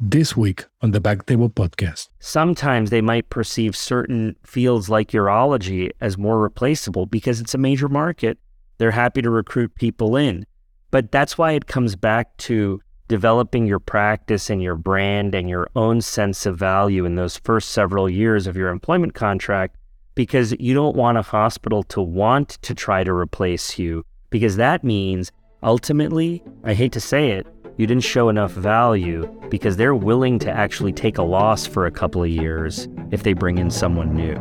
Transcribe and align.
This 0.00 0.36
week 0.36 0.64
on 0.82 0.90
the 0.90 1.00
BackTable 1.00 1.54
Podcast. 1.54 2.08
Sometimes 2.18 2.90
they 2.90 3.00
might 3.00 3.30
perceive 3.30 3.76
certain 3.76 4.34
fields 4.44 4.90
like 4.90 5.12
urology 5.12 5.92
as 6.00 6.18
more 6.18 6.40
replaceable 6.40 7.06
because 7.06 7.38
it's 7.38 7.54
a 7.54 7.58
major 7.58 7.88
market. 7.88 8.36
They're 8.78 8.90
happy 8.90 9.22
to 9.22 9.30
recruit 9.30 9.76
people 9.76 10.16
in. 10.16 10.46
But 10.90 11.12
that's 11.12 11.38
why 11.38 11.52
it 11.52 11.68
comes 11.68 11.94
back 11.94 12.36
to 12.38 12.80
developing 13.06 13.66
your 13.66 13.78
practice 13.78 14.50
and 14.50 14.60
your 14.60 14.74
brand 14.74 15.32
and 15.32 15.48
your 15.48 15.68
own 15.76 16.00
sense 16.00 16.44
of 16.44 16.58
value 16.58 17.04
in 17.04 17.14
those 17.14 17.36
first 17.36 17.70
several 17.70 18.10
years 18.10 18.48
of 18.48 18.56
your 18.56 18.70
employment 18.70 19.14
contract 19.14 19.76
because 20.16 20.56
you 20.58 20.74
don't 20.74 20.96
want 20.96 21.18
a 21.18 21.22
hospital 21.22 21.84
to 21.84 22.02
want 22.02 22.48
to 22.62 22.74
try 22.74 23.04
to 23.04 23.12
replace 23.12 23.78
you 23.78 24.04
because 24.30 24.56
that 24.56 24.82
means 24.82 25.30
ultimately, 25.62 26.42
I 26.64 26.74
hate 26.74 26.92
to 26.92 27.00
say 27.00 27.30
it, 27.30 27.46
you 27.76 27.86
didn't 27.86 28.04
show 28.04 28.28
enough 28.28 28.52
value 28.52 29.26
because 29.50 29.76
they're 29.76 29.94
willing 29.94 30.38
to 30.38 30.50
actually 30.50 30.92
take 30.92 31.18
a 31.18 31.22
loss 31.22 31.66
for 31.66 31.86
a 31.86 31.90
couple 31.90 32.22
of 32.22 32.30
years 32.30 32.88
if 33.10 33.22
they 33.24 33.32
bring 33.32 33.58
in 33.58 33.70
someone 33.70 34.14
new. 34.14 34.34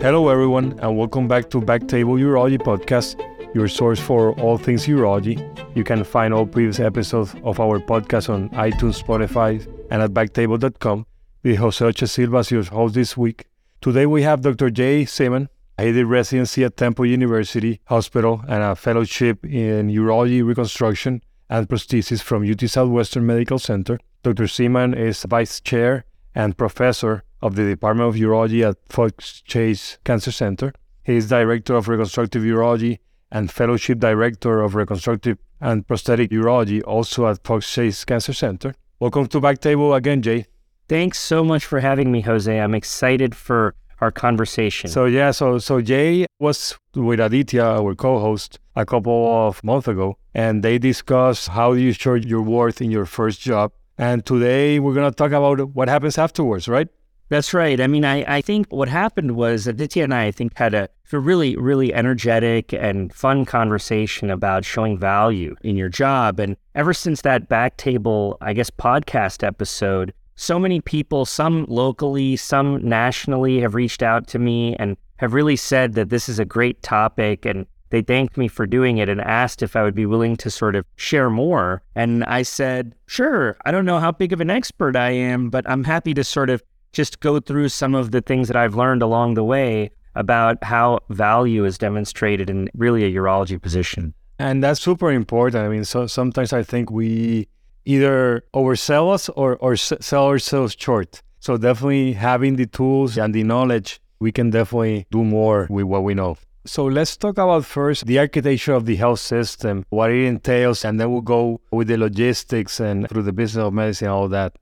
Hello, 0.00 0.28
everyone, 0.28 0.78
and 0.82 0.96
welcome 0.96 1.26
back 1.26 1.50
to 1.50 1.60
Backtable 1.60 2.20
Urology 2.20 2.58
Podcast, 2.58 3.16
your 3.54 3.66
source 3.66 3.98
for 3.98 4.38
all 4.38 4.56
things 4.56 4.86
urology. 4.86 5.36
You 5.74 5.82
can 5.82 6.04
find 6.04 6.32
all 6.32 6.46
previous 6.46 6.78
episodes 6.78 7.34
of 7.42 7.58
our 7.58 7.80
podcast 7.80 8.28
on 8.32 8.50
iTunes, 8.50 9.02
Spotify, 9.02 9.66
and 9.90 10.02
at 10.02 10.12
backtable.com. 10.12 11.06
The 11.46 11.54
Jose 11.54 11.84
Ocha 11.84 12.08
Silva 12.08 12.38
is 12.38 12.50
your 12.50 12.64
host 12.64 12.94
this 12.96 13.16
week. 13.16 13.46
Today 13.80 14.04
we 14.04 14.22
have 14.22 14.40
Dr. 14.40 14.68
Jay 14.68 15.04
Simhan. 15.04 15.46
He 15.78 15.92
did 15.92 16.06
residency 16.06 16.64
at 16.64 16.76
Temple 16.76 17.06
University 17.06 17.80
Hospital 17.84 18.42
and 18.48 18.64
a 18.64 18.74
fellowship 18.74 19.46
in 19.46 19.88
urology 19.88 20.44
reconstruction 20.44 21.22
and 21.48 21.68
prosthesis 21.68 22.20
from 22.20 22.42
UT 22.50 22.68
Southwestern 22.68 23.26
Medical 23.26 23.60
Center. 23.60 23.96
Dr. 24.24 24.48
Simhan 24.48 24.92
is 24.98 25.22
vice 25.22 25.60
chair 25.60 26.04
and 26.34 26.58
professor 26.58 27.22
of 27.40 27.54
the 27.54 27.62
Department 27.62 28.08
of 28.08 28.20
Urology 28.20 28.68
at 28.68 28.78
Fox 28.88 29.40
Chase 29.42 29.98
Cancer 30.02 30.32
Center. 30.32 30.72
He 31.04 31.14
is 31.14 31.28
director 31.28 31.76
of 31.76 31.86
reconstructive 31.86 32.42
urology 32.42 32.98
and 33.30 33.52
fellowship 33.52 34.00
director 34.00 34.62
of 34.62 34.74
reconstructive 34.74 35.38
and 35.60 35.86
prosthetic 35.86 36.32
urology, 36.32 36.82
also 36.84 37.28
at 37.28 37.44
Fox 37.44 37.72
Chase 37.72 38.04
Cancer 38.04 38.32
Center. 38.32 38.74
Welcome 38.98 39.28
to 39.28 39.40
Backtable 39.40 39.96
again, 39.96 40.22
Jay. 40.22 40.46
Thanks 40.88 41.18
so 41.18 41.42
much 41.42 41.64
for 41.64 41.80
having 41.80 42.12
me, 42.12 42.20
Jose. 42.20 42.60
I'm 42.60 42.74
excited 42.74 43.34
for 43.34 43.74
our 44.00 44.12
conversation. 44.12 44.88
So 44.90 45.06
yeah, 45.06 45.30
so 45.30 45.58
so 45.58 45.80
Jay 45.80 46.26
was 46.38 46.78
with 46.94 47.18
Aditya, 47.18 47.64
our 47.64 47.94
co-host, 47.94 48.60
a 48.76 48.84
couple 48.84 49.48
of 49.48 49.62
months 49.64 49.88
ago, 49.88 50.18
and 50.34 50.62
they 50.62 50.78
discussed 50.78 51.48
how 51.48 51.72
you 51.72 51.92
show 51.92 52.14
your 52.14 52.42
worth 52.42 52.80
in 52.80 52.90
your 52.90 53.06
first 53.06 53.40
job. 53.40 53.72
And 53.98 54.24
today 54.24 54.78
we're 54.78 54.94
gonna 54.94 55.10
talk 55.10 55.32
about 55.32 55.74
what 55.74 55.88
happens 55.88 56.18
afterwards, 56.18 56.68
right? 56.68 56.88
That's 57.28 57.52
right. 57.52 57.80
I 57.80 57.88
mean, 57.88 58.04
I, 58.04 58.36
I 58.36 58.40
think 58.40 58.68
what 58.70 58.88
happened 58.88 59.32
was 59.32 59.66
Aditya 59.66 60.04
and 60.04 60.14
I, 60.14 60.26
I 60.26 60.30
think, 60.30 60.56
had 60.56 60.74
a, 60.74 60.88
a 61.12 61.18
really, 61.18 61.56
really 61.56 61.92
energetic 61.92 62.72
and 62.72 63.12
fun 63.12 63.44
conversation 63.44 64.30
about 64.30 64.64
showing 64.64 64.96
value 64.96 65.56
in 65.62 65.74
your 65.76 65.88
job. 65.88 66.38
And 66.38 66.56
ever 66.76 66.94
since 66.94 67.22
that 67.22 67.48
back 67.48 67.78
table, 67.78 68.38
I 68.40 68.52
guess, 68.52 68.70
podcast 68.70 69.42
episode, 69.42 70.12
so 70.36 70.58
many 70.58 70.80
people, 70.80 71.24
some 71.24 71.64
locally, 71.68 72.36
some 72.36 72.86
nationally, 72.86 73.60
have 73.60 73.74
reached 73.74 74.02
out 74.02 74.26
to 74.28 74.38
me 74.38 74.76
and 74.76 74.96
have 75.16 75.34
really 75.34 75.56
said 75.56 75.94
that 75.94 76.10
this 76.10 76.28
is 76.28 76.38
a 76.38 76.44
great 76.44 76.82
topic 76.82 77.44
and 77.46 77.66
they 77.90 78.02
thanked 78.02 78.36
me 78.36 78.48
for 78.48 78.66
doing 78.66 78.98
it 78.98 79.08
and 79.08 79.20
asked 79.20 79.62
if 79.62 79.76
I 79.76 79.82
would 79.82 79.94
be 79.94 80.06
willing 80.06 80.36
to 80.36 80.50
sort 80.50 80.76
of 80.76 80.84
share 80.96 81.30
more. 81.30 81.82
And 81.94 82.24
I 82.24 82.42
said, 82.42 82.94
sure, 83.06 83.56
I 83.64 83.70
don't 83.70 83.84
know 83.86 83.98
how 83.98 84.12
big 84.12 84.32
of 84.32 84.40
an 84.40 84.50
expert 84.50 84.96
I 84.96 85.10
am, 85.10 85.50
but 85.50 85.68
I'm 85.68 85.84
happy 85.84 86.12
to 86.14 86.24
sort 86.24 86.50
of 86.50 86.62
just 86.92 87.20
go 87.20 87.40
through 87.40 87.68
some 87.68 87.94
of 87.94 88.10
the 88.10 88.20
things 88.20 88.48
that 88.48 88.56
I've 88.56 88.74
learned 88.74 89.02
along 89.02 89.34
the 89.34 89.44
way 89.44 89.90
about 90.14 90.62
how 90.64 90.98
value 91.10 91.64
is 91.64 91.78
demonstrated 91.78 92.50
in 92.50 92.68
really 92.74 93.04
a 93.04 93.12
urology 93.12 93.60
position. 93.60 94.14
And 94.38 94.62
that's 94.62 94.80
super 94.80 95.12
important. 95.12 95.64
I 95.64 95.68
mean, 95.68 95.84
so 95.84 96.06
sometimes 96.06 96.52
I 96.52 96.62
think 96.62 96.90
we 96.90 97.48
either 97.86 98.44
oversell 98.52 99.14
us 99.14 99.30
or, 99.30 99.56
or 99.56 99.76
sell 99.76 100.26
ourselves 100.26 100.76
short. 100.78 101.22
So 101.40 101.56
definitely 101.56 102.12
having 102.12 102.56
the 102.56 102.66
tools 102.66 103.16
and 103.16 103.34
the 103.34 103.44
knowledge, 103.44 104.00
we 104.18 104.32
can 104.32 104.50
definitely 104.50 105.06
do 105.10 105.24
more 105.24 105.66
with 105.70 105.84
what 105.84 106.02
we 106.02 106.12
know. 106.14 106.36
So 106.66 106.84
let's 106.86 107.16
talk 107.16 107.38
about 107.38 107.64
first 107.64 108.06
the 108.06 108.18
architecture 108.18 108.72
of 108.72 108.86
the 108.86 108.96
health 108.96 109.20
system, 109.20 109.86
what 109.90 110.10
it 110.10 110.24
entails, 110.26 110.84
and 110.84 110.98
then 110.98 111.12
we'll 111.12 111.20
go 111.20 111.60
with 111.70 111.86
the 111.86 111.96
logistics 111.96 112.80
and 112.80 113.08
through 113.08 113.22
the 113.22 113.32
business 113.32 113.62
of 113.62 113.72
medicine, 113.72 114.08
all 114.08 114.28
that. 114.28 114.56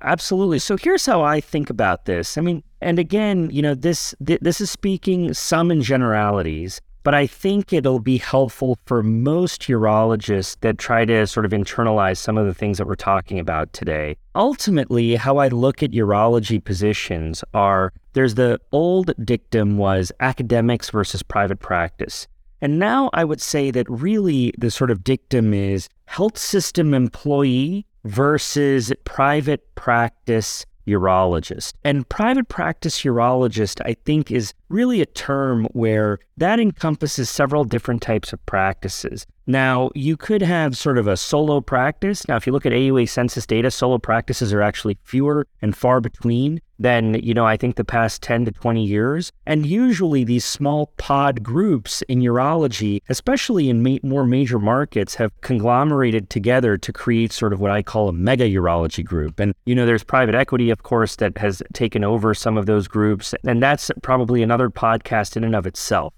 Absolutely. 0.00 0.58
So 0.58 0.78
here's 0.78 1.04
how 1.04 1.20
I 1.20 1.40
think 1.40 1.68
about 1.68 2.06
this. 2.06 2.38
I 2.38 2.40
mean, 2.40 2.62
and 2.80 2.98
again, 2.98 3.50
you 3.52 3.60
know, 3.60 3.74
this 3.74 4.14
th- 4.24 4.40
this 4.40 4.62
is 4.62 4.70
speaking 4.70 5.34
some 5.34 5.70
in 5.70 5.82
generalities, 5.82 6.80
but 7.02 7.14
I 7.14 7.26
think 7.26 7.72
it'll 7.72 8.00
be 8.00 8.18
helpful 8.18 8.78
for 8.86 9.02
most 9.02 9.62
urologists 9.62 10.56
that 10.60 10.78
try 10.78 11.04
to 11.04 11.26
sort 11.26 11.46
of 11.46 11.52
internalize 11.52 12.18
some 12.18 12.36
of 12.36 12.46
the 12.46 12.54
things 12.54 12.78
that 12.78 12.86
we're 12.86 12.94
talking 12.94 13.38
about 13.38 13.72
today. 13.72 14.16
Ultimately, 14.34 15.16
how 15.16 15.38
I 15.38 15.48
look 15.48 15.82
at 15.82 15.92
urology 15.92 16.62
positions 16.62 17.42
are 17.54 17.92
there's 18.12 18.34
the 18.34 18.60
old 18.72 19.12
dictum 19.24 19.78
was 19.78 20.12
academics 20.20 20.90
versus 20.90 21.22
private 21.22 21.60
practice. 21.60 22.26
And 22.60 22.78
now 22.78 23.08
I 23.14 23.24
would 23.24 23.40
say 23.40 23.70
that 23.70 23.88
really 23.88 24.52
the 24.58 24.70
sort 24.70 24.90
of 24.90 25.02
dictum 25.02 25.54
is 25.54 25.88
health 26.06 26.36
system 26.36 26.92
employee 26.92 27.86
versus 28.04 28.92
private 29.04 29.74
practice 29.74 30.66
urologist. 30.90 31.74
And 31.84 32.08
private 32.08 32.48
practice 32.48 33.02
urologist, 33.02 33.80
I 33.84 33.94
think, 34.04 34.30
is 34.30 34.54
really 34.68 35.00
a 35.00 35.06
term 35.06 35.66
where 35.72 36.18
that 36.36 36.60
encompasses 36.60 37.30
several 37.30 37.64
different 37.64 38.02
types 38.02 38.32
of 38.32 38.44
practices. 38.46 39.26
Now, 39.50 39.90
you 39.96 40.16
could 40.16 40.42
have 40.42 40.76
sort 40.76 40.96
of 40.96 41.08
a 41.08 41.16
solo 41.16 41.60
practice. 41.60 42.28
Now, 42.28 42.36
if 42.36 42.46
you 42.46 42.52
look 42.52 42.66
at 42.66 42.72
AUA 42.72 43.08
census 43.08 43.46
data, 43.46 43.68
solo 43.72 43.98
practices 43.98 44.52
are 44.52 44.62
actually 44.62 44.96
fewer 45.02 45.44
and 45.60 45.76
far 45.76 46.00
between 46.00 46.60
than, 46.78 47.14
you 47.14 47.34
know, 47.34 47.44
I 47.44 47.56
think 47.56 47.74
the 47.74 47.84
past 47.84 48.22
10 48.22 48.44
to 48.44 48.52
20 48.52 48.84
years. 48.84 49.32
And 49.46 49.66
usually 49.66 50.22
these 50.22 50.44
small 50.44 50.92
pod 50.98 51.42
groups 51.42 52.00
in 52.02 52.20
urology, 52.20 53.02
especially 53.08 53.68
in 53.68 53.82
ma- 53.82 53.98
more 54.04 54.24
major 54.24 54.60
markets, 54.60 55.16
have 55.16 55.38
conglomerated 55.40 56.30
together 56.30 56.78
to 56.78 56.92
create 56.92 57.32
sort 57.32 57.52
of 57.52 57.58
what 57.58 57.72
I 57.72 57.82
call 57.82 58.08
a 58.08 58.12
mega 58.12 58.48
urology 58.48 59.04
group. 59.04 59.40
And, 59.40 59.52
you 59.66 59.74
know, 59.74 59.84
there's 59.84 60.04
private 60.04 60.36
equity, 60.36 60.70
of 60.70 60.84
course, 60.84 61.16
that 61.16 61.36
has 61.38 61.60
taken 61.72 62.04
over 62.04 62.34
some 62.34 62.56
of 62.56 62.66
those 62.66 62.86
groups. 62.86 63.34
And 63.44 63.60
that's 63.60 63.90
probably 64.00 64.44
another 64.44 64.70
podcast 64.70 65.36
in 65.36 65.42
and 65.42 65.56
of 65.56 65.66
itself. 65.66 66.14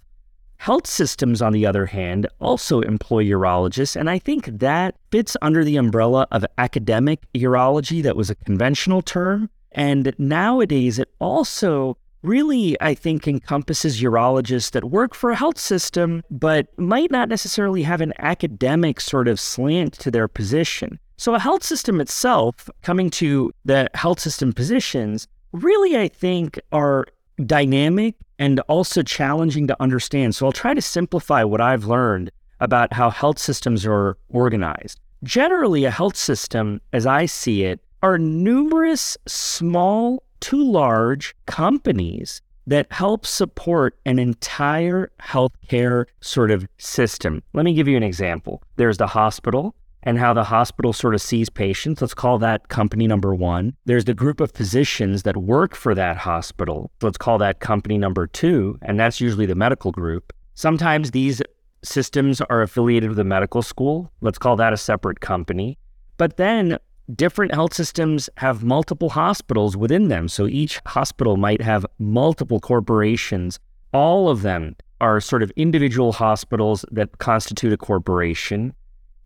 Health 0.62 0.86
systems, 0.86 1.42
on 1.42 1.52
the 1.52 1.66
other 1.66 1.86
hand, 1.86 2.28
also 2.40 2.82
employ 2.82 3.24
urologists, 3.24 3.96
and 3.96 4.08
I 4.08 4.20
think 4.20 4.46
that 4.60 4.94
fits 5.10 5.36
under 5.42 5.64
the 5.64 5.74
umbrella 5.74 6.28
of 6.30 6.46
academic 6.56 7.18
urology 7.34 8.00
that 8.04 8.14
was 8.14 8.30
a 8.30 8.36
conventional 8.36 9.02
term. 9.02 9.50
And 9.72 10.14
nowadays, 10.18 11.00
it 11.00 11.12
also 11.18 11.98
really, 12.22 12.80
I 12.80 12.94
think, 12.94 13.26
encompasses 13.26 14.00
urologists 14.00 14.70
that 14.70 14.84
work 14.84 15.16
for 15.16 15.32
a 15.32 15.34
health 15.34 15.58
system, 15.58 16.22
but 16.30 16.68
might 16.78 17.10
not 17.10 17.28
necessarily 17.28 17.82
have 17.82 18.00
an 18.00 18.12
academic 18.20 19.00
sort 19.00 19.26
of 19.26 19.40
slant 19.40 19.94
to 19.94 20.12
their 20.12 20.28
position. 20.28 21.00
So, 21.16 21.34
a 21.34 21.40
health 21.40 21.64
system 21.64 22.00
itself, 22.00 22.70
coming 22.82 23.10
to 23.10 23.50
the 23.64 23.90
health 23.94 24.20
system 24.20 24.52
positions, 24.52 25.26
really, 25.50 25.98
I 25.98 26.06
think, 26.06 26.60
are 26.70 27.06
dynamic 27.44 28.14
and 28.42 28.58
also 28.66 29.04
challenging 29.04 29.68
to 29.68 29.80
understand. 29.80 30.34
So, 30.34 30.46
I'll 30.46 30.52
try 30.52 30.74
to 30.74 30.82
simplify 30.82 31.44
what 31.44 31.60
I've 31.60 31.84
learned 31.84 32.32
about 32.58 32.92
how 32.92 33.08
health 33.08 33.38
systems 33.38 33.86
are 33.86 34.16
organized. 34.30 34.98
Generally, 35.22 35.84
a 35.84 35.92
health 35.92 36.16
system, 36.16 36.80
as 36.92 37.06
I 37.06 37.26
see 37.26 37.62
it, 37.62 37.78
are 38.02 38.18
numerous 38.18 39.16
small 39.28 40.24
to 40.40 40.56
large 40.60 41.36
companies 41.46 42.42
that 42.66 42.90
help 42.90 43.26
support 43.26 43.96
an 44.06 44.18
entire 44.18 45.12
healthcare 45.20 46.06
sort 46.20 46.50
of 46.50 46.66
system. 46.78 47.44
Let 47.52 47.64
me 47.64 47.74
give 47.74 47.86
you 47.86 47.96
an 47.96 48.02
example. 48.02 48.60
There's 48.74 48.98
the 48.98 49.06
hospital 49.06 49.76
and 50.02 50.18
how 50.18 50.34
the 50.34 50.44
hospital 50.44 50.92
sort 50.92 51.14
of 51.14 51.20
sees 51.20 51.48
patients. 51.48 52.00
Let's 52.00 52.14
call 52.14 52.38
that 52.38 52.68
company 52.68 53.06
number 53.06 53.34
one. 53.34 53.76
There's 53.84 54.04
the 54.04 54.14
group 54.14 54.40
of 54.40 54.52
physicians 54.52 55.22
that 55.22 55.36
work 55.36 55.74
for 55.74 55.94
that 55.94 56.16
hospital. 56.16 56.90
Let's 57.00 57.18
call 57.18 57.38
that 57.38 57.60
company 57.60 57.98
number 57.98 58.26
two. 58.26 58.78
And 58.82 58.98
that's 58.98 59.20
usually 59.20 59.46
the 59.46 59.54
medical 59.54 59.92
group. 59.92 60.32
Sometimes 60.54 61.12
these 61.12 61.40
systems 61.84 62.40
are 62.40 62.62
affiliated 62.62 63.10
with 63.10 63.18
a 63.18 63.24
medical 63.24 63.62
school. 63.62 64.10
Let's 64.20 64.38
call 64.38 64.56
that 64.56 64.72
a 64.72 64.76
separate 64.76 65.20
company. 65.20 65.78
But 66.16 66.36
then 66.36 66.78
different 67.14 67.54
health 67.54 67.74
systems 67.74 68.30
have 68.36 68.62
multiple 68.62 69.10
hospitals 69.10 69.76
within 69.76 70.08
them. 70.08 70.28
So 70.28 70.46
each 70.46 70.80
hospital 70.86 71.36
might 71.36 71.62
have 71.62 71.86
multiple 71.98 72.60
corporations. 72.60 73.58
All 73.92 74.28
of 74.28 74.42
them 74.42 74.76
are 75.00 75.20
sort 75.20 75.42
of 75.42 75.50
individual 75.56 76.12
hospitals 76.12 76.84
that 76.92 77.18
constitute 77.18 77.72
a 77.72 77.76
corporation. 77.76 78.72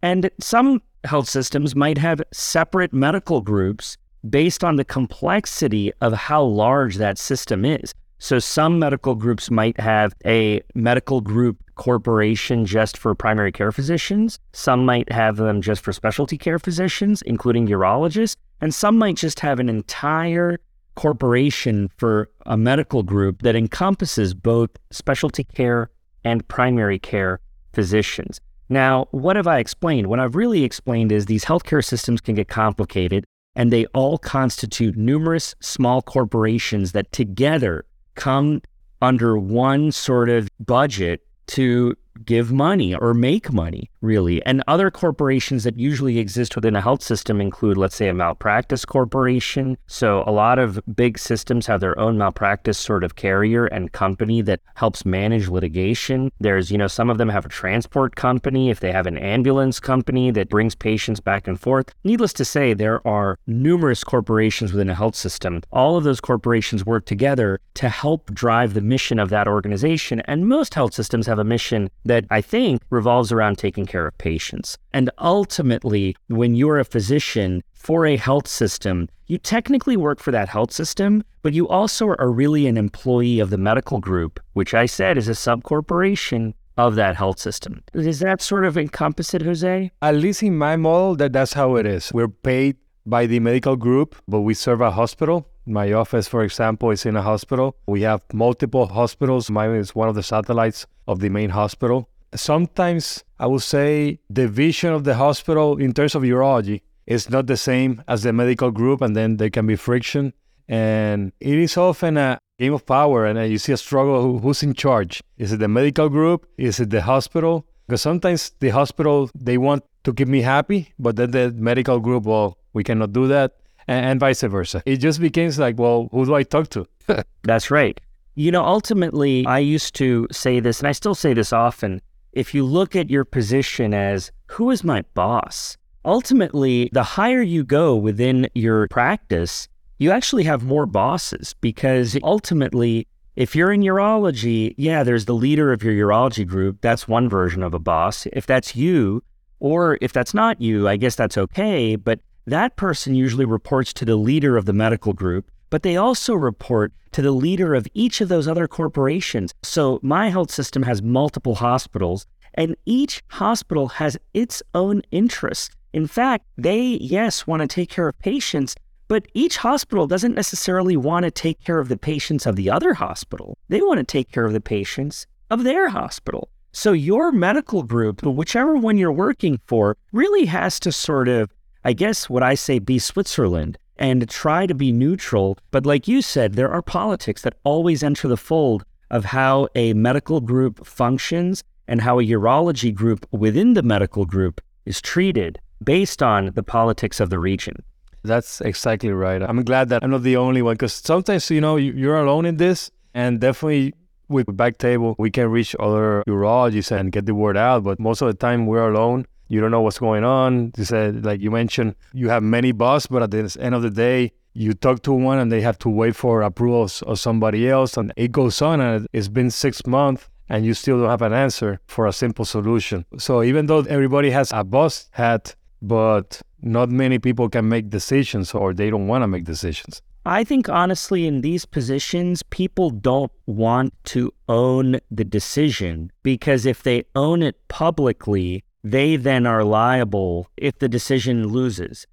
And 0.06 0.30
some 0.38 0.82
health 1.02 1.28
systems 1.28 1.74
might 1.74 1.98
have 1.98 2.22
separate 2.32 2.92
medical 2.92 3.40
groups 3.40 3.96
based 4.30 4.62
on 4.62 4.76
the 4.76 4.84
complexity 4.84 5.92
of 6.00 6.12
how 6.12 6.44
large 6.44 6.94
that 6.98 7.18
system 7.18 7.64
is. 7.64 7.92
So 8.20 8.38
some 8.38 8.78
medical 8.78 9.16
groups 9.16 9.50
might 9.50 9.80
have 9.80 10.14
a 10.24 10.62
medical 10.76 11.20
group 11.20 11.56
corporation 11.74 12.66
just 12.66 12.96
for 12.96 13.16
primary 13.16 13.50
care 13.50 13.72
physicians. 13.72 14.38
Some 14.52 14.84
might 14.84 15.10
have 15.10 15.38
them 15.38 15.60
just 15.60 15.82
for 15.82 15.92
specialty 15.92 16.38
care 16.38 16.60
physicians, 16.60 17.20
including 17.22 17.66
urologists. 17.66 18.36
And 18.60 18.72
some 18.72 18.96
might 18.96 19.16
just 19.16 19.40
have 19.40 19.58
an 19.58 19.68
entire 19.68 20.60
corporation 20.94 21.90
for 21.96 22.30
a 22.46 22.56
medical 22.56 23.02
group 23.02 23.42
that 23.42 23.56
encompasses 23.56 24.34
both 24.34 24.70
specialty 24.92 25.42
care 25.42 25.90
and 26.22 26.46
primary 26.46 27.00
care 27.00 27.40
physicians. 27.72 28.40
Now, 28.68 29.06
what 29.10 29.36
have 29.36 29.46
I 29.46 29.58
explained? 29.58 30.08
What 30.08 30.18
I've 30.18 30.34
really 30.34 30.64
explained 30.64 31.12
is 31.12 31.26
these 31.26 31.44
healthcare 31.44 31.84
systems 31.84 32.20
can 32.20 32.34
get 32.34 32.48
complicated 32.48 33.24
and 33.54 33.72
they 33.72 33.86
all 33.86 34.18
constitute 34.18 34.96
numerous 34.96 35.54
small 35.60 36.02
corporations 36.02 36.92
that 36.92 37.10
together 37.12 37.84
come 38.14 38.60
under 39.00 39.38
one 39.38 39.92
sort 39.92 40.28
of 40.28 40.48
budget 40.58 41.26
to 41.46 41.94
give 42.24 42.52
money 42.52 42.94
or 42.94 43.14
make 43.14 43.52
money, 43.52 43.90
really. 44.00 44.44
And 44.46 44.62
other 44.66 44.90
corporations 44.90 45.64
that 45.64 45.78
usually 45.78 46.18
exist 46.18 46.56
within 46.56 46.76
a 46.76 46.80
health 46.80 47.02
system 47.02 47.40
include, 47.40 47.76
let's 47.76 47.96
say, 47.96 48.08
a 48.08 48.14
malpractice 48.14 48.84
corporation. 48.84 49.76
So 49.86 50.24
a 50.26 50.32
lot 50.32 50.58
of 50.58 50.80
big 50.94 51.18
systems 51.18 51.66
have 51.66 51.80
their 51.80 51.98
own 51.98 52.18
malpractice 52.18 52.78
sort 52.78 53.04
of 53.04 53.16
carrier 53.16 53.66
and 53.66 53.92
company 53.92 54.42
that 54.42 54.60
helps 54.74 55.04
manage 55.04 55.48
litigation. 55.48 56.30
There's, 56.40 56.70
you 56.70 56.78
know, 56.78 56.86
some 56.86 57.10
of 57.10 57.18
them 57.18 57.28
have 57.28 57.46
a 57.46 57.50
transport 57.50 58.16
company, 58.16 58.70
if 58.70 58.80
they 58.80 58.92
have 58.92 59.06
an 59.06 59.18
ambulance 59.18 59.80
company 59.80 60.30
that 60.30 60.48
brings 60.48 60.74
patients 60.74 61.20
back 61.20 61.46
and 61.46 61.60
forth. 61.60 61.92
Needless 62.04 62.32
to 62.34 62.44
say, 62.44 62.74
there 62.74 63.06
are 63.06 63.38
numerous 63.46 64.04
corporations 64.04 64.72
within 64.72 64.90
a 64.90 64.94
health 64.94 65.16
system. 65.16 65.62
All 65.72 65.96
of 65.96 66.04
those 66.04 66.20
corporations 66.20 66.86
work 66.86 67.06
together 67.06 67.60
to 67.74 67.88
help 67.88 68.32
drive 68.32 68.74
the 68.74 68.80
mission 68.80 69.18
of 69.18 69.30
that 69.30 69.48
organization. 69.48 70.20
And 70.20 70.48
most 70.48 70.74
health 70.74 70.94
systems 70.94 71.26
have 71.26 71.38
a 71.38 71.44
mission 71.44 71.90
that 72.06 72.24
I 72.30 72.40
think 72.40 72.82
revolves 72.90 73.32
around 73.32 73.58
taking 73.58 73.86
care 73.86 74.06
of 74.06 74.16
patients. 74.18 74.78
And 74.92 75.10
ultimately, 75.18 76.16
when 76.28 76.54
you're 76.54 76.78
a 76.78 76.84
physician 76.84 77.62
for 77.74 78.06
a 78.06 78.16
health 78.16 78.48
system, 78.48 79.08
you 79.26 79.38
technically 79.38 79.96
work 79.96 80.20
for 80.20 80.30
that 80.30 80.48
health 80.48 80.72
system, 80.72 81.24
but 81.42 81.52
you 81.52 81.68
also 81.68 82.08
are 82.08 82.30
really 82.30 82.66
an 82.66 82.76
employee 82.76 83.40
of 83.40 83.50
the 83.50 83.58
medical 83.58 83.98
group, 83.98 84.40
which 84.52 84.72
I 84.74 84.86
said 84.86 85.18
is 85.18 85.28
a 85.28 85.32
subcorporation 85.32 86.54
of 86.76 86.94
that 86.94 87.16
health 87.16 87.38
system. 87.38 87.82
Does 87.92 88.20
that 88.20 88.40
sort 88.40 88.64
of 88.64 88.76
encompass 88.76 89.34
it, 89.34 89.42
Jose? 89.42 89.90
At 90.02 90.14
least 90.16 90.42
in 90.42 90.56
my 90.56 90.76
model, 90.76 91.16
that 91.16 91.32
that's 91.32 91.54
how 91.54 91.76
it 91.76 91.86
is. 91.86 92.12
We're 92.12 92.28
paid 92.28 92.76
by 93.06 93.26
the 93.26 93.40
medical 93.40 93.76
group, 93.76 94.16
but 94.28 94.40
we 94.40 94.54
serve 94.54 94.80
a 94.80 94.90
hospital. 94.90 95.48
My 95.66 95.92
office, 95.92 96.28
for 96.28 96.44
example, 96.44 96.90
is 96.90 97.04
in 97.04 97.16
a 97.16 97.22
hospital. 97.22 97.76
We 97.86 98.02
have 98.02 98.22
multiple 98.32 98.86
hospitals. 98.86 99.50
Mine 99.50 99.74
is 99.74 99.94
one 99.94 100.08
of 100.08 100.14
the 100.14 100.22
satellites 100.22 100.86
of 101.06 101.20
the 101.20 101.28
main 101.28 101.50
hospital 101.50 102.08
sometimes 102.34 103.24
I 103.38 103.46
would 103.46 103.62
say 103.62 104.20
the 104.30 104.48
vision 104.48 104.92
of 104.92 105.04
the 105.04 105.14
hospital 105.14 105.78
in 105.78 105.92
terms 105.92 106.14
of 106.14 106.22
urology 106.22 106.82
is 107.06 107.30
not 107.30 107.46
the 107.46 107.56
same 107.56 108.02
as 108.08 108.22
the 108.22 108.32
medical 108.32 108.70
group, 108.70 109.00
and 109.00 109.14
then 109.14 109.36
there 109.36 109.50
can 109.50 109.66
be 109.66 109.76
friction. 109.76 110.32
And 110.68 111.32
it 111.38 111.56
is 111.58 111.76
often 111.76 112.16
a 112.16 112.38
game 112.58 112.74
of 112.74 112.84
power, 112.84 113.26
and 113.26 113.38
uh, 113.38 113.42
you 113.42 113.58
see 113.58 113.72
a 113.72 113.76
struggle 113.76 114.40
who's 114.40 114.62
in 114.62 114.74
charge. 114.74 115.22
Is 115.38 115.52
it 115.52 115.58
the 115.58 115.68
medical 115.68 116.08
group? 116.08 116.46
Is 116.58 116.80
it 116.80 116.90
the 116.90 117.02
hospital? 117.02 117.66
Because 117.86 118.02
sometimes 118.02 118.50
the 118.58 118.70
hospital 118.70 119.30
they 119.34 119.58
want 119.58 119.84
to 120.02 120.12
keep 120.12 120.26
me 120.26 120.40
happy, 120.40 120.92
but 120.98 121.14
then 121.14 121.30
the 121.30 121.52
medical 121.52 122.00
group, 122.00 122.24
well, 122.24 122.58
we 122.72 122.82
cannot 122.82 123.12
do 123.12 123.28
that, 123.28 123.52
and, 123.88 124.06
and 124.06 124.20
vice 124.20 124.42
versa. 124.42 124.82
It 124.86 124.98
just 124.98 125.20
becomes 125.20 125.58
like, 125.58 125.78
well, 125.78 126.08
who 126.12 126.24
do 126.26 126.34
I 126.34 126.42
talk 126.42 126.70
to? 126.70 126.86
That's 127.42 127.70
right. 127.70 128.00
You 128.34 128.50
know, 128.50 128.64
ultimately, 128.64 129.46
I 129.46 129.60
used 129.60 129.94
to 129.96 130.26
say 130.30 130.60
this, 130.60 130.80
and 130.80 130.88
I 130.88 130.92
still 130.92 131.14
say 131.14 131.32
this 131.32 131.52
often 131.52 132.02
if 132.36 132.52
you 132.52 132.66
look 132.66 132.94
at 132.94 133.08
your 133.08 133.24
position 133.24 133.94
as 133.94 134.30
who 134.48 134.70
is 134.70 134.84
my 134.84 135.02
boss, 135.14 135.78
ultimately, 136.04 136.90
the 136.92 137.02
higher 137.02 137.40
you 137.40 137.64
go 137.64 137.96
within 137.96 138.46
your 138.54 138.88
practice, 138.88 139.68
you 139.98 140.10
actually 140.10 140.44
have 140.44 140.62
more 140.62 140.84
bosses 140.84 141.54
because 141.62 142.18
ultimately, 142.22 143.06
if 143.36 143.56
you're 143.56 143.72
in 143.72 143.80
urology, 143.80 144.74
yeah, 144.76 145.02
there's 145.02 145.24
the 145.24 145.34
leader 145.34 145.72
of 145.72 145.82
your 145.82 145.94
urology 145.94 146.46
group. 146.46 146.82
That's 146.82 147.08
one 147.08 147.30
version 147.30 147.62
of 147.62 147.72
a 147.72 147.78
boss. 147.78 148.26
If 148.34 148.44
that's 148.44 148.76
you, 148.76 149.22
or 149.58 149.96
if 150.02 150.12
that's 150.12 150.34
not 150.34 150.60
you, 150.60 150.86
I 150.86 150.98
guess 150.98 151.16
that's 151.16 151.38
okay. 151.38 151.96
But 151.96 152.20
that 152.46 152.76
person 152.76 153.14
usually 153.14 153.44
reports 153.44 153.92
to 153.92 154.04
the 154.04 154.16
leader 154.16 154.56
of 154.56 154.64
the 154.64 154.72
medical 154.72 155.12
group 155.12 155.50
but 155.70 155.82
they 155.82 155.96
also 155.96 156.34
report 156.34 156.92
to 157.12 157.22
the 157.22 157.32
leader 157.32 157.74
of 157.74 157.86
each 157.94 158.20
of 158.20 158.28
those 158.28 158.48
other 158.48 158.68
corporations. 158.68 159.54
So 159.62 159.98
my 160.02 160.28
health 160.28 160.50
system 160.50 160.82
has 160.84 161.02
multiple 161.02 161.56
hospitals, 161.56 162.26
and 162.54 162.76
each 162.86 163.22
hospital 163.28 163.88
has 163.88 164.16
its 164.34 164.62
own 164.74 165.02
interests. 165.10 165.74
In 165.92 166.06
fact, 166.06 166.44
they, 166.56 166.98
yes, 167.00 167.46
want 167.46 167.62
to 167.62 167.68
take 167.68 167.90
care 167.90 168.08
of 168.08 168.18
patients, 168.18 168.74
but 169.08 169.26
each 169.34 169.56
hospital 169.58 170.06
doesn't 170.06 170.34
necessarily 170.34 170.96
want 170.96 171.24
to 171.24 171.30
take 171.30 171.62
care 171.62 171.78
of 171.78 171.88
the 171.88 171.96
patients 171.96 172.46
of 172.46 172.56
the 172.56 172.70
other 172.70 172.94
hospital. 172.94 173.56
They 173.68 173.80
want 173.80 173.98
to 173.98 174.04
take 174.04 174.30
care 174.30 174.44
of 174.44 174.52
the 174.52 174.60
patients 174.60 175.26
of 175.50 175.64
their 175.64 175.88
hospital. 175.88 176.50
So 176.72 176.92
your 176.92 177.32
medical 177.32 177.82
group, 177.82 178.22
whichever 178.22 178.76
one 178.76 178.98
you're 178.98 179.10
working 179.10 179.58
for, 179.66 179.96
really 180.12 180.44
has 180.44 180.78
to 180.80 180.92
sort 180.92 181.28
of, 181.28 181.50
I 181.86 181.92
guess 181.92 182.28
what 182.28 182.42
I 182.42 182.56
say, 182.56 182.80
be 182.80 182.98
Switzerland 182.98 183.78
and 183.96 184.28
try 184.28 184.66
to 184.66 184.74
be 184.74 184.90
neutral. 184.90 185.56
But 185.70 185.86
like 185.86 186.08
you 186.08 186.20
said, 186.20 186.54
there 186.54 186.68
are 186.68 186.82
politics 186.82 187.42
that 187.42 187.54
always 187.62 188.02
enter 188.02 188.26
the 188.26 188.36
fold 188.36 188.84
of 189.12 189.26
how 189.26 189.68
a 189.76 189.94
medical 189.94 190.40
group 190.40 190.84
functions 190.84 191.62
and 191.86 192.00
how 192.00 192.18
a 192.18 192.24
urology 192.24 192.92
group 192.92 193.24
within 193.30 193.74
the 193.74 193.84
medical 193.84 194.24
group 194.24 194.60
is 194.84 195.00
treated 195.00 195.60
based 195.84 196.24
on 196.24 196.50
the 196.56 196.62
politics 196.64 197.20
of 197.20 197.30
the 197.30 197.38
region. 197.38 197.76
That's 198.24 198.60
exactly 198.62 199.12
right. 199.12 199.40
I'm 199.40 199.62
glad 199.62 199.88
that 199.90 200.02
I'm 200.02 200.10
not 200.10 200.24
the 200.24 200.38
only 200.38 200.62
one 200.62 200.74
because 200.74 200.94
sometimes, 200.94 201.48
you 201.52 201.60
know, 201.60 201.76
you're 201.76 202.18
alone 202.18 202.46
in 202.46 202.56
this 202.56 202.90
and 203.14 203.40
definitely 203.40 203.94
with 204.28 204.48
Backtable, 204.48 205.14
we 205.18 205.30
can 205.30 205.52
reach 205.52 205.76
other 205.78 206.24
urologists 206.26 206.90
and 206.90 207.12
get 207.12 207.26
the 207.26 207.34
word 207.36 207.56
out. 207.56 207.84
But 207.84 208.00
most 208.00 208.22
of 208.22 208.26
the 208.26 208.34
time, 208.34 208.66
we're 208.66 208.88
alone 208.88 209.26
you 209.48 209.60
don't 209.60 209.70
know 209.70 209.80
what's 209.80 209.98
going 209.98 210.24
on. 210.24 210.72
You 210.76 210.84
said, 210.84 211.24
like 211.24 211.40
you 211.40 211.50
mentioned, 211.50 211.94
you 212.12 212.28
have 212.28 212.42
many 212.42 212.72
boss, 212.72 213.06
but 213.06 213.22
at 213.22 213.30
the 213.30 213.56
end 213.60 213.74
of 213.74 213.82
the 213.82 213.90
day, 213.90 214.32
you 214.54 214.72
talk 214.72 215.02
to 215.02 215.12
one 215.12 215.38
and 215.38 215.52
they 215.52 215.60
have 215.60 215.78
to 215.80 215.88
wait 215.88 216.16
for 216.16 216.42
approval 216.42 216.88
of 217.06 217.18
somebody 217.18 217.68
else, 217.68 217.96
and 217.96 218.12
it 218.16 218.32
goes 218.32 218.62
on. 218.62 218.80
And 218.80 219.06
it's 219.12 219.28
been 219.28 219.50
six 219.50 219.86
months, 219.86 220.28
and 220.48 220.64
you 220.64 220.74
still 220.74 221.00
don't 221.00 221.10
have 221.10 221.22
an 221.22 221.32
answer 221.32 221.80
for 221.86 222.06
a 222.06 222.12
simple 222.12 222.44
solution. 222.44 223.04
So 223.18 223.42
even 223.42 223.66
though 223.66 223.80
everybody 223.80 224.30
has 224.30 224.50
a 224.52 224.64
boss 224.64 225.08
hat, 225.12 225.54
but 225.82 226.40
not 226.62 226.88
many 226.88 227.18
people 227.18 227.48
can 227.48 227.68
make 227.68 227.90
decisions, 227.90 228.54
or 228.54 228.72
they 228.72 228.90
don't 228.90 229.06
want 229.06 229.22
to 229.22 229.28
make 229.28 229.44
decisions. 229.44 230.00
I 230.24 230.42
think 230.42 230.68
honestly, 230.68 231.24
in 231.24 231.42
these 231.42 231.64
positions, 231.64 232.42
people 232.42 232.90
don't 232.90 233.30
want 233.46 233.92
to 234.06 234.32
own 234.48 234.98
the 235.08 235.24
decision 235.24 236.10
because 236.24 236.66
if 236.66 236.82
they 236.82 237.04
own 237.14 237.42
it 237.42 237.56
publicly, 237.68 238.64
they 238.90 239.16
then 239.16 239.46
are 239.46 239.64
liable 239.64 240.48
if 240.56 240.78
the 240.78 240.88
decision 240.88 241.48
loses. 241.48 242.06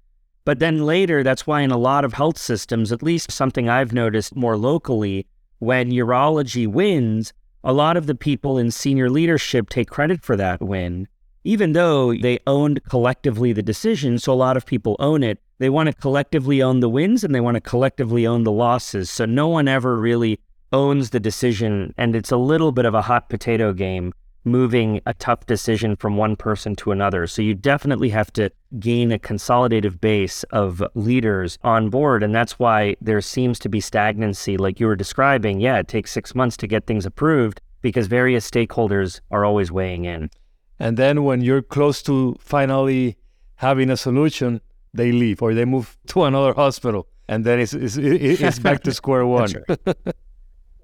But 0.44 0.58
then 0.58 0.84
later, 0.84 1.22
that's 1.22 1.46
why 1.46 1.60
in 1.60 1.70
a 1.70 1.78
lot 1.78 2.04
of 2.04 2.14
health 2.14 2.36
systems, 2.36 2.90
at 2.90 3.00
least 3.00 3.30
something 3.30 3.68
I've 3.68 3.92
noticed 3.92 4.34
more 4.34 4.56
locally, 4.56 5.28
when 5.60 5.92
urology 5.92 6.66
wins, 6.66 7.32
a 7.62 7.72
lot 7.72 7.96
of 7.96 8.06
the 8.06 8.14
people 8.16 8.58
in 8.58 8.72
senior 8.72 9.08
leadership 9.08 9.70
take 9.70 9.88
credit 9.88 10.24
for 10.24 10.36
that 10.36 10.60
win. 10.60 11.06
Even 11.44 11.74
though 11.74 12.12
they 12.12 12.40
owned 12.44 12.82
collectively 12.88 13.52
the 13.52 13.62
decision, 13.62 14.18
so 14.18 14.32
a 14.32 14.34
lot 14.34 14.56
of 14.56 14.66
people 14.66 14.96
own 14.98 15.22
it, 15.22 15.38
they 15.58 15.70
want 15.70 15.86
to 15.86 15.92
collectively 15.92 16.60
own 16.60 16.80
the 16.80 16.90
wins 16.90 17.22
and 17.22 17.32
they 17.32 17.40
want 17.40 17.54
to 17.54 17.60
collectively 17.60 18.26
own 18.26 18.42
the 18.42 18.52
losses. 18.52 19.10
So 19.10 19.26
no 19.26 19.46
one 19.46 19.68
ever 19.68 19.96
really 19.96 20.40
owns 20.72 21.10
the 21.10 21.20
decision. 21.20 21.94
And 21.96 22.16
it's 22.16 22.32
a 22.32 22.36
little 22.36 22.72
bit 22.72 22.84
of 22.84 22.94
a 22.94 23.02
hot 23.02 23.28
potato 23.28 23.72
game 23.72 24.12
moving 24.44 25.00
a 25.06 25.14
tough 25.14 25.46
decision 25.46 25.96
from 25.96 26.16
one 26.16 26.36
person 26.36 26.76
to 26.76 26.92
another. 26.92 27.26
So 27.26 27.42
you 27.42 27.54
definitely 27.54 28.10
have 28.10 28.32
to 28.34 28.50
gain 28.78 29.12
a 29.12 29.18
consolidative 29.18 30.00
base 30.00 30.42
of 30.44 30.82
leaders 30.94 31.58
on 31.62 31.90
board. 31.90 32.22
And 32.22 32.34
that's 32.34 32.58
why 32.58 32.96
there 33.00 33.20
seems 33.20 33.58
to 33.60 33.68
be 33.68 33.80
stagnancy, 33.80 34.56
like 34.56 34.80
you 34.80 34.86
were 34.86 34.96
describing. 34.96 35.60
Yeah, 35.60 35.78
it 35.78 35.88
takes 35.88 36.12
six 36.12 36.34
months 36.34 36.56
to 36.58 36.66
get 36.66 36.86
things 36.86 37.06
approved 37.06 37.60
because 37.80 38.06
various 38.06 38.50
stakeholders 38.50 39.20
are 39.30 39.44
always 39.44 39.70
weighing 39.70 40.04
in. 40.04 40.30
And 40.78 40.96
then 40.96 41.24
when 41.24 41.40
you're 41.40 41.62
close 41.62 42.02
to 42.02 42.36
finally 42.40 43.16
having 43.56 43.90
a 43.90 43.96
solution, 43.96 44.60
they 44.92 45.12
leave 45.12 45.42
or 45.42 45.54
they 45.54 45.64
move 45.64 45.96
to 46.08 46.24
another 46.24 46.54
hospital, 46.54 47.08
and 47.28 47.44
then 47.44 47.60
it's 47.60 47.74
it's, 47.74 47.96
it's 47.96 48.58
back 48.58 48.82
to 48.84 48.92
square 49.00 49.26
one. 49.26 49.52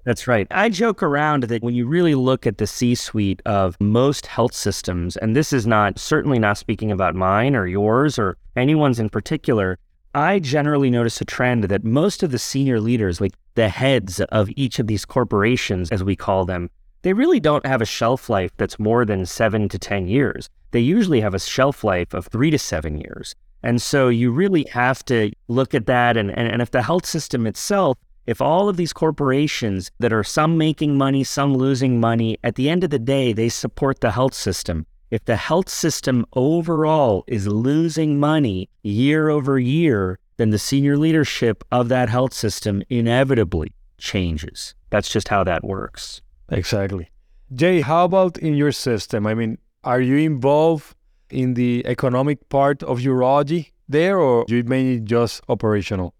That's 0.03 0.27
right. 0.27 0.47
I 0.49 0.69
joke 0.69 1.03
around 1.03 1.43
that 1.43 1.61
when 1.61 1.75
you 1.75 1.85
really 1.85 2.15
look 2.15 2.47
at 2.47 2.57
the 2.57 2.65
C 2.65 2.95
suite 2.95 3.41
of 3.45 3.77
most 3.79 4.25
health 4.25 4.53
systems, 4.53 5.15
and 5.17 5.35
this 5.35 5.53
is 5.53 5.67
not 5.67 5.99
certainly 5.99 6.39
not 6.39 6.57
speaking 6.57 6.91
about 6.91 7.15
mine 7.15 7.55
or 7.55 7.67
yours 7.67 8.17
or 8.17 8.37
anyone's 8.55 8.99
in 8.99 9.09
particular, 9.09 9.77
I 10.15 10.39
generally 10.39 10.89
notice 10.89 11.21
a 11.21 11.25
trend 11.25 11.65
that 11.65 11.83
most 11.83 12.23
of 12.23 12.31
the 12.31 12.39
senior 12.39 12.81
leaders, 12.81 13.21
like 13.21 13.33
the 13.55 13.69
heads 13.69 14.19
of 14.19 14.49
each 14.55 14.79
of 14.79 14.87
these 14.87 15.05
corporations, 15.05 15.89
as 15.91 16.03
we 16.03 16.15
call 16.15 16.45
them, 16.45 16.69
they 17.03 17.13
really 17.13 17.39
don't 17.39 17.65
have 17.65 17.81
a 17.81 17.85
shelf 17.85 18.29
life 18.29 18.51
that's 18.57 18.79
more 18.79 19.05
than 19.05 19.25
seven 19.25 19.69
to 19.69 19.79
10 19.79 20.07
years. 20.07 20.49
They 20.71 20.79
usually 20.79 21.21
have 21.21 21.33
a 21.33 21.39
shelf 21.39 21.83
life 21.83 22.13
of 22.13 22.27
three 22.27 22.51
to 22.51 22.59
seven 22.59 22.97
years. 22.97 23.35
And 23.63 23.81
so 23.81 24.09
you 24.09 24.31
really 24.31 24.65
have 24.71 25.05
to 25.05 25.31
look 25.47 25.73
at 25.73 25.85
that. 25.85 26.17
And, 26.17 26.31
and, 26.31 26.47
and 26.47 26.61
if 26.61 26.71
the 26.71 26.81
health 26.81 27.05
system 27.05 27.45
itself, 27.47 27.97
if 28.25 28.41
all 28.41 28.69
of 28.69 28.77
these 28.77 28.93
corporations 28.93 29.91
that 29.99 30.13
are 30.13 30.23
some 30.23 30.57
making 30.57 30.97
money, 30.97 31.23
some 31.23 31.55
losing 31.55 31.99
money, 31.99 32.37
at 32.43 32.55
the 32.55 32.69
end 32.69 32.83
of 32.83 32.89
the 32.89 32.99
day, 32.99 33.33
they 33.33 33.49
support 33.49 34.01
the 34.01 34.11
health 34.11 34.33
system. 34.33 34.85
If 35.09 35.25
the 35.25 35.35
health 35.35 35.69
system 35.69 36.25
overall 36.33 37.23
is 37.27 37.47
losing 37.47 38.19
money 38.19 38.69
year 38.83 39.29
over 39.29 39.59
year, 39.59 40.19
then 40.37 40.51
the 40.51 40.59
senior 40.59 40.97
leadership 40.97 41.63
of 41.71 41.89
that 41.89 42.09
health 42.09 42.33
system 42.33 42.81
inevitably 42.89 43.73
changes. 43.97 44.73
That's 44.89 45.09
just 45.09 45.27
how 45.27 45.43
that 45.43 45.63
works. 45.63 46.21
Exactly. 46.49 47.09
Jay, 47.53 47.81
how 47.81 48.05
about 48.05 48.37
in 48.37 48.55
your 48.55 48.71
system? 48.71 49.27
I 49.27 49.33
mean, 49.33 49.57
are 49.83 49.99
you 49.99 50.15
involved 50.17 50.95
in 51.29 51.55
the 51.55 51.83
economic 51.85 52.47
part 52.49 52.81
of 52.83 52.99
urology 52.99 53.71
there, 53.89 54.17
or 54.17 54.45
you 54.47 54.63
mainly 54.63 54.99
just 54.99 55.41
operational? 55.49 56.13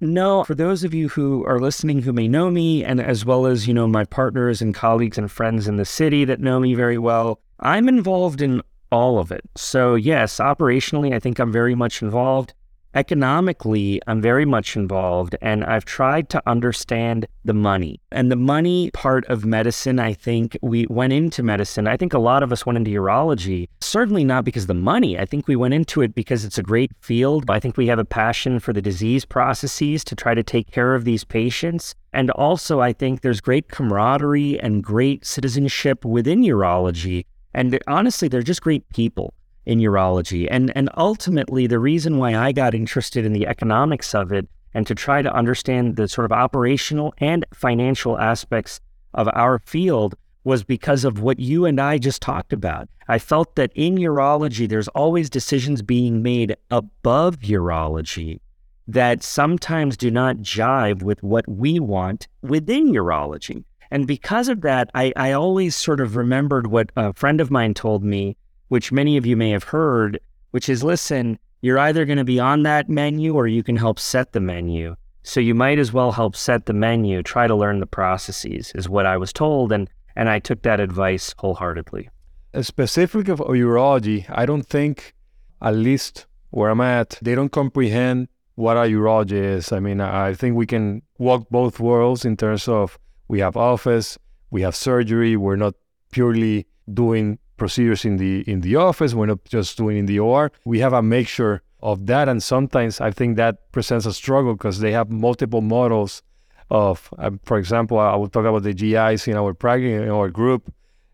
No, 0.00 0.44
for 0.44 0.54
those 0.54 0.84
of 0.84 0.92
you 0.92 1.08
who 1.08 1.44
are 1.46 1.60
listening 1.60 2.02
who 2.02 2.12
may 2.12 2.28
know 2.28 2.50
me, 2.50 2.84
and 2.84 3.00
as 3.00 3.24
well 3.24 3.46
as, 3.46 3.66
you 3.68 3.74
know, 3.74 3.86
my 3.86 4.04
partners 4.04 4.60
and 4.60 4.74
colleagues 4.74 5.16
and 5.16 5.30
friends 5.30 5.68
in 5.68 5.76
the 5.76 5.84
city 5.84 6.24
that 6.24 6.40
know 6.40 6.60
me 6.60 6.74
very 6.74 6.98
well, 6.98 7.40
I'm 7.60 7.88
involved 7.88 8.42
in 8.42 8.62
all 8.90 9.18
of 9.18 9.32
it. 9.32 9.42
So, 9.56 9.94
yes, 9.94 10.38
operationally, 10.38 11.14
I 11.14 11.18
think 11.20 11.38
I'm 11.38 11.52
very 11.52 11.74
much 11.74 12.02
involved 12.02 12.54
economically, 12.94 14.00
I'm 14.06 14.20
very 14.20 14.44
much 14.44 14.76
involved 14.76 15.36
and 15.42 15.64
I've 15.64 15.84
tried 15.84 16.28
to 16.30 16.42
understand 16.46 17.26
the 17.44 17.54
money. 17.54 18.00
And 18.12 18.30
the 18.30 18.36
money 18.36 18.90
part 18.92 19.24
of 19.26 19.44
medicine, 19.44 19.98
I 19.98 20.14
think 20.14 20.56
we 20.62 20.86
went 20.88 21.12
into 21.12 21.42
medicine. 21.42 21.86
I 21.86 21.96
think 21.96 22.14
a 22.14 22.18
lot 22.18 22.42
of 22.42 22.52
us 22.52 22.64
went 22.64 22.76
into 22.76 22.90
urology, 22.90 23.68
certainly 23.80 24.24
not 24.24 24.44
because 24.44 24.64
of 24.64 24.68
the 24.68 24.74
money. 24.74 25.18
I 25.18 25.24
think 25.24 25.48
we 25.48 25.56
went 25.56 25.74
into 25.74 26.02
it 26.02 26.14
because 26.14 26.44
it's 26.44 26.58
a 26.58 26.62
great 26.62 26.92
field. 27.00 27.50
I 27.50 27.60
think 27.60 27.76
we 27.76 27.88
have 27.88 27.98
a 27.98 28.04
passion 28.04 28.60
for 28.60 28.72
the 28.72 28.82
disease 28.82 29.24
processes 29.24 30.04
to 30.04 30.14
try 30.14 30.34
to 30.34 30.42
take 30.42 30.70
care 30.70 30.94
of 30.94 31.04
these 31.04 31.24
patients. 31.24 31.94
And 32.12 32.30
also, 32.30 32.80
I 32.80 32.92
think 32.92 33.20
there's 33.20 33.40
great 33.40 33.68
camaraderie 33.68 34.58
and 34.60 34.82
great 34.82 35.26
citizenship 35.26 36.04
within 36.04 36.42
urology. 36.42 37.26
And 37.52 37.78
honestly, 37.86 38.28
they're 38.28 38.42
just 38.42 38.62
great 38.62 38.88
people 38.90 39.34
in 39.66 39.78
urology. 39.78 40.46
And, 40.50 40.72
and 40.76 40.88
ultimately, 40.96 41.66
the 41.66 41.78
reason 41.78 42.18
why 42.18 42.34
I 42.34 42.52
got 42.52 42.74
interested 42.74 43.24
in 43.24 43.32
the 43.32 43.46
economics 43.46 44.14
of 44.14 44.32
it 44.32 44.48
and 44.74 44.86
to 44.86 44.94
try 44.94 45.22
to 45.22 45.34
understand 45.34 45.96
the 45.96 46.08
sort 46.08 46.24
of 46.24 46.32
operational 46.32 47.14
and 47.18 47.46
financial 47.54 48.18
aspects 48.18 48.80
of 49.14 49.28
our 49.34 49.60
field 49.60 50.14
was 50.42 50.62
because 50.62 51.04
of 51.04 51.20
what 51.20 51.40
you 51.40 51.64
and 51.64 51.80
I 51.80 51.98
just 51.98 52.20
talked 52.20 52.52
about. 52.52 52.88
I 53.08 53.18
felt 53.18 53.54
that 53.56 53.72
in 53.74 53.96
urology, 53.96 54.68
there's 54.68 54.88
always 54.88 55.30
decisions 55.30 55.82
being 55.82 56.22
made 56.22 56.56
above 56.70 57.38
urology 57.38 58.40
that 58.86 59.22
sometimes 59.22 59.96
do 59.96 60.10
not 60.10 60.36
jive 60.36 61.02
with 61.02 61.22
what 61.22 61.48
we 61.48 61.80
want 61.80 62.28
within 62.42 62.92
urology. 62.92 63.64
And 63.90 64.06
because 64.06 64.48
of 64.48 64.60
that, 64.62 64.90
I, 64.94 65.12
I 65.16 65.32
always 65.32 65.74
sort 65.76 66.00
of 66.00 66.16
remembered 66.16 66.66
what 66.66 66.90
a 66.96 67.14
friend 67.14 67.40
of 67.40 67.50
mine 67.50 67.74
told 67.74 68.04
me 68.04 68.36
which 68.74 68.90
many 68.90 69.16
of 69.16 69.24
you 69.24 69.36
may 69.36 69.50
have 69.50 69.62
heard, 69.62 70.18
which 70.50 70.68
is 70.68 70.82
listen, 70.82 71.38
you're 71.60 71.78
either 71.78 72.04
going 72.04 72.18
to 72.18 72.24
be 72.24 72.40
on 72.40 72.64
that 72.64 72.88
menu 72.88 73.32
or 73.32 73.46
you 73.46 73.62
can 73.62 73.76
help 73.76 74.00
set 74.00 74.32
the 74.32 74.40
menu. 74.40 74.96
So 75.22 75.38
you 75.38 75.54
might 75.54 75.78
as 75.78 75.92
well 75.92 76.10
help 76.10 76.34
set 76.34 76.66
the 76.66 76.72
menu, 76.72 77.22
try 77.22 77.46
to 77.46 77.54
learn 77.54 77.78
the 77.78 77.86
processes, 77.86 78.72
is 78.74 78.88
what 78.88 79.06
I 79.06 79.16
was 79.16 79.32
told. 79.32 79.70
And, 79.70 79.88
and 80.16 80.28
I 80.28 80.40
took 80.40 80.62
that 80.62 80.80
advice 80.80 81.32
wholeheartedly. 81.38 82.10
Uh, 82.52 82.62
specific 82.62 83.28
of 83.28 83.38
urology, 83.38 84.26
I 84.28 84.44
don't 84.44 84.66
think, 84.66 85.14
at 85.62 85.76
least 85.76 86.26
where 86.50 86.70
I'm 86.70 86.80
at, 86.80 87.16
they 87.22 87.36
don't 87.36 87.52
comprehend 87.52 88.26
what 88.56 88.76
a 88.76 88.90
urology 88.90 89.40
is. 89.56 89.70
I 89.70 89.78
mean, 89.78 90.00
I 90.00 90.34
think 90.34 90.56
we 90.56 90.66
can 90.66 91.02
walk 91.18 91.48
both 91.48 91.78
worlds 91.78 92.24
in 92.24 92.36
terms 92.36 92.66
of 92.66 92.98
we 93.28 93.38
have 93.38 93.56
office, 93.56 94.18
we 94.50 94.62
have 94.62 94.74
surgery, 94.74 95.36
we're 95.36 95.62
not 95.66 95.74
purely 96.10 96.66
doing 96.92 97.38
procedures 97.56 98.04
in 98.04 98.16
the 98.16 98.40
in 98.50 98.60
the 98.60 98.76
office. 98.76 99.14
We're 99.14 99.26
not 99.26 99.44
just 99.44 99.76
doing 99.76 99.98
in 99.98 100.06
the 100.06 100.18
OR. 100.18 100.52
We 100.64 100.80
have 100.80 100.92
a 100.92 101.02
mixture 101.02 101.62
of 101.80 102.06
that, 102.06 102.28
and 102.28 102.42
sometimes 102.42 103.00
I 103.00 103.10
think 103.10 103.36
that 103.36 103.70
presents 103.72 104.06
a 104.06 104.12
struggle 104.12 104.54
because 104.54 104.80
they 104.80 104.92
have 104.92 105.10
multiple 105.10 105.60
models 105.60 106.22
of, 106.70 107.12
um, 107.18 107.40
for 107.44 107.58
example, 107.58 107.98
I 107.98 108.16
will 108.16 108.28
talk 108.28 108.46
about 108.46 108.62
the 108.62 108.72
GIs 108.72 109.28
in 109.28 109.36
our 109.36 109.52
practice 109.54 110.02
in 110.02 110.10
our 110.10 110.30
group. 110.30 110.72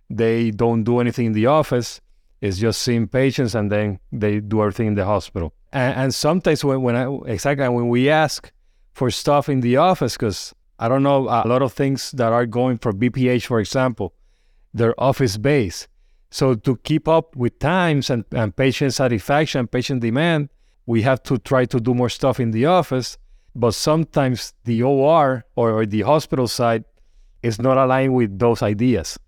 They 0.09 0.51
don't 0.51 0.85
do 0.85 1.01
anything 1.01 1.27
in 1.27 1.33
the 1.33 1.47
office. 1.47 2.01
It's 2.41 2.59
just 2.59 2.83
seeing 2.83 3.09
patients, 3.09 3.55
and 3.55 3.71
then 3.71 3.99
they 4.13 4.41
do 4.41 4.63
everything 4.63 4.87
in 4.89 4.95
the 4.95 5.05
hospital. 5.05 5.53
And, 5.73 5.95
and 5.97 6.15
sometimes 6.15 6.65
when, 6.65 6.83
when 6.83 6.97
I 6.97 7.07
exactly 7.27 7.69
when 7.69 7.89
we 7.89 8.09
ask 8.09 8.51
for 8.93 9.11
stuff 9.11 9.49
in 9.49 9.61
the 9.61 9.77
office, 9.77 10.15
because 10.17 10.55
I 10.79 10.89
don't 10.89 11.03
know 11.03 11.29
a 11.29 11.47
lot 11.47 11.63
of 11.63 11.73
things 11.73 12.11
that 12.13 12.33
are 12.33 12.47
going 12.47 12.79
for 12.79 12.93
BPH, 12.93 13.47
for 13.47 13.61
example, 13.61 14.15
they're 14.73 14.99
office 14.99 15.37
based 15.37 15.89
so 16.31 16.55
to 16.55 16.77
keep 16.79 17.09
up 17.09 17.35
with 17.35 17.59
times 17.59 18.09
and, 18.09 18.25
and 18.33 18.55
patient 18.55 18.95
satisfaction, 18.95 19.67
patient 19.67 20.01
demand, 20.01 20.49
we 20.87 21.03
have 21.03 21.23
to 21.25 21.39
try 21.39 21.65
to 21.67 21.81
do 21.81 21.93
more 21.93 22.09
stuff 22.09 22.39
in 22.39 22.53
the 22.53 22.67
office. 22.67 23.19
But 23.55 23.73
sometimes 23.73 24.55
the 24.65 24.83
OR 24.83 25.45
or 25.57 25.85
the 25.85 26.03
hospital 26.03 26.47
side 26.47 26.85
is 27.43 27.61
not 27.61 27.77
aligned 27.77 28.15
with 28.15 28.39
those 28.39 28.63
ideas. 28.63 29.19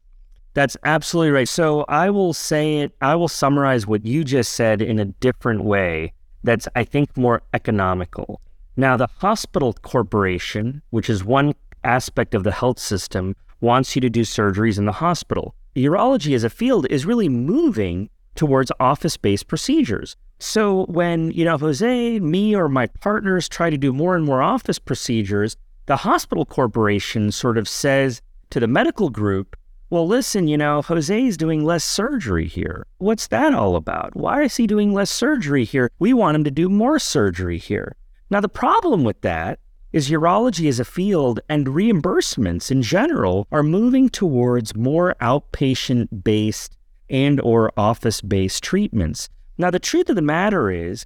That's 0.55 0.77
absolutely 0.85 1.33
right. 1.33 1.49
So 1.49 1.85
I 1.89 2.11
will 2.11 2.33
say 2.33 2.79
it, 2.79 2.93
I 3.01 3.17
will 3.17 3.29
summarize 3.29 3.87
what 3.87 4.05
you 4.05 4.23
just 4.23 4.53
said 4.53 4.81
in 4.81 5.01
a 5.01 5.07
different 5.07 5.65
way 5.65 6.13
that's, 6.45 6.69
I 6.77 6.85
think, 6.85 7.17
more 7.17 7.43
economical. 7.53 8.41
Now, 8.77 8.97
the 8.97 9.09
hospital 9.19 9.73
corporation, 9.73 10.83
which 10.91 11.11
is 11.11 11.25
one 11.25 11.55
aspect 11.83 12.35
of 12.35 12.45
the 12.45 12.53
health 12.53 12.79
system, 12.79 13.35
wants 13.61 13.97
you 13.97 14.01
to 14.03 14.11
do 14.11 14.23
surgeries 14.23 14.79
in 14.79 14.85
the 14.85 14.93
hospital 14.93 15.55
urology 15.81 16.35
as 16.35 16.45
a 16.45 16.50
field 16.50 16.87
is 16.91 17.07
really 17.07 17.29
moving 17.29 18.11
towards 18.35 18.73
office 18.79 19.17
based 19.17 19.49
procedures. 19.49 20.17
So 20.38 20.87
when, 20.87 21.31
you 21.31 21.45
know, 21.45 21.57
Jose, 21.57 22.21
me, 22.21 22.55
or 22.55 22.69
my 22.69 22.87
partners 22.87 23.49
try 23.49 23.71
to 23.71 23.79
do 23.79 23.93
more 23.93 24.17
and 24.17 24.25
more 24.25 24.43
office 24.43 24.79
procedures, 24.79 25.57
the 25.87 25.97
hospital 25.97 26.45
corporation 26.45 27.31
sort 27.33 27.59
of 27.59 27.69
says 27.69 28.21
to 28.50 28.61
the 28.61 28.67
medical 28.67 29.09
group, 29.09 29.57
well, 29.91 30.07
listen, 30.07 30.49
you 30.49 30.57
know, 30.57 30.81
Jose 30.83 31.26
is 31.26 31.37
doing 31.37 31.64
less 31.64 31.85
surgery 31.85 32.49
here. 32.49 32.87
What's 32.99 33.26
that 33.29 33.52
all 33.52 33.76
about? 33.76 34.17
Why 34.17 34.43
is 34.43 34.57
he 34.57 34.67
doing 34.67 34.95
less 34.95 35.11
surgery 35.11 35.64
here? 35.64 35.91
We 35.99 36.14
want 36.14 36.35
him 36.35 36.45
to 36.45 36.50
do 36.50 36.69
more 36.69 36.99
surgery 36.99 37.59
here. 37.59 37.95
Now, 38.31 38.41
the 38.41 38.49
problem 38.49 39.05
with 39.05 39.21
that 39.21 39.59
is 39.93 40.11
urology 40.11 40.69
as 40.69 40.81
a 40.81 40.85
field 40.85 41.41
and 41.49 41.67
reimbursements 41.67 42.71
in 42.71 42.83
general 42.83 43.47
are 43.53 43.63
moving 43.63 44.09
towards 44.09 44.75
more 44.75 45.15
outpatient 45.21 46.25
based 46.25 46.77
and 47.11 47.41
or 47.41 47.73
office 47.77 48.21
based 48.21 48.63
treatments. 48.63 49.29
Now 49.59 49.71
the 49.71 49.79
truth 49.79 50.09
of 50.09 50.17
the 50.17 50.23
matter 50.23 50.71
is 50.71 51.05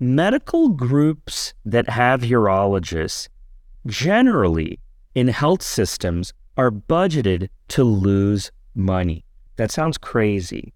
medical 0.00 0.68
groups 0.68 1.54
that 1.64 1.88
have 1.88 2.22
urologists 2.22 3.28
generally 3.86 4.80
in 5.14 5.28
health 5.28 5.62
systems 5.62 6.32
are 6.56 6.70
budgeted 6.70 7.48
to 7.68 7.84
lose 7.84 8.50
money. 8.74 9.24
That 9.56 9.70
sounds 9.70 9.98
crazy. 9.98 10.74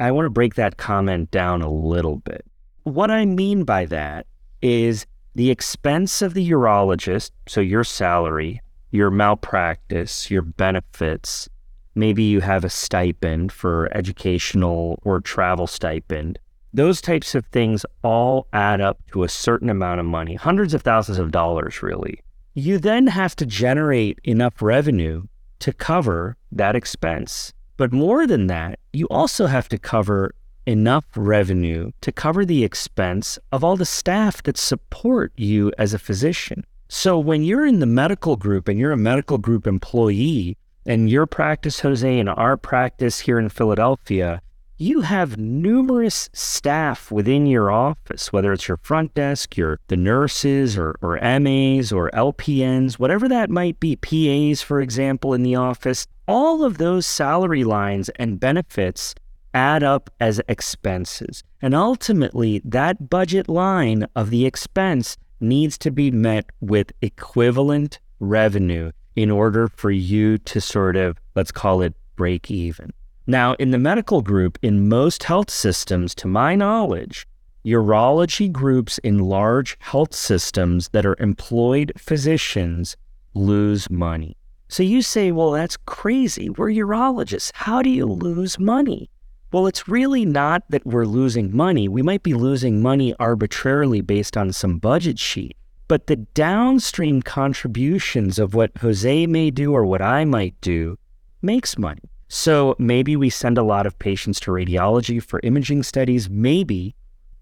I 0.00 0.10
want 0.10 0.26
to 0.26 0.30
break 0.30 0.54
that 0.54 0.76
comment 0.76 1.30
down 1.30 1.62
a 1.62 1.70
little 1.70 2.16
bit. 2.16 2.44
What 2.84 3.10
I 3.10 3.24
mean 3.24 3.64
by 3.64 3.86
that 3.86 4.26
is 4.62 5.06
the 5.34 5.50
expense 5.50 6.22
of 6.22 6.34
the 6.34 6.50
urologist, 6.50 7.30
so 7.46 7.60
your 7.60 7.84
salary, 7.84 8.60
your 8.90 9.10
malpractice, 9.10 10.30
your 10.30 10.42
benefits, 10.42 11.48
maybe 11.94 12.22
you 12.22 12.40
have 12.40 12.64
a 12.64 12.70
stipend 12.70 13.52
for 13.52 13.88
educational 13.96 15.00
or 15.04 15.20
travel 15.20 15.66
stipend. 15.66 16.38
Those 16.74 17.00
types 17.00 17.34
of 17.34 17.44
things 17.46 17.84
all 18.02 18.46
add 18.52 18.80
up 18.80 18.98
to 19.12 19.24
a 19.24 19.28
certain 19.28 19.68
amount 19.68 20.00
of 20.00 20.06
money, 20.06 20.34
hundreds 20.34 20.74
of 20.74 20.82
thousands 20.82 21.18
of 21.18 21.30
dollars, 21.30 21.82
really. 21.82 22.20
You 22.54 22.78
then 22.78 23.06
have 23.06 23.36
to 23.36 23.46
generate 23.46 24.18
enough 24.24 24.60
revenue 24.60 25.24
to 25.60 25.72
cover 25.72 26.36
that 26.50 26.76
expense. 26.76 27.52
But 27.76 27.92
more 27.92 28.26
than 28.26 28.46
that, 28.48 28.78
you 28.92 29.06
also 29.08 29.46
have 29.46 29.68
to 29.70 29.78
cover 29.78 30.34
enough 30.66 31.04
revenue 31.16 31.90
to 32.00 32.12
cover 32.12 32.44
the 32.44 32.64
expense 32.64 33.38
of 33.50 33.64
all 33.64 33.76
the 33.76 33.84
staff 33.84 34.42
that 34.42 34.56
support 34.56 35.32
you 35.36 35.72
as 35.78 35.94
a 35.94 35.98
physician. 35.98 36.64
So 36.88 37.18
when 37.18 37.42
you're 37.42 37.66
in 37.66 37.80
the 37.80 37.86
medical 37.86 38.36
group 38.36 38.68
and 38.68 38.78
you're 38.78 38.92
a 38.92 38.96
medical 38.96 39.38
group 39.38 39.66
employee, 39.66 40.56
and 40.84 41.08
your 41.08 41.26
practice, 41.26 41.80
Jose, 41.80 42.18
and 42.18 42.28
our 42.28 42.56
practice 42.56 43.20
here 43.20 43.38
in 43.38 43.48
Philadelphia, 43.48 44.42
you 44.78 45.02
have 45.02 45.38
numerous 45.38 46.28
staff 46.32 47.12
within 47.12 47.46
your 47.46 47.70
office, 47.70 48.32
whether 48.32 48.52
it's 48.52 48.66
your 48.66 48.78
front 48.78 49.14
desk, 49.14 49.56
your 49.56 49.78
the 49.86 49.96
nurses 49.96 50.76
or, 50.76 50.96
or 51.00 51.20
MAs 51.20 51.92
or 51.92 52.10
LPNs, 52.10 52.94
whatever 52.94 53.28
that 53.28 53.48
might 53.48 53.78
be, 53.78 53.94
PAs, 53.94 54.60
for 54.60 54.80
example, 54.80 55.34
in 55.34 55.44
the 55.44 55.54
office, 55.54 56.06
all 56.26 56.64
of 56.64 56.78
those 56.78 57.06
salary 57.06 57.62
lines 57.62 58.08
and 58.16 58.40
benefits 58.40 59.14
add 59.54 59.82
up 59.82 60.10
as 60.20 60.40
expenses. 60.48 61.42
And 61.60 61.74
ultimately, 61.74 62.60
that 62.64 63.10
budget 63.10 63.48
line 63.48 64.06
of 64.16 64.30
the 64.30 64.46
expense 64.46 65.16
needs 65.40 65.76
to 65.78 65.90
be 65.90 66.10
met 66.10 66.46
with 66.60 66.92
equivalent 67.02 67.98
revenue 68.20 68.92
in 69.16 69.30
order 69.30 69.68
for 69.68 69.90
you 69.90 70.38
to 70.38 70.60
sort 70.60 70.96
of, 70.96 71.18
let's 71.34 71.52
call 71.52 71.82
it 71.82 71.94
break 72.16 72.50
even. 72.50 72.92
Now, 73.26 73.54
in 73.54 73.70
the 73.70 73.78
medical 73.78 74.22
group, 74.22 74.58
in 74.62 74.88
most 74.88 75.24
health 75.24 75.50
systems, 75.50 76.14
to 76.16 76.26
my 76.26 76.54
knowledge, 76.54 77.26
urology 77.64 78.50
groups 78.50 78.98
in 78.98 79.18
large 79.18 79.76
health 79.80 80.14
systems 80.14 80.88
that 80.88 81.06
are 81.06 81.16
employed 81.20 81.92
physicians 81.96 82.96
lose 83.34 83.88
money. 83.90 84.36
So 84.68 84.82
you 84.82 85.02
say, 85.02 85.30
well, 85.32 85.52
that's 85.52 85.76
crazy. 85.76 86.48
We're 86.48 86.70
urologists. 86.70 87.52
How 87.54 87.82
do 87.82 87.90
you 87.90 88.06
lose 88.06 88.58
money? 88.58 89.10
Well, 89.52 89.66
it's 89.66 89.86
really 89.86 90.24
not 90.24 90.62
that 90.70 90.86
we're 90.86 91.04
losing 91.04 91.54
money. 91.54 91.86
We 91.86 92.00
might 92.00 92.22
be 92.22 92.32
losing 92.32 92.80
money 92.80 93.14
arbitrarily 93.20 94.00
based 94.00 94.34
on 94.34 94.50
some 94.50 94.78
budget 94.78 95.18
sheet. 95.18 95.58
But 95.88 96.06
the 96.06 96.16
downstream 96.16 97.20
contributions 97.20 98.38
of 98.38 98.54
what 98.54 98.70
Jose 98.78 99.26
may 99.26 99.50
do 99.50 99.74
or 99.74 99.84
what 99.84 100.00
I 100.00 100.24
might 100.24 100.58
do 100.62 100.96
makes 101.42 101.76
money. 101.76 102.00
So 102.28 102.74
maybe 102.78 103.14
we 103.14 103.28
send 103.28 103.58
a 103.58 103.62
lot 103.62 103.84
of 103.84 103.98
patients 103.98 104.40
to 104.40 104.52
radiology 104.52 105.22
for 105.22 105.38
imaging 105.42 105.82
studies. 105.82 106.30
Maybe 106.30 106.94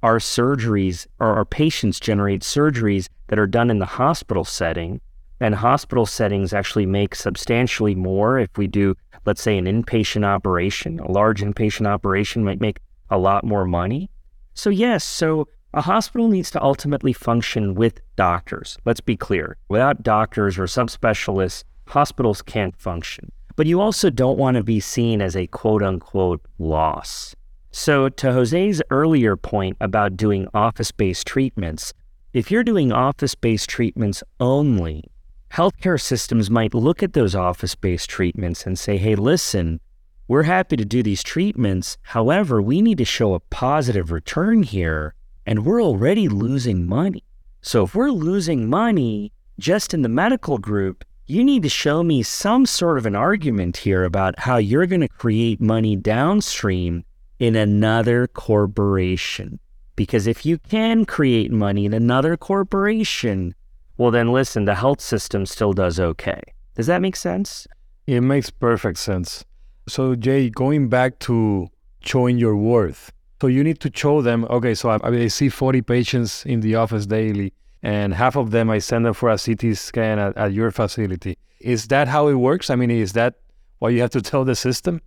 our 0.03 0.19
surgeries 0.19 1.07
or 1.21 1.37
our 1.37 1.45
patients 1.45 2.01
generate 2.01 2.43
surgeries 2.43 3.09
that 3.29 3.39
are 3.39 3.47
done 3.47 3.71
in 3.71 3.79
the 3.79 3.87
hospital 3.87 4.45
setting. 4.45 5.01
And 5.39 5.55
hospital 5.55 6.07
settings 6.07 6.53
actually 6.53 6.87
make 6.87 7.15
substantially 7.15 7.95
more 7.95 8.41
if 8.41 8.59
we 8.59 8.67
do, 8.67 8.97
let's 9.27 9.43
say, 9.43 9.59
an 9.59 9.67
inpatient 9.67 10.25
operation. 10.25 11.01
A 11.01 11.11
large 11.11 11.41
inpatient 11.43 11.87
operation 11.87 12.45
might 12.45 12.61
make 12.61 12.81
a 13.09 13.19
lot 13.19 13.45
more 13.45 13.65
money. 13.65 14.11
So, 14.55 14.71
yes, 14.71 15.05
so 15.05 15.49
a 15.75 15.83
hospital 15.83 16.29
needs 16.29 16.51
to 16.53 16.63
ultimately 16.63 17.13
function 17.13 17.75
with 17.75 18.01
doctors. 18.17 18.79
Let's 18.85 19.01
be 19.01 19.17
clear. 19.17 19.57
Without 19.69 20.03
doctors 20.03 20.59
or 20.59 20.65
subspecialists, 20.65 21.65
hospitals 21.87 22.43
can't 22.43 22.77
function 22.77 23.31
but 23.61 23.67
you 23.67 23.79
also 23.79 24.09
don't 24.09 24.39
want 24.39 24.57
to 24.57 24.63
be 24.63 24.81
seen 24.81 25.21
as 25.21 25.37
a 25.37 25.47
quote 25.47 25.83
unquote 25.83 26.41
loss. 26.59 27.37
So, 27.71 28.09
to 28.09 28.33
Jose's 28.33 28.83
earlier 28.89 29.37
point 29.37 29.77
about 29.83 30.17
doing 30.17 30.49
office 30.55 30.91
based 30.91 31.27
treatments, 31.27 31.93
if 32.33 32.51
you're 32.51 32.65
doing 32.65 32.91
office 32.91 33.35
based 33.35 33.69
treatments 33.69 34.23
only, 34.41 35.05
healthcare 35.53 36.01
systems 36.01 36.51
might 36.51 36.75
look 36.75 37.03
at 37.03 37.13
those 37.13 37.35
office 37.35 37.75
based 37.75 38.09
treatments 38.09 38.67
and 38.67 38.79
say, 38.79 38.97
hey, 38.97 39.15
listen, 39.15 39.81
we're 40.29 40.45
happy 40.45 40.77
to 40.77 40.85
do 40.85 41.03
these 41.03 41.25
treatments. 41.25 41.99
However, 42.03 42.63
we 42.63 42.81
need 42.81 42.99
to 42.99 43.05
show 43.05 43.35
a 43.35 43.41
positive 43.41 44.13
return 44.13 44.63
here, 44.63 45.15
and 45.45 45.65
we're 45.65 45.83
already 45.83 46.29
losing 46.29 46.87
money. 46.87 47.25
So, 47.63 47.85
if 47.85 47.95
we're 47.95 48.11
losing 48.11 48.71
money 48.71 49.33
just 49.59 49.93
in 49.93 50.03
the 50.03 50.09
medical 50.09 50.57
group, 50.57 51.05
you 51.27 51.45
need 51.45 51.63
to 51.65 51.69
show 51.69 52.03
me 52.03 52.23
some 52.23 52.65
sort 52.65 52.97
of 52.97 53.07
an 53.07 53.15
argument 53.15 53.77
here 53.77 54.05
about 54.05 54.39
how 54.39 54.57
you're 54.57 54.87
going 54.87 55.01
to 55.01 55.09
create 55.09 55.61
money 55.61 55.97
downstream 55.97 57.05
in 57.39 57.57
another 57.57 58.27
corporation. 58.29 59.59
Because 59.97 60.27
if 60.27 60.47
you 60.47 60.59
can 60.59 61.05
create 61.05 61.51
money 61.51 61.87
in 61.87 61.93
another 61.93 62.37
corporation, 62.37 63.55
well, 64.01 64.11
then 64.11 64.33
listen, 64.33 64.65
the 64.65 64.77
health 64.77 65.03
system 65.03 65.45
still 65.45 65.75
does 65.75 66.01
okay. 66.01 66.41
Does 66.75 66.87
that 66.87 67.03
make 67.03 67.17
sense? 67.17 67.67
It 68.07 68.23
makes 68.23 68.49
perfect 68.49 68.99
sense. 68.99 69.45
So, 69.89 70.15
Jay, 70.15 70.49
going 70.49 70.89
back 70.89 71.19
to 71.29 71.69
showing 72.01 72.39
your 72.39 72.57
worth. 72.57 73.13
So, 73.43 73.47
you 73.47 73.63
need 73.63 73.79
to 73.81 73.91
show 73.95 74.23
them, 74.23 74.47
okay, 74.49 74.73
so 74.73 74.89
I, 74.89 75.07
I 75.07 75.29
see 75.29 75.51
40 75.51 75.83
patients 75.83 76.47
in 76.47 76.61
the 76.61 76.77
office 76.77 77.05
daily 77.05 77.53
and 77.83 78.15
half 78.15 78.37
of 78.37 78.53
them 78.53 78.71
I 78.71 78.79
send 78.79 79.05
them 79.05 79.13
for 79.13 79.29
a 79.29 79.37
CT 79.37 79.77
scan 79.77 80.19
at, 80.19 80.35
at 80.35 80.55
your 80.55 80.71
facility. 80.71 81.37
Is 81.61 81.89
that 81.89 82.09
how 82.09 82.29
it 82.29 82.37
works? 82.37 82.71
I 82.71 82.77
mean, 82.77 82.91
is 82.91 83.13
that 83.13 83.35
what 83.81 83.93
you 83.93 84.01
have 84.01 84.11
to 84.13 84.23
tell 84.23 84.47
the 84.47 84.57
system? 84.57 85.03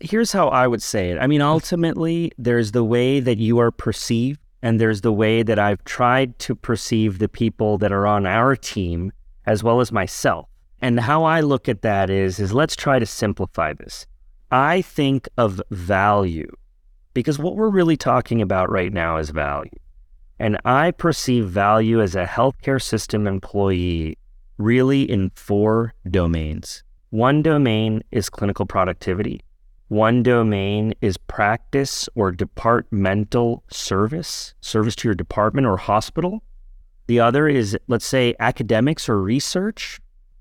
Here's 0.00 0.32
how 0.32 0.48
I 0.48 0.66
would 0.66 0.82
say 0.82 1.10
it. 1.10 1.18
I 1.18 1.28
mean, 1.28 1.40
ultimately, 1.40 2.32
there's 2.36 2.72
the 2.72 2.82
way 2.82 3.20
that 3.20 3.38
you 3.38 3.58
are 3.58 3.70
perceived, 3.70 4.40
and 4.64 4.80
there's 4.80 5.02
the 5.02 5.12
way 5.12 5.42
that 5.42 5.58
I've 5.58 5.84
tried 5.84 6.38
to 6.38 6.54
perceive 6.54 7.18
the 7.18 7.28
people 7.28 7.76
that 7.78 7.92
are 7.92 8.06
on 8.06 8.24
our 8.24 8.56
team, 8.56 9.12
as 9.44 9.62
well 9.62 9.78
as 9.82 9.92
myself. 9.92 10.48
And 10.80 10.98
how 10.98 11.24
I 11.24 11.42
look 11.42 11.68
at 11.68 11.82
that 11.82 12.08
is, 12.08 12.40
is 12.40 12.54
let's 12.54 12.74
try 12.74 12.98
to 12.98 13.04
simplify 13.04 13.74
this. 13.74 14.06
I 14.50 14.80
think 14.80 15.28
of 15.36 15.60
value 15.70 16.50
because 17.12 17.38
what 17.38 17.56
we're 17.56 17.68
really 17.68 17.98
talking 17.98 18.40
about 18.40 18.70
right 18.70 18.90
now 18.90 19.18
is 19.18 19.28
value. 19.28 19.78
And 20.38 20.58
I 20.64 20.92
perceive 20.92 21.46
value 21.46 22.00
as 22.00 22.14
a 22.14 22.24
healthcare 22.24 22.80
system 22.80 23.26
employee 23.26 24.16
really 24.56 25.02
in 25.02 25.30
four 25.34 25.92
domains. 26.10 26.82
One 27.10 27.42
domain 27.42 28.02
is 28.12 28.30
clinical 28.30 28.64
productivity. 28.64 29.42
One 29.88 30.22
domain 30.22 30.94
is 31.00 31.16
practice 31.16 32.08
or 32.14 32.32
departmental 32.32 33.62
service, 33.70 34.54
service 34.60 34.96
to 34.96 35.08
your 35.08 35.14
department 35.14 35.66
or 35.66 35.76
hospital. 35.76 36.42
The 37.06 37.20
other 37.20 37.48
is, 37.48 37.76
let's 37.86 38.06
say, 38.06 38.34
academics 38.40 39.08
or 39.08 39.20
research. 39.20 40.00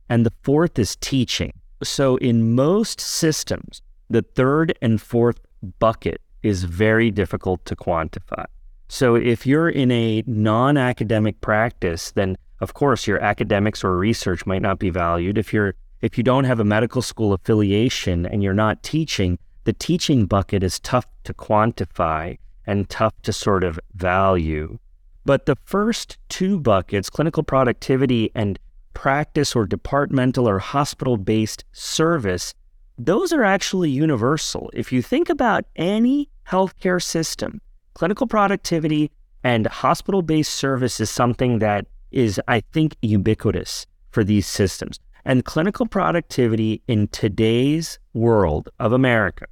And 0.10 0.25
the 0.25 0.34
fourth 0.43 0.79
is 0.79 0.95
teaching. 0.97 1.53
So, 1.84 2.17
in 2.17 2.56
most 2.56 3.01
systems, 3.01 3.82
the 4.10 4.21
third 4.21 4.77
and 4.82 5.01
fourth 5.01 5.39
bucket 5.79 6.21
is 6.43 6.65
very 6.65 7.10
difficult 7.10 7.65
to 7.65 7.75
quantify. 7.75 8.45
So 8.89 9.15
if 9.15 9.47
you're 9.47 9.69
in 9.69 9.91
a 9.91 10.23
non 10.27 10.77
academic 10.77 11.41
practice, 11.41 12.12
then 12.12 12.38
of 12.62 12.73
course 12.73 13.08
your 13.08 13.19
academics 13.19 13.84
or 13.84 13.97
research 13.97 14.45
might 14.45 14.62
not 14.62 14.77
be 14.77 14.89
valued. 14.89 15.38
If 15.38 15.51
you're 15.53 15.73
if 16.03 16.17
you 16.17 16.23
don't 16.23 16.43
have 16.43 16.59
a 16.59 16.65
medical 16.65 17.01
school 17.01 17.31
affiliation 17.31 18.25
and 18.25 18.43
you're 18.43 18.53
not 18.53 18.83
teaching, 18.83 19.39
the 19.63 19.71
teaching 19.71 20.25
bucket 20.25 20.61
is 20.61 20.77
tough 20.81 21.07
to 21.23 21.33
quantify 21.33 22.37
and 22.67 22.89
tough 22.89 23.13
to 23.21 23.31
sort 23.31 23.63
of 23.63 23.79
value. 23.95 24.77
But 25.23 25.45
the 25.45 25.55
first 25.63 26.17
two 26.27 26.59
buckets, 26.59 27.09
clinical 27.09 27.41
productivity 27.41 28.31
and 28.35 28.59
practice 28.93 29.55
or 29.55 29.65
departmental 29.65 30.45
or 30.45 30.59
hospital 30.59 31.15
based 31.15 31.63
service, 31.71 32.53
those 32.97 33.31
are 33.31 33.45
actually 33.45 33.89
universal. 33.89 34.69
If 34.73 34.91
you 34.91 35.01
think 35.01 35.29
about 35.29 35.63
any 35.77 36.29
healthcare 36.45 37.01
system, 37.01 37.61
clinical 37.93 38.27
productivity 38.27 39.09
and 39.41 39.67
hospital 39.67 40.21
based 40.21 40.51
service 40.51 40.99
is 40.99 41.09
something 41.09 41.59
that 41.59 41.87
is, 42.11 42.41
I 42.49 42.59
think, 42.73 42.97
ubiquitous 43.01 43.85
for 44.11 44.25
these 44.25 44.45
systems. 44.45 44.99
And 45.25 45.45
clinical 45.45 45.86
productivity 45.86 46.81
in 46.88 47.07
today's 47.07 47.99
world 48.13 48.69
of 48.79 48.91
America 48.91 49.45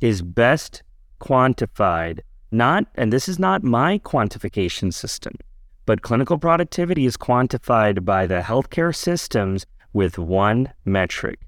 is 0.00 0.22
best 0.22 0.82
quantified, 1.20 2.20
not, 2.50 2.86
and 2.94 3.12
this 3.12 3.28
is 3.28 3.38
not 3.38 3.64
my 3.64 3.98
quantification 3.98 4.92
system, 4.92 5.34
but 5.84 6.02
clinical 6.02 6.38
productivity 6.38 7.06
is 7.06 7.16
quantified 7.16 8.04
by 8.04 8.26
the 8.26 8.40
healthcare 8.40 8.94
systems 8.94 9.66
with 9.92 10.18
one 10.18 10.72
metric 10.84 11.40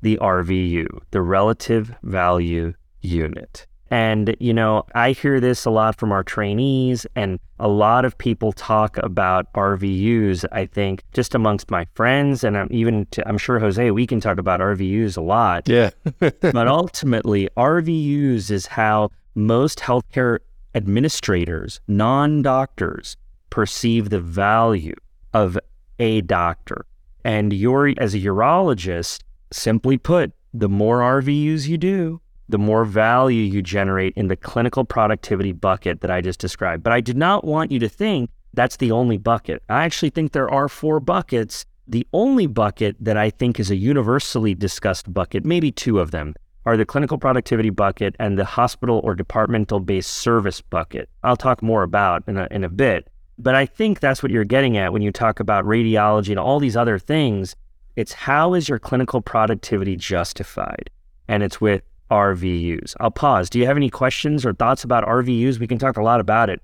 the 0.00 0.18
RVU, 0.20 0.86
the 1.12 1.22
relative 1.22 1.94
value 2.02 2.74
unit. 3.02 3.68
And, 3.92 4.34
you 4.40 4.54
know, 4.54 4.86
I 4.94 5.10
hear 5.12 5.38
this 5.38 5.66
a 5.66 5.70
lot 5.70 5.98
from 5.98 6.12
our 6.12 6.24
trainees, 6.24 7.06
and 7.14 7.38
a 7.60 7.68
lot 7.68 8.06
of 8.06 8.16
people 8.16 8.50
talk 8.52 8.96
about 8.96 9.52
RVUs, 9.52 10.46
I 10.50 10.64
think, 10.64 11.04
just 11.12 11.34
amongst 11.34 11.70
my 11.70 11.86
friends. 11.92 12.42
And 12.42 12.56
I'm 12.56 12.68
even, 12.70 13.04
to, 13.10 13.28
I'm 13.28 13.36
sure, 13.36 13.58
Jose, 13.58 13.90
we 13.90 14.06
can 14.06 14.18
talk 14.18 14.38
about 14.38 14.60
RVUs 14.60 15.18
a 15.18 15.20
lot. 15.20 15.68
Yeah. 15.68 15.90
but 16.18 16.66
ultimately, 16.66 17.50
RVUs 17.58 18.50
is 18.50 18.64
how 18.64 19.10
most 19.34 19.80
healthcare 19.80 20.38
administrators, 20.74 21.82
non 21.86 22.40
doctors, 22.40 23.18
perceive 23.50 24.08
the 24.08 24.20
value 24.20 24.96
of 25.34 25.58
a 25.98 26.22
doctor. 26.22 26.86
And 27.26 27.52
you're, 27.52 27.92
as 27.98 28.14
a 28.14 28.20
urologist, 28.20 29.20
simply 29.52 29.98
put, 29.98 30.32
the 30.54 30.70
more 30.70 31.00
RVUs 31.00 31.68
you 31.68 31.76
do, 31.76 32.21
the 32.48 32.58
more 32.58 32.84
value 32.84 33.42
you 33.42 33.62
generate 33.62 34.14
in 34.14 34.28
the 34.28 34.36
clinical 34.36 34.84
productivity 34.84 35.52
bucket 35.52 36.00
that 36.00 36.10
I 36.10 36.20
just 36.20 36.40
described. 36.40 36.82
But 36.82 36.92
I 36.92 37.00
did 37.00 37.16
not 37.16 37.44
want 37.44 37.70
you 37.70 37.78
to 37.80 37.88
think 37.88 38.30
that's 38.54 38.76
the 38.76 38.92
only 38.92 39.16
bucket. 39.16 39.62
I 39.68 39.84
actually 39.84 40.10
think 40.10 40.32
there 40.32 40.50
are 40.50 40.68
four 40.68 41.00
buckets. 41.00 41.64
The 41.88 42.06
only 42.12 42.46
bucket 42.46 42.96
that 43.00 43.16
I 43.16 43.30
think 43.30 43.58
is 43.58 43.70
a 43.70 43.76
universally 43.76 44.54
discussed 44.54 45.12
bucket, 45.12 45.44
maybe 45.44 45.72
two 45.72 45.98
of 45.98 46.10
them, 46.10 46.34
are 46.64 46.76
the 46.76 46.84
clinical 46.84 47.18
productivity 47.18 47.70
bucket 47.70 48.14
and 48.18 48.38
the 48.38 48.44
hospital 48.44 49.00
or 49.02 49.14
departmental 49.14 49.80
based 49.80 50.10
service 50.10 50.60
bucket. 50.60 51.08
I'll 51.22 51.36
talk 51.36 51.62
more 51.62 51.82
about 51.82 52.22
in 52.28 52.36
a, 52.36 52.46
in 52.50 52.64
a 52.64 52.68
bit. 52.68 53.08
But 53.38 53.54
I 53.54 53.66
think 53.66 53.98
that's 53.98 54.22
what 54.22 54.30
you're 54.30 54.44
getting 54.44 54.76
at 54.76 54.92
when 54.92 55.02
you 55.02 55.10
talk 55.10 55.40
about 55.40 55.64
radiology 55.64 56.30
and 56.30 56.38
all 56.38 56.60
these 56.60 56.76
other 56.76 56.98
things. 56.98 57.56
It's 57.96 58.12
how 58.12 58.54
is 58.54 58.68
your 58.68 58.78
clinical 58.78 59.20
productivity 59.20 59.96
justified? 59.96 60.90
And 61.28 61.42
it's 61.42 61.60
with 61.60 61.82
RVUs. 62.12 62.94
I'll 63.00 63.10
pause. 63.10 63.48
Do 63.48 63.58
you 63.58 63.66
have 63.66 63.76
any 63.76 63.90
questions 63.90 64.44
or 64.44 64.52
thoughts 64.52 64.84
about 64.84 65.04
RVUs? 65.06 65.58
We 65.58 65.66
can 65.66 65.78
talk 65.78 65.96
a 65.96 66.02
lot 66.02 66.20
about 66.20 66.50
it. 66.50 66.60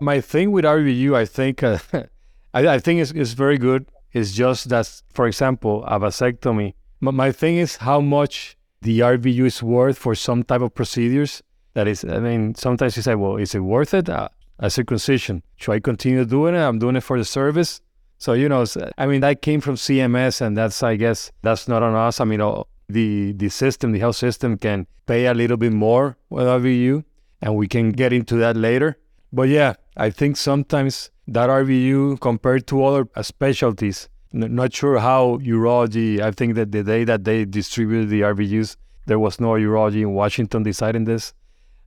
My 0.00 0.20
thing 0.20 0.52
with 0.52 0.64
RVU, 0.64 1.14
I 1.14 1.26
think, 1.26 1.62
uh, 1.62 1.78
I, 2.54 2.66
I, 2.66 2.78
think 2.78 3.00
is, 3.00 3.12
is 3.12 3.34
very 3.34 3.58
good. 3.58 3.86
It's 4.12 4.32
just 4.32 4.70
that, 4.70 5.02
for 5.12 5.26
example, 5.26 5.84
a 5.84 6.00
vasectomy. 6.00 6.74
My, 7.00 7.10
my 7.10 7.32
thing 7.32 7.56
is 7.58 7.76
how 7.76 8.00
much 8.00 8.56
the 8.80 9.00
RVU 9.00 9.44
is 9.46 9.62
worth 9.62 9.98
for 9.98 10.14
some 10.14 10.42
type 10.42 10.62
of 10.62 10.74
procedures. 10.74 11.42
That 11.74 11.86
is, 11.88 12.04
I 12.04 12.18
mean, 12.18 12.54
sometimes 12.54 12.96
you 12.96 13.02
say, 13.02 13.14
well, 13.14 13.36
is 13.36 13.54
it 13.54 13.60
worth 13.60 13.92
it? 13.92 14.08
Uh, 14.08 14.28
a 14.58 14.70
circumcision. 14.70 15.42
Should 15.56 15.72
I 15.72 15.80
continue 15.80 16.24
doing 16.24 16.54
it? 16.54 16.58
I'm 16.60 16.78
doing 16.78 16.96
it 16.96 17.02
for 17.02 17.18
the 17.18 17.24
service. 17.24 17.82
So, 18.18 18.32
you 18.32 18.48
know, 18.48 18.64
I 18.96 19.06
mean, 19.06 19.20
that 19.20 19.42
came 19.42 19.60
from 19.60 19.74
CMS, 19.74 20.40
and 20.40 20.56
that's, 20.56 20.82
I 20.82 20.96
guess, 20.96 21.30
that's 21.42 21.68
not 21.68 21.82
on 21.82 21.94
us. 21.94 22.18
I 22.18 22.24
mean, 22.24 22.40
the, 22.88 23.32
the 23.32 23.48
system, 23.48 23.92
the 23.92 23.98
health 23.98 24.16
system 24.16 24.58
can 24.58 24.86
pay 25.06 25.26
a 25.26 25.34
little 25.34 25.56
bit 25.56 25.72
more 25.72 26.16
with 26.30 26.46
RVU, 26.46 27.04
and 27.42 27.56
we 27.56 27.68
can 27.68 27.90
get 27.90 28.12
into 28.12 28.36
that 28.36 28.56
later. 28.56 28.98
But 29.32 29.48
yeah, 29.48 29.74
I 29.96 30.10
think 30.10 30.36
sometimes 30.36 31.10
that 31.28 31.48
RVU 31.48 32.20
compared 32.20 32.66
to 32.68 32.84
other 32.84 33.08
specialties, 33.22 34.08
n- 34.32 34.54
not 34.54 34.72
sure 34.72 34.98
how 34.98 35.38
urology, 35.38 36.20
I 36.20 36.30
think 36.30 36.54
that 36.54 36.72
the 36.72 36.82
day 36.82 37.04
that 37.04 37.24
they 37.24 37.44
distributed 37.44 38.08
the 38.08 38.20
RVUs, 38.20 38.76
there 39.06 39.18
was 39.18 39.40
no 39.40 39.50
urology 39.50 40.02
in 40.02 40.12
Washington 40.14 40.62
deciding 40.62 41.04
this, 41.04 41.34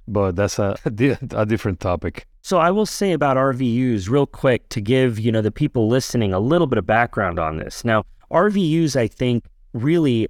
but 0.07 0.35
that's 0.35 0.59
a, 0.59 0.77
a 0.85 1.45
different 1.45 1.79
topic. 1.79 2.27
So 2.41 2.57
I 2.57 2.71
will 2.71 2.85
say 2.85 3.11
about 3.11 3.37
RVUs 3.37 4.09
real 4.09 4.25
quick 4.25 4.67
to 4.69 4.81
give, 4.81 5.19
you 5.19 5.31
know, 5.31 5.41
the 5.41 5.51
people 5.51 5.87
listening 5.87 6.33
a 6.33 6.39
little 6.39 6.67
bit 6.67 6.77
of 6.77 6.85
background 6.85 7.37
on 7.37 7.57
this. 7.57 7.83
Now, 7.83 8.05
RVUs 8.31 8.95
I 8.95 9.07
think 9.07 9.45
really 9.73 10.27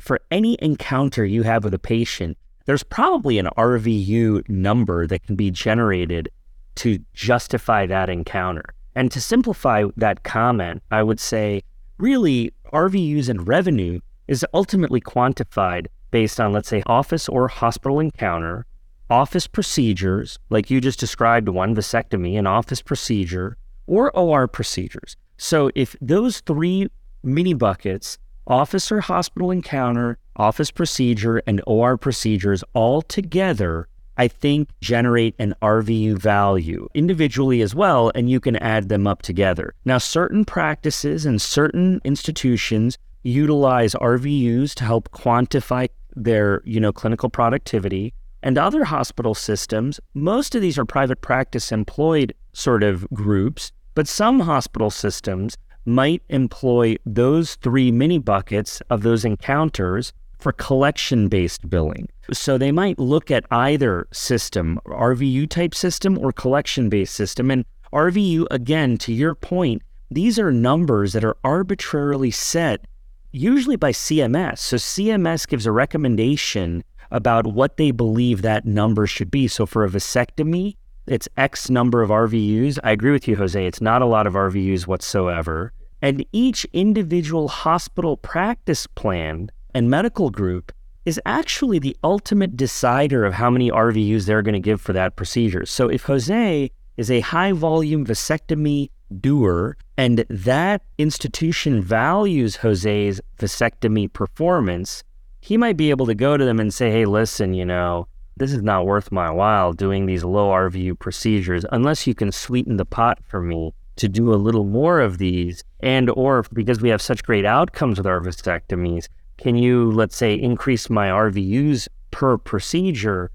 for 0.00 0.20
any 0.30 0.56
encounter 0.60 1.24
you 1.24 1.42
have 1.42 1.64
with 1.64 1.74
a 1.74 1.78
patient, 1.78 2.36
there's 2.66 2.82
probably 2.82 3.38
an 3.38 3.48
RVU 3.56 4.48
number 4.48 5.06
that 5.06 5.24
can 5.24 5.36
be 5.36 5.50
generated 5.50 6.30
to 6.76 6.98
justify 7.14 7.86
that 7.86 8.08
encounter. 8.08 8.64
And 8.94 9.10
to 9.12 9.20
simplify 9.20 9.84
that 9.96 10.22
comment, 10.22 10.82
I 10.90 11.02
would 11.02 11.20
say 11.20 11.62
really 11.98 12.52
RVUs 12.72 13.28
and 13.28 13.46
revenue 13.46 14.00
is 14.28 14.46
ultimately 14.54 15.00
quantified 15.00 15.86
based 16.10 16.40
on, 16.40 16.52
let's 16.52 16.68
say, 16.68 16.82
office 16.86 17.28
or 17.28 17.48
hospital 17.48 17.98
encounter, 18.00 18.66
office 19.10 19.46
procedures, 19.46 20.38
like 20.50 20.70
you 20.70 20.80
just 20.80 21.00
described 21.00 21.48
one 21.48 21.74
vasectomy, 21.74 22.38
an 22.38 22.46
office 22.46 22.82
procedure, 22.82 23.56
or 23.86 24.16
OR 24.16 24.46
procedures. 24.46 25.16
So 25.36 25.70
if 25.74 25.96
those 26.00 26.40
three 26.40 26.88
mini 27.22 27.54
buckets, 27.54 28.18
office 28.46 28.90
or 28.90 29.00
hospital 29.00 29.50
encounter, 29.50 30.18
office 30.36 30.70
procedure, 30.70 31.42
and 31.46 31.62
OR 31.66 31.96
procedures 31.96 32.64
all 32.74 33.02
together 33.02 33.88
I 34.16 34.28
think, 34.28 34.68
generate 34.80 35.34
an 35.38 35.54
RVU 35.62 36.18
value 36.18 36.88
individually 36.94 37.62
as 37.62 37.74
well, 37.74 38.12
and 38.14 38.28
you 38.28 38.40
can 38.40 38.56
add 38.56 38.88
them 38.88 39.06
up 39.06 39.22
together. 39.22 39.74
Now, 39.84 39.98
certain 39.98 40.44
practices 40.44 41.24
and 41.24 41.40
certain 41.40 42.00
institutions 42.04 42.98
utilize 43.22 43.94
RVUs 43.94 44.74
to 44.74 44.84
help 44.84 45.10
quantify 45.12 45.88
their, 46.14 46.62
you 46.64 46.78
know, 46.78 46.92
clinical 46.92 47.30
productivity. 47.30 48.12
And 48.42 48.58
other 48.58 48.84
hospital 48.84 49.34
systems, 49.34 49.98
most 50.14 50.54
of 50.54 50.60
these 50.60 50.76
are 50.76 50.84
private 50.84 51.20
practice 51.20 51.72
employed 51.72 52.34
sort 52.52 52.82
of 52.82 53.08
groups, 53.10 53.72
but 53.94 54.08
some 54.08 54.40
hospital 54.40 54.90
systems 54.90 55.56
might 55.84 56.22
employ 56.28 56.96
those 57.04 57.56
three 57.56 57.90
mini 57.90 58.18
buckets 58.18 58.80
of 58.90 59.02
those 59.02 59.24
encounters 59.24 60.12
for 60.38 60.52
collection 60.52 61.28
based 61.28 61.68
billing. 61.70 62.08
So 62.32 62.58
they 62.58 62.72
might 62.72 62.98
look 62.98 63.30
at 63.30 63.44
either 63.50 64.08
system, 64.12 64.80
RVU 64.86 65.48
type 65.48 65.74
system 65.74 66.18
or 66.18 66.32
collection 66.32 66.88
based 66.88 67.14
system. 67.14 67.50
And 67.50 67.64
RVU, 67.92 68.46
again, 68.50 68.96
to 68.98 69.12
your 69.12 69.34
point, 69.34 69.82
these 70.10 70.38
are 70.38 70.52
numbers 70.52 71.12
that 71.12 71.24
are 71.24 71.36
arbitrarily 71.44 72.30
set, 72.30 72.86
usually 73.30 73.76
by 73.76 73.92
CMS. 73.92 74.58
So 74.58 74.76
CMS 74.76 75.48
gives 75.48 75.64
a 75.64 75.72
recommendation 75.72 76.82
about 77.10 77.46
what 77.46 77.76
they 77.76 77.90
believe 77.90 78.42
that 78.42 78.64
number 78.64 79.06
should 79.06 79.30
be. 79.30 79.46
So 79.46 79.64
for 79.64 79.84
a 79.84 79.88
vasectomy, 79.88 80.76
it's 81.06 81.28
X 81.36 81.68
number 81.68 82.02
of 82.02 82.10
RVUs. 82.10 82.78
I 82.84 82.92
agree 82.92 83.12
with 83.12 83.26
you, 83.26 83.36
Jose. 83.36 83.66
It's 83.66 83.80
not 83.80 84.02
a 84.02 84.06
lot 84.06 84.26
of 84.26 84.34
RVUs 84.34 84.86
whatsoever. 84.86 85.72
And 86.00 86.24
each 86.32 86.64
individual 86.72 87.48
hospital 87.48 88.16
practice 88.16 88.86
plan 88.86 89.50
and 89.74 89.90
medical 89.90 90.30
group 90.30 90.72
is 91.04 91.20
actually 91.26 91.78
the 91.78 91.96
ultimate 92.04 92.56
decider 92.56 93.24
of 93.24 93.34
how 93.34 93.50
many 93.50 93.70
RVUs 93.70 94.26
they're 94.26 94.42
going 94.42 94.52
to 94.54 94.60
give 94.60 94.80
for 94.80 94.92
that 94.92 95.16
procedure. 95.16 95.66
So 95.66 95.88
if 95.88 96.04
Jose 96.04 96.70
is 96.96 97.10
a 97.10 97.20
high 97.20 97.52
volume 97.52 98.06
vasectomy 98.06 98.90
doer 99.20 99.76
and 99.96 100.24
that 100.30 100.82
institution 100.98 101.82
values 101.82 102.56
Jose's 102.56 103.20
vasectomy 103.38 104.12
performance, 104.12 105.02
he 105.40 105.56
might 105.56 105.76
be 105.76 105.90
able 105.90 106.06
to 106.06 106.14
go 106.14 106.36
to 106.36 106.44
them 106.44 106.60
and 106.60 106.72
say, 106.72 106.90
hey, 106.90 107.04
listen, 107.04 107.54
you 107.54 107.64
know, 107.64 108.06
this 108.36 108.52
is 108.52 108.62
not 108.62 108.86
worth 108.86 109.12
my 109.12 109.30
while 109.30 109.72
doing 109.72 110.06
these 110.06 110.24
low 110.24 110.50
RVU 110.50 110.98
procedures 110.98 111.64
unless 111.72 112.06
you 112.06 112.14
can 112.14 112.32
sweeten 112.32 112.76
the 112.76 112.84
pot 112.84 113.18
for 113.24 113.40
me 113.40 113.74
to 113.96 114.08
do 114.08 114.32
a 114.32 114.36
little 114.36 114.64
more 114.64 115.00
of 115.00 115.18
these 115.18 115.62
and 115.80 116.08
or 116.10 116.44
because 116.52 116.80
we 116.80 116.88
have 116.88 117.02
such 117.02 117.22
great 117.22 117.44
outcomes 117.44 117.98
with 117.98 118.06
our 118.06 118.20
vasectomies 118.20 119.08
can 119.42 119.56
you, 119.56 119.90
let's 119.90 120.16
say, 120.16 120.34
increase 120.34 120.88
my 120.88 121.08
RVUs 121.08 121.88
per 122.12 122.38
procedure? 122.38 123.32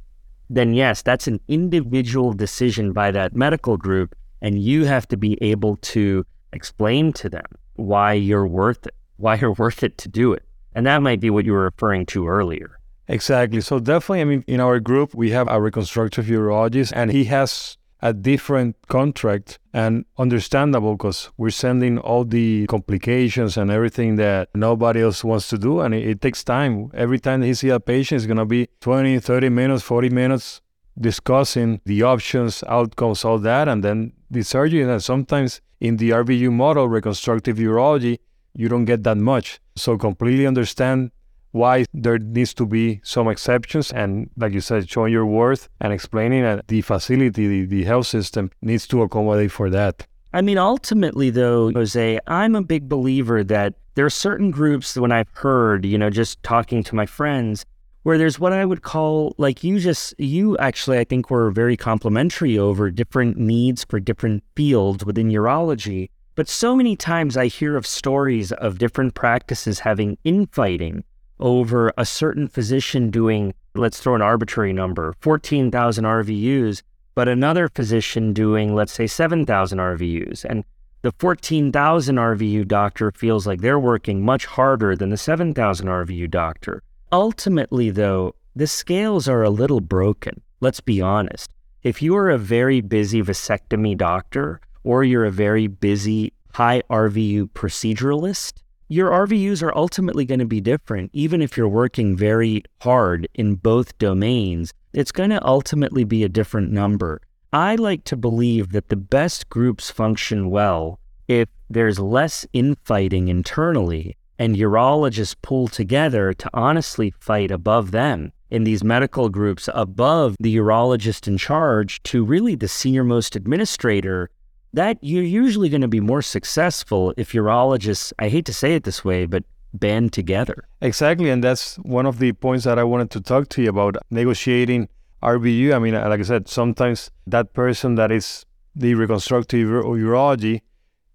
Then, 0.50 0.74
yes, 0.74 1.02
that's 1.02 1.28
an 1.28 1.42
individual 1.50 2.32
decision 2.32 2.94
by 2.94 3.12
that 3.12 3.36
medical 3.36 3.76
group. 3.76 4.16
And 4.42 4.58
you 4.58 4.86
have 4.86 5.06
to 5.10 5.18
be 5.18 5.38
able 5.42 5.76
to 5.78 6.26
explain 6.54 7.12
to 7.12 7.30
them 7.30 7.46
why 7.76 8.14
you're 8.14 8.48
worth 8.48 8.88
it, 8.88 8.96
why 9.18 9.36
you're 9.36 9.52
worth 9.52 9.84
it 9.84 9.98
to 9.98 10.08
do 10.08 10.32
it. 10.32 10.44
And 10.74 10.86
that 10.86 11.02
might 11.02 11.20
be 11.20 11.30
what 11.30 11.44
you 11.44 11.52
were 11.52 11.64
referring 11.64 12.06
to 12.08 12.28
earlier. 12.28 12.80
Exactly. 13.08 13.62
So, 13.62 13.80
definitely, 13.80 14.22
I 14.22 14.26
mean, 14.26 14.44
in 14.48 14.60
our 14.60 14.80
group, 14.80 15.16
we 15.16 15.32
have 15.32 15.48
a 15.50 15.62
reconstructive 15.62 16.26
urologist, 16.26 16.92
and 16.94 17.12
he 17.12 17.26
has 17.26 17.78
a 18.02 18.14
different 18.14 18.76
contract 18.88 19.60
and 19.74 20.06
understandable 20.18 20.94
because 20.96 21.32
we're 21.38 21.50
sending 21.50 21.98
all 21.98 22.24
the 22.24 22.68
complications 22.68 23.58
and 23.58 23.72
everything 23.72 24.18
that 24.18 24.50
nobody 24.54 25.02
else 25.02 25.24
wants 25.24 25.50
to 25.50 25.58
do 25.58 25.80
and 25.80 25.94
it, 25.94 26.08
it 26.08 26.22
takes 26.22 26.44
time. 26.44 26.92
Every 26.94 27.20
time 27.20 27.42
he 27.42 27.54
see 27.54 27.70
a 27.70 27.80
patient 27.80 28.18
it's 28.18 28.28
going 28.28 28.38
to 28.38 28.46
be 28.46 28.68
20 28.82 29.20
30 29.20 29.50
minutes 29.50 29.84
40 29.84 30.10
minutes 30.10 30.62
discussing 31.00 31.82
the 31.86 32.04
options 32.04 32.64
outcomes 32.68 33.26
all 33.26 33.40
that 33.40 33.68
and 33.68 33.84
then 33.84 34.14
the 34.30 34.44
surgery. 34.44 34.84
And 34.84 35.04
sometimes 35.04 35.62
in 35.80 35.98
the 35.98 36.12
rvu 36.12 36.52
model 36.52 36.88
reconstructive 36.88 37.58
urology 37.58 38.20
you 38.54 38.68
don't 38.70 38.86
get 38.86 39.04
that 39.04 39.18
much. 39.18 39.60
So 39.76 39.98
completely 39.98 40.48
understand 40.48 41.12
why 41.58 41.86
there 41.94 42.18
needs 42.18 42.54
to 42.54 42.66
be 42.66 43.02
some 43.04 43.28
exceptions 43.28 43.92
and 43.92 44.30
like 44.38 44.54
you 44.54 44.62
said 44.62 44.90
showing 44.90 45.12
your 45.12 45.26
worth 45.26 45.70
and 45.82 45.92
explaining 45.92 46.44
that 46.44 46.68
the 46.68 46.82
facility 46.82 47.48
the, 47.48 47.66
the 47.66 47.84
health 47.84 48.08
system 48.08 48.52
needs 48.62 48.88
to 48.88 49.02
accommodate 49.02 49.52
for 49.52 49.70
that. 49.70 50.06
I 50.34 50.42
mean 50.42 50.58
ultimately 50.58 51.30
though 51.30 51.72
jose 51.72 52.20
i'm 52.28 52.56
a 52.56 52.62
big 52.62 52.88
believer 52.88 53.44
that 53.44 53.74
there 53.96 54.06
are 54.06 54.10
certain 54.10 54.52
groups 54.52 54.96
when 54.96 55.12
i've 55.12 55.30
heard 55.34 55.86
you 55.86 55.98
know 55.98 56.10
just 56.10 56.44
talking 56.44 56.84
to 56.84 56.96
my 56.96 57.06
friends 57.06 57.66
where 58.04 58.18
there's 58.18 58.40
what 58.40 58.54
i 58.54 58.64
would 58.64 58.84
call 58.84 59.34
like 59.38 59.64
you 59.64 59.80
just 59.80 60.14
you 60.20 60.58
actually 60.58 61.00
i 61.00 61.04
think 61.04 61.32
were 61.32 61.50
very 61.50 61.78
complimentary 61.78 62.60
over 62.60 62.92
different 62.92 63.38
needs 63.38 63.86
for 63.90 64.00
different 64.00 64.44
fields 64.56 65.06
within 65.06 65.30
urology. 65.30 66.10
But 66.38 66.48
so 66.48 66.76
many 66.76 66.96
times 66.96 67.36
I 67.36 67.48
hear 67.48 67.76
of 67.76 67.88
stories 67.88 68.52
of 68.52 68.78
different 68.78 69.16
practices 69.16 69.80
having 69.80 70.20
infighting 70.24 71.04
over 71.40 71.94
a 71.98 72.06
certain 72.06 72.48
physician 72.48 73.10
doing, 73.10 73.54
let's 73.76 74.00
throw 74.00 74.16
an 74.16 74.22
arbitrary 74.22 74.74
number, 74.74 75.14
14,000 75.22 76.04
RVUs, 76.04 76.82
but 77.16 77.28
another 77.28 77.68
physician 77.68 78.34
doing, 78.34 78.76
let's 78.76 78.94
say, 78.94 79.08
7,000 79.08 79.80
RVUs. 79.80 80.46
And 80.46 80.64
the 81.02 81.12
14,000 81.20 82.16
RVU 82.16 82.68
doctor 82.68 83.12
feels 83.12 83.48
like 83.48 83.62
they're 83.62 83.80
working 83.80 84.24
much 84.24 84.46
harder 84.46 84.96
than 84.96 85.10
the 85.10 85.18
7,000 85.18 85.88
RVU 85.88 86.30
doctor. 86.30 86.84
Ultimately, 87.12 87.90
though, 87.90 88.36
the 88.56 88.68
scales 88.68 89.30
are 89.30 89.44
a 89.44 89.50
little 89.50 89.80
broken. 89.80 90.42
Let's 90.60 90.82
be 90.82 91.02
honest. 91.02 91.52
If 91.84 92.02
you 92.02 92.16
are 92.18 92.30
a 92.30 92.38
very 92.38 92.82
busy 92.82 93.22
vasectomy 93.22 93.96
doctor 93.96 94.60
or 94.84 95.04
you're 95.04 95.26
a 95.26 95.32
very 95.32 95.68
busy 95.68 96.34
high 96.54 96.82
RVU 96.90 97.52
proceduralist, 97.52 98.54
your 98.90 99.12
RVUs 99.12 99.62
are 99.62 99.76
ultimately 99.78 100.26
going 100.26 100.40
to 100.40 100.46
be 100.46 100.62
different. 100.62 101.10
Even 101.14 101.42
if 101.42 101.58
you're 101.58 101.68
working 101.68 102.16
very 102.16 102.64
hard 102.82 103.28
in 103.34 103.56
both 103.56 103.98
domains, 103.98 104.74
it's 104.94 105.12
going 105.12 105.30
to 105.30 105.46
ultimately 105.46 106.04
be 106.04 106.24
a 106.24 106.30
different 106.30 106.72
number. 106.72 107.22
I 107.52 107.76
like 107.76 108.04
to 108.06 108.16
believe 108.16 108.72
that 108.72 108.90
the 108.90 108.96
best 108.96 109.50
groups 109.50 109.92
function 109.92 110.50
well 110.50 111.00
if 111.28 111.50
there's 111.70 112.00
less 112.00 112.46
infighting 112.54 113.28
internally 113.28 114.16
and 114.40 114.56
urologists 114.56 115.36
pull 115.42 115.68
together 115.68 116.34
to 116.34 116.50
honestly 116.54 117.14
fight 117.20 117.52
above 117.52 117.92
them 117.92 118.32
in 118.50 118.64
these 118.64 118.84
medical 118.84 119.28
groups 119.28 119.68
above 119.74 120.36
the 120.40 120.56
urologist 120.56 121.28
in 121.28 121.38
charge 121.38 122.02
to 122.04 122.24
really 122.24 122.56
the 122.56 122.68
senior 122.68 123.04
most 123.04 123.36
administrator 123.36 124.30
that 124.74 124.98
you're 125.02 125.24
usually 125.24 125.70
going 125.70 125.82
to 125.82 125.88
be 125.88 126.00
more 126.00 126.22
successful 126.22 127.14
if 127.18 127.32
urologists, 127.32 128.14
I 128.20 128.30
hate 128.30 128.46
to 128.46 128.54
say 128.54 128.76
it 128.76 128.84
this 128.84 129.04
way, 129.04 129.26
but 129.26 129.44
band 129.74 130.14
together. 130.14 130.68
Exactly. 130.82 131.30
And 131.30 131.44
that's 131.44 131.76
one 131.78 132.06
of 132.06 132.20
the 132.20 132.34
points 132.34 132.66
that 132.66 132.80
I 132.80 132.84
wanted 132.84 133.12
to 133.12 133.22
talk 133.22 133.50
to 133.50 133.62
you 133.62 133.70
about 133.70 133.98
negotiating 134.10 134.90
RVU. 135.24 135.74
I 135.74 135.80
mean, 135.80 135.94
like 135.94 136.20
I 136.20 136.24
said, 136.24 136.48
sometimes 136.48 137.12
that 137.26 137.54
person 137.54 137.96
that 137.96 138.12
is 138.12 138.46
the 138.76 138.94
reconstructive 138.96 139.68
urology, 139.68 140.62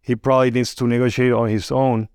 he 0.00 0.16
probably 0.16 0.50
needs 0.50 0.74
to 0.76 0.86
negotiate 0.86 1.32
on 1.32 1.48
his 1.48 1.70
own 1.70 2.08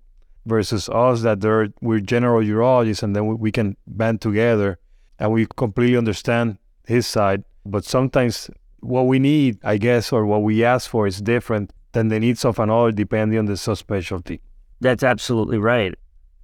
versus 0.44 0.88
us 0.88 1.22
that 1.22 1.40
they're, 1.40 1.68
we're 1.80 2.00
general 2.00 2.42
urologists 2.42 3.02
and 3.02 3.14
then 3.14 3.26
we, 3.26 3.34
we 3.34 3.52
can 3.52 3.76
band 3.86 4.20
together 4.20 4.78
and 5.18 5.32
we 5.32 5.46
completely 5.56 5.96
understand 5.96 6.58
his 6.86 7.06
side. 7.06 7.44
But 7.64 7.84
sometimes 7.84 8.50
what 8.80 9.06
we 9.06 9.18
need, 9.18 9.58
I 9.64 9.76
guess, 9.78 10.12
or 10.12 10.26
what 10.26 10.42
we 10.42 10.64
ask 10.64 10.88
for 10.88 11.06
is 11.06 11.20
different 11.20 11.72
than 11.92 12.08
the 12.08 12.20
needs 12.20 12.44
of 12.44 12.58
another 12.58 12.92
depending 12.92 13.38
on 13.38 13.46
the 13.46 13.54
subspecialty. 13.54 14.40
That's 14.80 15.02
absolutely 15.02 15.58
right. 15.58 15.94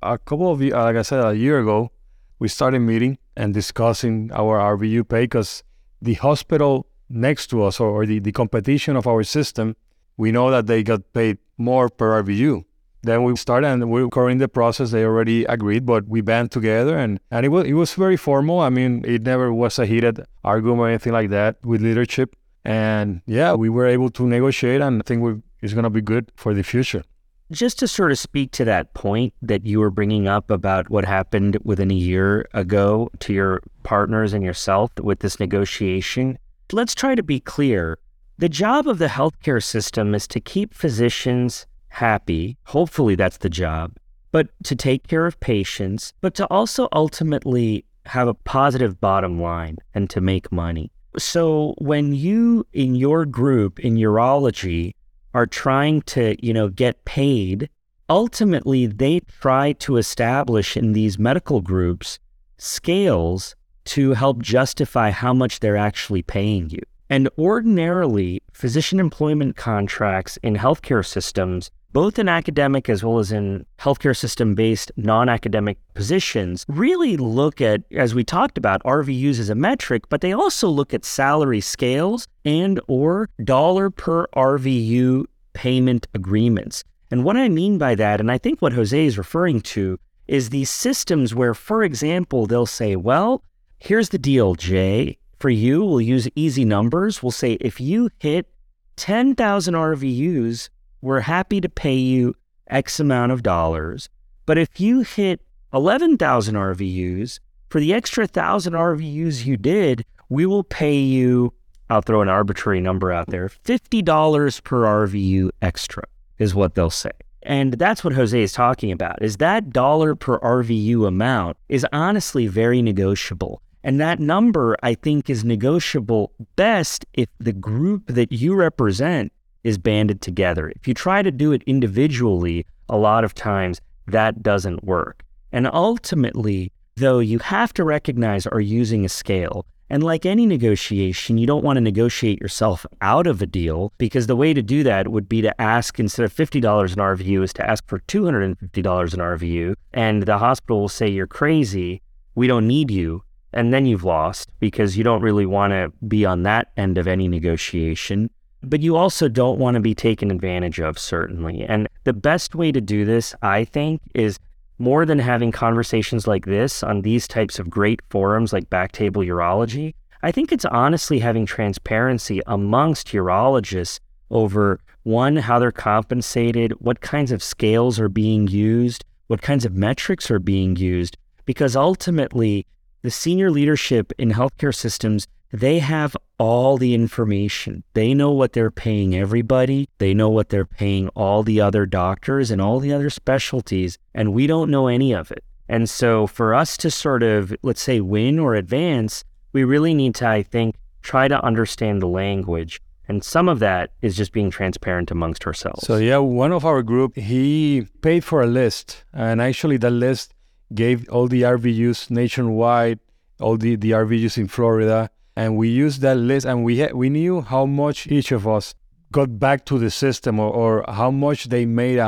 A 0.02 0.18
couple 0.18 0.50
of, 0.50 0.60
uh, 0.60 0.84
like 0.84 0.96
I 0.96 1.02
said, 1.02 1.24
a 1.24 1.34
year 1.34 1.60
ago, 1.60 1.90
we 2.38 2.48
started 2.48 2.80
meeting 2.80 3.18
and 3.36 3.54
discussing 3.54 4.30
our 4.32 4.58
RVU 4.76 5.08
pay 5.08 5.24
because 5.24 5.62
the 6.02 6.14
hospital 6.14 6.86
next 7.08 7.48
to 7.48 7.62
us 7.62 7.80
or 7.80 8.04
the, 8.06 8.18
the 8.18 8.32
competition 8.32 8.96
of 8.96 9.06
our 9.06 9.22
system, 9.22 9.76
we 10.16 10.32
know 10.32 10.50
that 10.50 10.66
they 10.66 10.82
got 10.82 11.12
paid 11.12 11.38
more 11.56 11.88
per 11.88 12.22
RVU. 12.22 12.64
Then 13.04 13.22
we 13.22 13.36
started 13.36 13.68
and 13.68 13.90
we 13.90 14.08
are 14.10 14.30
in 14.30 14.38
the 14.38 14.48
process. 14.48 14.90
They 14.90 15.04
already 15.04 15.44
agreed, 15.44 15.84
but 15.84 16.08
we 16.08 16.20
band 16.22 16.50
together 16.50 16.98
and, 16.98 17.20
and 17.30 17.44
it 17.44 17.50
was 17.50 17.66
it 17.66 17.74
was 17.74 17.94
very 17.94 18.16
formal. 18.16 18.60
I 18.60 18.70
mean, 18.70 19.04
it 19.04 19.22
never 19.22 19.52
was 19.52 19.78
a 19.78 19.86
heated 19.86 20.24
argument 20.42 20.80
or 20.80 20.88
anything 20.88 21.12
like 21.12 21.30
that 21.30 21.56
with 21.64 21.82
leadership. 21.82 22.34
And 22.64 23.20
yeah, 23.26 23.52
we 23.54 23.68
were 23.68 23.86
able 23.86 24.10
to 24.10 24.26
negotiate 24.26 24.80
and 24.80 25.02
I 25.02 25.04
think 25.04 25.44
it's 25.60 25.74
going 25.74 25.84
to 25.84 25.90
be 25.90 26.00
good 26.00 26.32
for 26.34 26.54
the 26.54 26.62
future. 26.62 27.04
Just 27.52 27.78
to 27.80 27.88
sort 27.88 28.10
of 28.10 28.18
speak 28.18 28.52
to 28.52 28.64
that 28.64 28.94
point 28.94 29.34
that 29.42 29.66
you 29.66 29.78
were 29.78 29.90
bringing 29.90 30.26
up 30.26 30.50
about 30.50 30.88
what 30.88 31.04
happened 31.04 31.58
within 31.62 31.90
a 31.90 31.94
year 31.94 32.48
ago 32.54 33.10
to 33.20 33.34
your 33.34 33.60
partners 33.82 34.32
and 34.32 34.42
yourself 34.42 34.90
with 34.98 35.20
this 35.20 35.38
negotiation, 35.38 36.38
let's 36.72 36.94
try 36.94 37.14
to 37.14 37.22
be 37.22 37.40
clear. 37.40 37.98
The 38.38 38.48
job 38.48 38.88
of 38.88 38.98
the 38.98 39.08
healthcare 39.08 39.62
system 39.62 40.14
is 40.14 40.26
to 40.28 40.40
keep 40.40 40.72
physicians 40.72 41.66
happy. 41.94 42.58
Hopefully, 42.64 43.14
that's 43.14 43.38
the 43.38 43.48
job. 43.48 43.96
But 44.32 44.48
to 44.64 44.74
take 44.74 45.06
care 45.06 45.26
of 45.26 45.38
patients, 45.40 46.12
but 46.20 46.34
to 46.34 46.46
also 46.48 46.88
ultimately 46.92 47.84
have 48.06 48.28
a 48.28 48.34
positive 48.34 49.00
bottom 49.00 49.40
line 49.40 49.78
and 49.94 50.10
to 50.10 50.20
make 50.20 50.52
money. 50.52 50.90
So 51.16 51.74
when 51.78 52.12
you 52.12 52.66
in 52.72 52.96
your 52.96 53.24
group 53.24 53.78
in 53.78 53.94
urology 53.94 54.94
are 55.32 55.46
trying 55.46 56.02
to, 56.02 56.36
you 56.44 56.52
know, 56.52 56.68
get 56.68 57.04
paid, 57.04 57.70
ultimately 58.10 58.86
they 58.86 59.20
try 59.40 59.72
to 59.74 59.96
establish 59.96 60.76
in 60.76 60.92
these 60.92 61.18
medical 61.18 61.60
groups 61.60 62.18
scales 62.58 63.54
to 63.84 64.12
help 64.14 64.42
justify 64.42 65.10
how 65.10 65.32
much 65.32 65.60
they're 65.60 65.76
actually 65.76 66.22
paying 66.22 66.70
you. 66.70 66.80
And 67.10 67.28
ordinarily, 67.38 68.42
physician 68.52 68.98
employment 68.98 69.56
contracts 69.56 70.38
in 70.42 70.56
healthcare 70.56 71.04
systems 71.04 71.70
both 71.94 72.18
in 72.18 72.28
academic 72.28 72.88
as 72.88 73.04
well 73.04 73.20
as 73.20 73.30
in 73.30 73.64
healthcare 73.78 74.16
system 74.16 74.54
based 74.54 74.90
non 74.96 75.28
academic 75.28 75.78
positions, 75.94 76.66
really 76.68 77.16
look 77.16 77.60
at, 77.60 77.82
as 77.92 78.14
we 78.16 78.24
talked 78.24 78.58
about, 78.58 78.82
RVUs 78.82 79.38
as 79.38 79.48
a 79.48 79.54
metric, 79.54 80.02
but 80.08 80.20
they 80.20 80.32
also 80.32 80.68
look 80.68 80.92
at 80.92 81.04
salary 81.04 81.60
scales 81.60 82.26
and 82.44 82.80
or 82.88 83.30
dollar 83.44 83.90
per 83.90 84.26
RVU 84.36 85.24
payment 85.52 86.08
agreements. 86.14 86.82
And 87.12 87.22
what 87.22 87.36
I 87.36 87.48
mean 87.48 87.78
by 87.78 87.94
that, 87.94 88.20
and 88.20 88.30
I 88.30 88.38
think 88.38 88.60
what 88.60 88.72
Jose 88.72 89.06
is 89.06 89.16
referring 89.16 89.60
to, 89.60 89.96
is 90.26 90.50
these 90.50 90.70
systems 90.70 91.32
where, 91.32 91.54
for 91.54 91.84
example, 91.84 92.46
they'll 92.46 92.66
say, 92.66 92.96
well, 92.96 93.44
here's 93.78 94.08
the 94.08 94.18
deal, 94.18 94.56
Jay. 94.56 95.16
For 95.38 95.50
you, 95.50 95.84
we'll 95.84 96.00
use 96.00 96.28
easy 96.34 96.64
numbers. 96.64 97.22
We'll 97.22 97.30
say 97.30 97.52
if 97.60 97.80
you 97.80 98.10
hit 98.18 98.48
10,000 98.96 99.74
RVUs 99.74 100.70
we're 101.04 101.20
happy 101.20 101.60
to 101.60 101.68
pay 101.68 101.94
you 101.94 102.34
X 102.68 102.98
amount 102.98 103.30
of 103.30 103.42
dollars. 103.42 104.08
But 104.46 104.56
if 104.56 104.80
you 104.80 105.02
hit 105.02 105.42
11,000 105.74 106.54
RVUs, 106.54 107.40
for 107.68 107.78
the 107.78 107.92
extra 107.92 108.22
1,000 108.22 108.72
RVUs 108.72 109.44
you 109.44 109.58
did, 109.58 110.06
we 110.30 110.46
will 110.46 110.64
pay 110.64 110.96
you, 110.96 111.52
I'll 111.90 112.00
throw 112.00 112.22
an 112.22 112.30
arbitrary 112.30 112.80
number 112.80 113.12
out 113.12 113.26
there, 113.26 113.50
$50 113.50 114.64
per 114.64 115.06
RVU 115.06 115.50
extra, 115.60 116.04
is 116.38 116.54
what 116.54 116.74
they'll 116.74 116.88
say. 116.88 117.10
And 117.42 117.74
that's 117.74 118.02
what 118.02 118.14
Jose 118.14 118.40
is 118.40 118.54
talking 118.54 118.90
about, 118.90 119.22
is 119.22 119.36
that 119.36 119.70
dollar 119.70 120.14
per 120.14 120.38
RVU 120.38 121.06
amount 121.06 121.58
is 121.68 121.86
honestly 121.92 122.46
very 122.46 122.80
negotiable. 122.80 123.60
And 123.82 124.00
that 124.00 124.20
number, 124.20 124.78
I 124.82 124.94
think, 124.94 125.28
is 125.28 125.44
negotiable 125.44 126.32
best 126.56 127.04
if 127.12 127.28
the 127.38 127.52
group 127.52 128.06
that 128.06 128.32
you 128.32 128.54
represent 128.54 129.33
is 129.64 129.78
banded 129.78 130.20
together. 130.20 130.70
If 130.76 130.86
you 130.86 130.94
try 130.94 131.22
to 131.22 131.30
do 131.30 131.52
it 131.52 131.62
individually, 131.66 132.66
a 132.88 132.96
lot 132.96 133.24
of 133.24 133.34
times 133.34 133.80
that 134.06 134.42
doesn't 134.42 134.84
work. 134.84 135.24
And 135.50 135.66
ultimately, 135.66 136.70
though, 136.96 137.18
you 137.18 137.38
have 137.38 137.72
to 137.74 137.84
recognize 137.84 138.46
are 138.46 138.60
using 138.60 139.04
a 139.04 139.08
scale. 139.08 139.66
And 139.90 140.02
like 140.02 140.26
any 140.26 140.46
negotiation, 140.46 141.38
you 141.38 141.46
don't 141.46 141.64
want 141.64 141.76
to 141.76 141.80
negotiate 141.80 142.40
yourself 142.40 142.86
out 143.00 143.26
of 143.26 143.42
a 143.42 143.46
deal 143.46 143.92
because 143.98 144.26
the 144.26 144.36
way 144.36 144.54
to 144.54 144.62
do 144.62 144.82
that 144.82 145.08
would 145.08 145.28
be 145.28 145.42
to 145.42 145.60
ask 145.60 146.00
instead 146.00 146.24
of 146.24 146.34
$50 146.34 146.92
an 146.92 146.98
RVU 146.98 147.42
is 147.42 147.52
to 147.54 147.68
ask 147.68 147.86
for 147.86 148.00
$250 148.00 148.48
an 148.54 149.20
RVU. 149.20 149.74
And 149.92 150.22
the 150.22 150.38
hospital 150.38 150.80
will 150.80 150.88
say, 150.88 151.08
You're 151.08 151.26
crazy. 151.26 152.02
We 152.34 152.46
don't 152.46 152.66
need 152.66 152.90
you. 152.90 153.22
And 153.52 153.72
then 153.72 153.86
you've 153.86 154.04
lost 154.04 154.50
because 154.58 154.96
you 154.96 155.04
don't 155.04 155.22
really 155.22 155.46
want 155.46 155.72
to 155.72 155.92
be 156.08 156.24
on 156.24 156.42
that 156.42 156.72
end 156.76 156.98
of 156.98 157.06
any 157.06 157.28
negotiation 157.28 158.30
but 158.68 158.80
you 158.80 158.96
also 158.96 159.28
don't 159.28 159.58
want 159.58 159.74
to 159.74 159.80
be 159.80 159.94
taken 159.94 160.30
advantage 160.30 160.80
of, 160.80 160.98
certainly. 160.98 161.64
And 161.64 161.88
the 162.04 162.12
best 162.12 162.54
way 162.54 162.72
to 162.72 162.80
do 162.80 163.04
this, 163.04 163.34
I 163.42 163.64
think, 163.64 164.00
is 164.14 164.38
more 164.78 165.06
than 165.06 165.18
having 165.18 165.52
conversations 165.52 166.26
like 166.26 166.46
this 166.46 166.82
on 166.82 167.02
these 167.02 167.28
types 167.28 167.58
of 167.58 167.70
great 167.70 168.00
forums 168.10 168.52
like 168.52 168.70
Backtable 168.70 169.26
Urology. 169.26 169.94
I 170.22 170.32
think 170.32 170.52
it's 170.52 170.64
honestly 170.64 171.18
having 171.18 171.46
transparency 171.46 172.40
amongst 172.46 173.08
urologists 173.08 174.00
over 174.30 174.80
one, 175.02 175.36
how 175.36 175.58
they're 175.58 175.70
compensated, 175.70 176.72
what 176.80 177.00
kinds 177.00 177.30
of 177.30 177.42
scales 177.42 178.00
are 178.00 178.08
being 178.08 178.48
used, 178.48 179.04
what 179.28 179.42
kinds 179.42 179.64
of 179.64 179.74
metrics 179.74 180.30
are 180.30 180.38
being 180.38 180.76
used, 180.76 181.16
because 181.44 181.76
ultimately, 181.76 182.66
the 183.02 183.10
senior 183.10 183.50
leadership 183.50 184.12
in 184.18 184.32
healthcare 184.32 184.74
systems 184.74 185.26
they 185.54 185.78
have 185.78 186.16
all 186.36 186.76
the 186.78 186.94
information. 186.94 187.84
They 187.92 188.12
know 188.12 188.32
what 188.32 188.54
they're 188.54 188.72
paying 188.72 189.14
everybody. 189.14 189.88
They 189.98 190.12
know 190.12 190.28
what 190.28 190.48
they're 190.48 190.64
paying 190.64 191.08
all 191.10 191.44
the 191.44 191.60
other 191.60 191.86
doctors 191.86 192.50
and 192.50 192.60
all 192.60 192.80
the 192.80 192.92
other 192.92 193.08
specialties, 193.08 193.96
and 194.12 194.34
we 194.34 194.48
don't 194.48 194.68
know 194.68 194.88
any 194.88 195.12
of 195.12 195.30
it. 195.30 195.44
And 195.68 195.88
so, 195.88 196.26
for 196.26 196.54
us 196.54 196.76
to 196.78 196.90
sort 196.90 197.22
of, 197.22 197.54
let's 197.62 197.80
say, 197.80 198.00
win 198.00 198.40
or 198.40 198.56
advance, 198.56 199.22
we 199.52 199.62
really 199.62 199.94
need 199.94 200.16
to, 200.16 200.26
I 200.26 200.42
think, 200.42 200.74
try 201.02 201.28
to 201.28 201.40
understand 201.44 202.02
the 202.02 202.08
language. 202.08 202.80
And 203.06 203.22
some 203.22 203.48
of 203.48 203.60
that 203.60 203.92
is 204.02 204.16
just 204.16 204.32
being 204.32 204.50
transparent 204.50 205.12
amongst 205.12 205.46
ourselves. 205.46 205.86
So, 205.86 205.98
yeah, 205.98 206.18
one 206.18 206.50
of 206.50 206.64
our 206.64 206.82
group, 206.82 207.16
he 207.16 207.86
paid 208.02 208.24
for 208.24 208.42
a 208.42 208.46
list. 208.46 209.04
And 209.12 209.40
actually, 209.40 209.76
that 209.76 209.90
list 209.90 210.34
gave 210.74 211.08
all 211.10 211.28
the 211.28 211.42
RVUs 211.42 212.10
nationwide, 212.10 212.98
all 213.38 213.56
the, 213.56 213.76
the 213.76 213.92
RVUs 213.92 214.36
in 214.36 214.48
Florida 214.48 215.10
and 215.36 215.56
we 215.56 215.68
used 215.68 216.00
that 216.00 216.16
list 216.16 216.46
and 216.46 216.64
we 216.64 216.80
ha- 216.80 216.94
we 216.94 217.08
knew 217.08 217.40
how 217.40 217.66
much 217.66 218.06
each 218.06 218.32
of 218.32 218.46
us 218.46 218.74
got 219.12 219.38
back 219.38 219.64
to 219.66 219.78
the 219.78 219.90
system 219.90 220.38
or, 220.38 220.50
or 220.52 220.84
how 220.88 221.10
much 221.10 221.44
they 221.46 221.64
made 221.66 222.00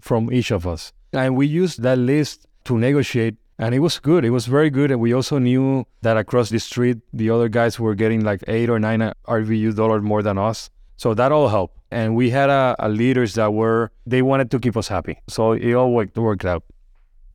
from 0.00 0.32
each 0.32 0.50
of 0.50 0.66
us 0.66 0.92
and 1.12 1.36
we 1.36 1.46
used 1.46 1.82
that 1.82 1.98
list 1.98 2.46
to 2.64 2.78
negotiate 2.78 3.36
And 3.58 3.74
it 3.74 3.78
was 3.78 4.00
good. 4.00 4.24
It 4.24 4.30
was 4.30 4.46
very 4.46 4.70
good. 4.70 4.90
And 4.90 5.00
we 5.00 5.12
also 5.12 5.38
knew 5.38 5.84
that 6.00 6.16
across 6.16 6.48
the 6.50 6.58
street, 6.58 6.98
the 7.12 7.30
other 7.30 7.48
guys 7.48 7.78
were 7.78 7.94
getting 7.94 8.24
like 8.24 8.42
eight 8.48 8.68
or 8.68 8.78
nine 8.80 9.12
RVU 9.28 9.76
dollars 9.76 10.02
more 10.02 10.22
than 10.22 10.36
us. 10.36 10.68
So 10.96 11.14
that 11.14 11.30
all 11.30 11.48
helped. 11.48 11.78
And 11.90 12.16
we 12.16 12.30
had 12.30 12.50
a, 12.50 12.74
a 12.78 12.88
leaders 12.88 13.34
that 13.34 13.52
were, 13.52 13.92
they 14.04 14.22
wanted 14.22 14.50
to 14.52 14.58
keep 14.58 14.76
us 14.76 14.88
happy. 14.88 15.20
So 15.28 15.52
it 15.52 15.74
all 15.74 15.92
worked, 15.92 16.16
worked 16.16 16.44
out. 16.44 16.64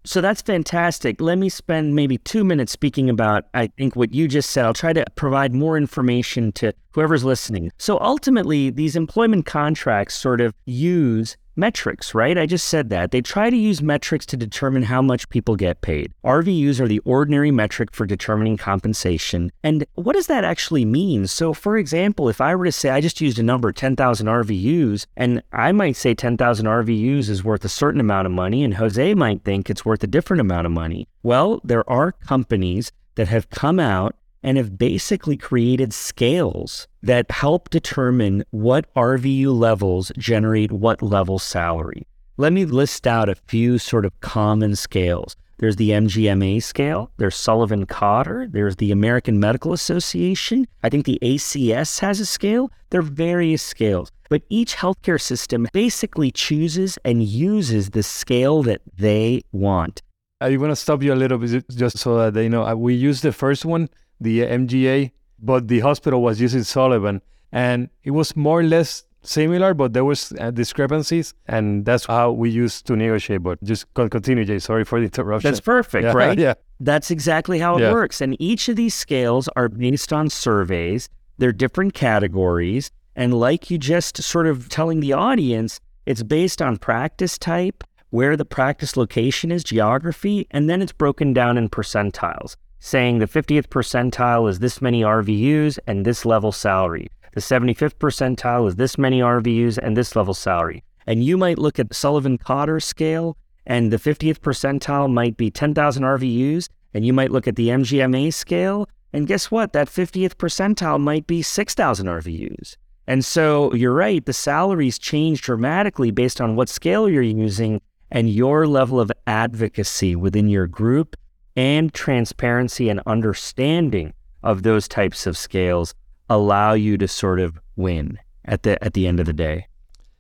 So 0.08 0.22
that's 0.22 0.41
fantastic. 0.41 1.20
Let 1.20 1.38
me 1.38 1.50
spend 1.50 1.93
maybe 1.93 2.17
two 2.20 2.46
minutes 2.46 2.72
speaking 2.72 3.10
about, 3.10 3.43
I 3.54 3.67
think, 3.67 3.98
what 3.98 4.13
you 4.13 4.30
just 4.30 4.52
said. 4.52 4.63
I'll 4.63 4.74
try 4.74 4.93
to 4.93 5.06
provide 5.15 5.54
more 5.54 5.76
information 5.76 6.54
to 6.54 6.72
whoever's 6.91 7.26
listening. 7.26 7.74
So 7.78 8.00
ultimately, 8.00 8.70
these 8.70 8.96
employment 8.96 9.46
contracts 9.46 10.15
sort 10.15 10.39
of 10.39 10.54
use 10.65 11.36
metrics, 11.58 12.13
right? 12.13 12.38
I 12.38 12.46
just 12.46 12.67
said 12.67 12.89
that. 12.89 13.12
They 13.12 13.22
try 13.22 13.50
to 13.50 13.58
use 13.58 13.82
metrics 13.82 14.26
to 14.28 14.38
determine 14.38 14.84
how 14.84 15.02
much 15.02 15.30
people 15.30 15.56
get 15.56 15.82
paid. 15.82 16.13
RVUs 16.24 16.80
are 16.80 16.88
the 16.88 17.00
ordinary 17.00 17.52
metric 17.52 17.93
for 17.93 18.06
determining 18.06 18.58
compensation. 18.58 19.52
And 19.63 19.86
what 19.96 20.13
does 20.13 20.28
that 20.28 20.43
actually 20.43 20.86
mean? 20.86 21.28
So, 21.28 21.54
for 21.54 21.78
example, 21.78 22.30
if 22.30 22.41
I 22.41 22.56
were 22.56 22.65
to 22.65 22.72
say 22.72 22.89
I 22.89 23.02
just 23.02 23.22
used 23.22 23.39
a 23.39 23.43
number 23.43 23.72
10,000 23.72 24.28
RVUs, 24.28 25.06
and 25.15 25.41
I 25.52 25.72
might 25.72 25.96
say 25.96 26.13
10,000 26.13 26.65
RVUs 26.65 27.30
is 27.30 27.43
worth 27.43 27.65
a 27.65 27.70
certain 27.70 28.00
amount 28.02 28.28
of 28.28 28.32
money, 28.34 28.63
and 28.63 28.76
Jose 28.76 29.13
might 29.13 29.43
think 29.43 29.70
it's 29.70 29.86
worth 29.86 30.04
a 30.04 30.08
different 30.08 30.41
amount 30.41 30.65
of 30.65 30.72
money. 30.72 31.08
Well, 31.24 31.62
there 31.63 31.89
are 31.89 32.12
companies 32.12 32.91
that 33.15 33.28
have 33.30 33.50
come 33.50 33.80
out 33.80 34.15
and 34.43 34.58
have 34.58 34.78
basically 34.78 35.38
created 35.38 35.93
scales 35.93 36.88
that 37.02 37.32
help 37.32 37.69
determine 37.69 38.43
what 38.52 38.93
RVU 38.95 39.58
levels 39.58 40.12
generate 40.17 40.71
what 40.71 41.02
level 41.02 41.39
salary. 41.39 42.08
Let 42.38 42.54
me 42.54 42.65
list 42.65 43.08
out 43.08 43.30
a 43.30 43.36
few 43.36 43.78
sort 43.78 44.06
of 44.06 44.19
common 44.21 44.76
scales. 44.76 45.36
There's 45.60 45.78
the 45.78 45.89
MGMA 45.89 46.62
scale, 46.62 47.10
there's 47.17 47.36
Sullivan 47.36 47.88
Cotter, 47.88 48.47
there's 48.47 48.76
the 48.76 48.91
American 48.91 49.39
Medical 49.39 49.73
Association. 49.73 50.67
I 50.84 50.89
think 50.89 51.06
the 51.06 51.17
ACS 51.23 52.00
has 52.02 52.19
a 52.19 52.28
scale. 52.28 52.69
There 52.91 53.00
are 53.00 53.04
various 53.04 53.63
scales, 53.63 54.12
but 54.30 54.43
each 54.50 54.76
healthcare 54.76 55.19
system 55.19 55.67
basically 55.73 56.30
chooses 56.30 57.00
and 57.04 57.23
uses 57.23 57.89
the 57.89 58.04
scale 58.04 58.62
that 58.63 58.82
they 58.97 59.41
want. 59.52 60.04
I 60.39 60.56
want 60.58 60.69
to 60.69 60.76
stop 60.76 61.02
you 61.02 61.12
a 61.12 61.15
little 61.15 61.39
bit 61.39 61.67
just 61.69 61.97
so 61.97 62.19
that 62.19 62.36
they 62.36 62.47
know. 62.47 62.63
Uh, 62.63 62.76
we 62.76 62.93
use 62.93 63.21
the 63.21 63.32
first 63.32 63.65
one 63.65 63.89
the 64.19 64.41
MGA, 64.41 65.12
but 65.39 65.67
the 65.67 65.80
hospital 65.80 66.21
was 66.21 66.41
using 66.41 66.63
Sullivan, 66.63 67.21
and 67.51 67.89
it 68.03 68.12
was 68.12 68.36
more 68.36 68.60
or 68.60 68.63
less 68.63 69.03
similar, 69.23 69.73
but 69.73 69.93
there 69.93 70.06
was 70.06 70.34
uh, 70.39 70.51
discrepancies, 70.51 71.34
and 71.47 71.86
that's 71.86 72.06
how 72.06 72.32
we 72.32 72.49
used 72.49 72.88
to 72.88 72.95
negotiate. 72.95 73.43
But 73.43 73.63
just 73.63 73.86
continue, 73.93 74.45
Jay. 74.45 74.60
Sorry 74.60 74.84
for 74.84 74.99
the 74.99 75.06
interruption. 75.06 75.49
That's 75.49 75.62
perfect, 75.62 76.06
yeah, 76.06 76.13
right? 76.13 76.38
yeah. 76.47 76.53
That's 76.80 77.12
exactly 77.12 77.60
how 77.60 77.77
it 77.77 77.82
yeah. 77.82 77.91
works. 77.91 78.21
And 78.21 78.39
each 78.39 78.69
of 78.69 78.75
these 78.75 78.93
scales 78.93 79.49
are 79.56 79.69
based 79.69 80.13
on 80.13 80.30
surveys. 80.30 81.10
They're 81.38 81.51
different 81.51 81.93
categories, 81.93 82.89
and 83.15 83.34
like 83.34 83.69
you 83.69 83.77
just 83.77 84.21
sort 84.23 84.47
of 84.47 84.69
telling 84.69 85.01
the 85.01 85.13
audience, 85.13 85.80
it's 86.06 86.23
based 86.23 86.62
on 86.62 86.77
practice 86.77 87.38
type, 87.38 87.84
where 88.10 88.36
the 88.38 88.45
practice 88.45 88.97
location 88.97 89.51
is, 89.51 89.63
geography, 89.63 90.47
and 90.51 90.69
then 90.69 90.82
it's 90.82 90.93
broken 90.93 91.34
down 91.34 91.58
in 91.58 91.69
percentiles 91.69 92.56
saying 92.79 93.19
the 93.19 93.27
50th 93.27 93.67
percentile 93.67 94.49
is 94.49 94.59
this 94.59 94.81
many 94.81 95.01
RVUs 95.01 95.79
and 95.87 96.05
this 96.05 96.25
level 96.25 96.51
salary. 96.51 97.07
The 97.33 97.41
75th 97.41 97.95
percentile 97.95 98.67
is 98.67 98.75
this 98.75 98.97
many 98.97 99.19
RVUs 99.19 99.77
and 99.77 99.95
this 99.95 100.15
level 100.15 100.33
salary. 100.33 100.83
And 101.05 101.23
you 101.23 101.37
might 101.37 101.59
look 101.59 101.79
at 101.79 101.93
Sullivan 101.93 102.37
Cotter 102.37 102.79
scale, 102.79 103.37
and 103.65 103.91
the 103.91 103.97
50th 103.97 104.39
percentile 104.39 105.11
might 105.11 105.37
be 105.37 105.51
10,000 105.51 106.03
RVUs, 106.03 106.69
and 106.93 107.05
you 107.05 107.13
might 107.13 107.31
look 107.31 107.47
at 107.47 107.55
the 107.55 107.69
MGMA 107.69 108.33
scale, 108.33 108.89
and 109.13 109.27
guess 109.27 109.49
what? 109.49 109.73
That 109.73 109.87
50th 109.87 110.35
percentile 110.35 110.99
might 110.99 111.27
be 111.27 111.41
6,000 111.41 112.07
RVUs. 112.07 112.75
And 113.07 113.23
so 113.23 113.73
you're 113.73 113.93
right, 113.93 114.25
the 114.25 114.33
salaries 114.33 114.99
change 114.99 115.41
dramatically 115.41 116.11
based 116.11 116.41
on 116.41 116.55
what 116.55 116.69
scale 116.69 117.07
you're 117.07 117.21
using 117.21 117.81
and 118.11 118.29
your 118.29 118.67
level 118.67 118.99
of 118.99 119.11
advocacy 119.25 120.15
within 120.15 120.49
your 120.49 120.67
group 120.67 121.15
and 121.58 121.91
transparency 121.91 122.88
and 122.88 123.02
understanding 123.08 124.13
of 124.43 124.62
those 124.63 124.88
types 124.88 125.26
of 125.26 125.36
scales 125.36 125.96
allow 126.30 126.74
you 126.74 126.98
to 127.00 127.08
sort 127.08 127.39
of 127.39 127.60
win 127.76 128.20
at 128.46 128.63
the 128.63 128.82
at 128.84 128.93
the 128.93 129.08
end 129.08 129.20
of 129.20 129.26
the 129.26 129.34
day. 129.34 129.67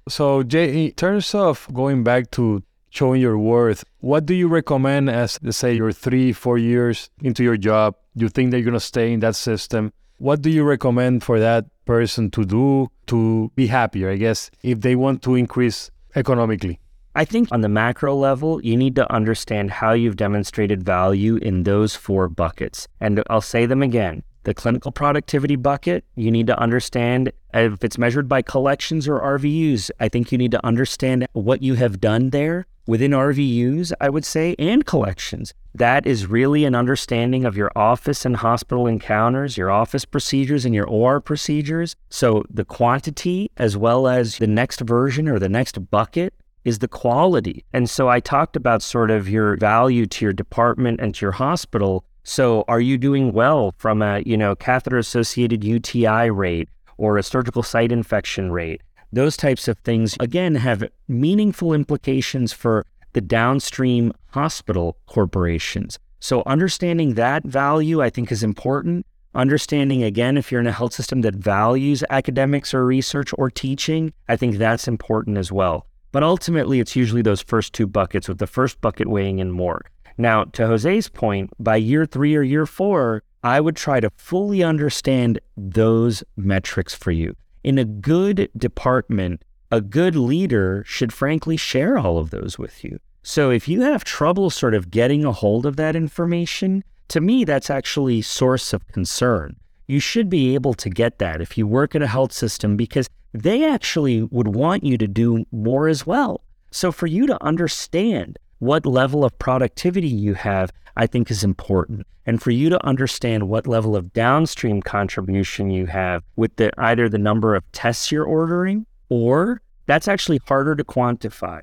So 0.09 0.43
Jay, 0.43 0.85
in 0.85 0.91
terms 0.91 1.33
of 1.35 1.67
going 1.73 2.03
back 2.03 2.31
to 2.31 2.63
showing 2.89 3.21
your 3.21 3.37
worth, 3.37 3.83
what 3.99 4.25
do 4.25 4.33
you 4.33 4.47
recommend 4.47 5.09
as 5.09 5.37
let's 5.43 5.57
say 5.57 5.73
you're 5.73 5.91
three, 5.91 6.33
four 6.33 6.57
years 6.57 7.09
into 7.21 7.43
your 7.43 7.57
job, 7.57 7.95
you 8.15 8.29
think 8.29 8.51
that 8.51 8.57
you're 8.57 8.65
gonna 8.65 8.79
stay 8.79 9.13
in 9.13 9.19
that 9.19 9.35
system? 9.35 9.93
What 10.17 10.41
do 10.41 10.49
you 10.49 10.63
recommend 10.63 11.23
for 11.23 11.39
that 11.39 11.65
person 11.85 12.31
to 12.31 12.43
do 12.43 12.87
to 13.07 13.51
be 13.55 13.67
happier, 13.67 14.09
I 14.09 14.15
guess, 14.15 14.49
if 14.63 14.81
they 14.81 14.95
want 14.95 15.21
to 15.23 15.35
increase 15.35 15.91
economically? 16.15 16.79
I 17.17 17.25
think 17.25 17.51
on 17.51 17.61
the 17.61 17.67
macro 17.67 18.13
level, 18.13 18.63
you 18.63 18.77
need 18.77 18.93
to 18.97 19.11
understand 19.11 19.71
how 19.71 19.93
you've 19.93 20.17
demonstrated 20.17 20.83
value 20.83 21.37
in 21.37 21.63
those 21.63 21.95
four 21.95 22.29
buckets. 22.29 22.87
And 22.99 23.23
I'll 23.27 23.41
say 23.41 23.65
them 23.65 23.81
again. 23.81 24.21
The 24.43 24.53
clinical 24.53 24.91
productivity 24.91 25.55
bucket, 25.55 26.05
you 26.15 26.29
need 26.29 26.45
to 26.45 26.59
understand 26.59 27.31
if 27.55 27.83
it's 27.83 27.97
measured 27.97 28.29
by 28.29 28.43
collections 28.43 29.07
or 29.07 29.19
RVUs. 29.19 29.89
I 29.99 30.09
think 30.09 30.31
you 30.31 30.37
need 30.37 30.51
to 30.51 30.63
understand 30.63 31.25
what 31.33 31.63
you 31.63 31.73
have 31.73 31.99
done 31.99 32.29
there 32.29 32.67
within 32.85 33.11
RVUs, 33.13 33.93
I 33.99 34.09
would 34.09 34.23
say, 34.23 34.55
and 34.59 34.85
collections. 34.85 35.55
That 35.73 36.05
is 36.05 36.27
really 36.27 36.65
an 36.65 36.75
understanding 36.75 37.45
of 37.45 37.57
your 37.57 37.71
office 37.75 38.25
and 38.25 38.35
hospital 38.35 38.85
encounters, 38.85 39.57
your 39.57 39.71
office 39.71 40.05
procedures, 40.05 40.65
and 40.65 40.75
your 40.75 40.85
OR 40.85 41.19
procedures. 41.19 41.95
So 42.11 42.43
the 42.47 42.63
quantity, 42.63 43.49
as 43.57 43.75
well 43.75 44.07
as 44.07 44.37
the 44.37 44.45
next 44.45 44.81
version 44.81 45.27
or 45.27 45.39
the 45.39 45.49
next 45.49 45.89
bucket, 45.89 46.31
is 46.67 46.79
the 46.79 46.87
quality. 46.87 47.63
And 47.71 47.89
so 47.89 48.09
I 48.09 48.19
talked 48.19 48.57
about 48.57 48.81
sort 48.81 49.09
of 49.09 49.29
your 49.29 49.55
value 49.55 50.05
to 50.05 50.25
your 50.25 50.33
department 50.33 50.99
and 50.99 51.15
to 51.15 51.25
your 51.25 51.31
hospital. 51.31 52.03
So 52.23 52.65
are 52.67 52.81
you 52.81 52.97
doing 52.97 53.31
well 53.31 53.73
from 53.77 54.01
a, 54.01 54.21
you 54.25 54.35
know, 54.35 54.53
catheter 54.53 54.97
associated 54.97 55.63
UTI 55.63 56.29
rate 56.29 56.67
or 56.97 57.17
a 57.17 57.23
surgical 57.23 57.63
site 57.63 57.93
infection 57.93 58.51
rate? 58.51 58.81
Those 59.13 59.37
types 59.37 59.69
of 59.69 59.77
things 59.79 60.17
again 60.19 60.55
have 60.55 60.83
meaningful 61.07 61.73
implications 61.73 62.51
for 62.51 62.85
the 63.13 63.21
downstream 63.21 64.11
hospital 64.31 64.97
corporations. 65.05 65.97
So 66.19 66.43
understanding 66.45 67.13
that 67.13 67.45
value 67.45 68.01
I 68.01 68.09
think 68.09 68.29
is 68.29 68.43
important. 68.43 69.05
Understanding 69.33 70.03
again, 70.03 70.35
if 70.35 70.51
you're 70.51 70.59
in 70.59 70.67
a 70.67 70.73
health 70.73 70.93
system 70.93 71.21
that 71.21 71.35
values 71.35 72.03
academics 72.09 72.73
or 72.73 72.85
research 72.85 73.31
or 73.37 73.49
teaching, 73.49 74.11
I 74.27 74.35
think 74.35 74.57
that's 74.57 74.85
important 74.89 75.37
as 75.37 75.49
well. 75.49 75.87
But 76.17 76.23
ultimately, 76.23 76.79
it's 76.79 76.95
usually 76.95 77.21
those 77.21 77.43
first 77.43 77.73
two 77.73 77.85
buckets, 77.85 78.27
with 78.27 78.39
the 78.39 78.47
first 78.47 78.81
bucket 78.81 79.07
weighing 79.07 79.37
in 79.37 79.51
more. 79.51 79.85
Now, 80.17 80.45
to 80.45 80.65
Jose's 80.65 81.09
point, 81.09 81.51
by 81.59 81.75
year 81.75 82.07
three 82.07 82.35
or 82.35 82.41
year 82.41 82.65
four, 82.65 83.21
I 83.43 83.61
would 83.61 83.75
try 83.75 83.99
to 83.99 84.09
fully 84.17 84.63
understand 84.63 85.39
those 85.55 86.23
metrics 86.35 86.95
for 86.95 87.11
you. 87.11 87.35
In 87.63 87.77
a 87.77 87.85
good 87.85 88.49
department, 88.57 89.43
a 89.69 89.79
good 89.79 90.15
leader 90.15 90.83
should 90.87 91.13
frankly 91.13 91.55
share 91.55 91.99
all 91.99 92.17
of 92.17 92.31
those 92.31 92.57
with 92.57 92.83
you. 92.83 92.97
So 93.21 93.51
if 93.51 93.67
you 93.67 93.81
have 93.81 94.03
trouble 94.03 94.49
sort 94.49 94.73
of 94.73 94.89
getting 94.89 95.23
a 95.23 95.31
hold 95.31 95.67
of 95.67 95.75
that 95.75 95.95
information, 95.95 96.83
to 97.09 97.21
me, 97.21 97.43
that's 97.43 97.69
actually 97.69 98.23
source 98.23 98.73
of 98.73 98.87
concern. 98.87 99.55
You 99.85 99.99
should 99.99 100.31
be 100.31 100.55
able 100.55 100.73
to 100.73 100.89
get 100.89 101.19
that 101.19 101.41
if 101.41 101.59
you 101.59 101.67
work 101.67 101.93
at 101.93 102.01
a 102.01 102.07
health 102.07 102.31
system 102.33 102.75
because 102.75 103.07
they 103.33 103.65
actually 103.65 104.23
would 104.23 104.49
want 104.49 104.83
you 104.83 104.97
to 104.97 105.07
do 105.07 105.45
more 105.51 105.87
as 105.87 106.05
well. 106.05 106.41
So 106.71 106.91
for 106.91 107.07
you 107.07 107.27
to 107.27 107.43
understand 107.43 108.37
what 108.59 108.85
level 108.85 109.23
of 109.23 109.37
productivity 109.39 110.07
you 110.07 110.33
have, 110.33 110.71
I 110.95 111.07
think 111.07 111.29
is 111.29 111.43
important. 111.43 112.07
And 112.25 112.41
for 112.41 112.51
you 112.51 112.69
to 112.69 112.85
understand 112.85 113.47
what 113.47 113.67
level 113.67 113.95
of 113.95 114.11
downstream 114.11 114.81
contribution 114.81 115.69
you 115.69 115.85
have 115.85 116.23
with 116.35 116.55
the 116.57 116.71
either 116.77 117.07
the 117.07 117.17
number 117.17 117.55
of 117.55 117.69
tests 117.71 118.11
you're 118.11 118.25
ordering 118.25 118.85
or 119.09 119.61
that's 119.85 120.07
actually 120.07 120.41
harder 120.45 120.75
to 120.75 120.83
quantify. 120.83 121.61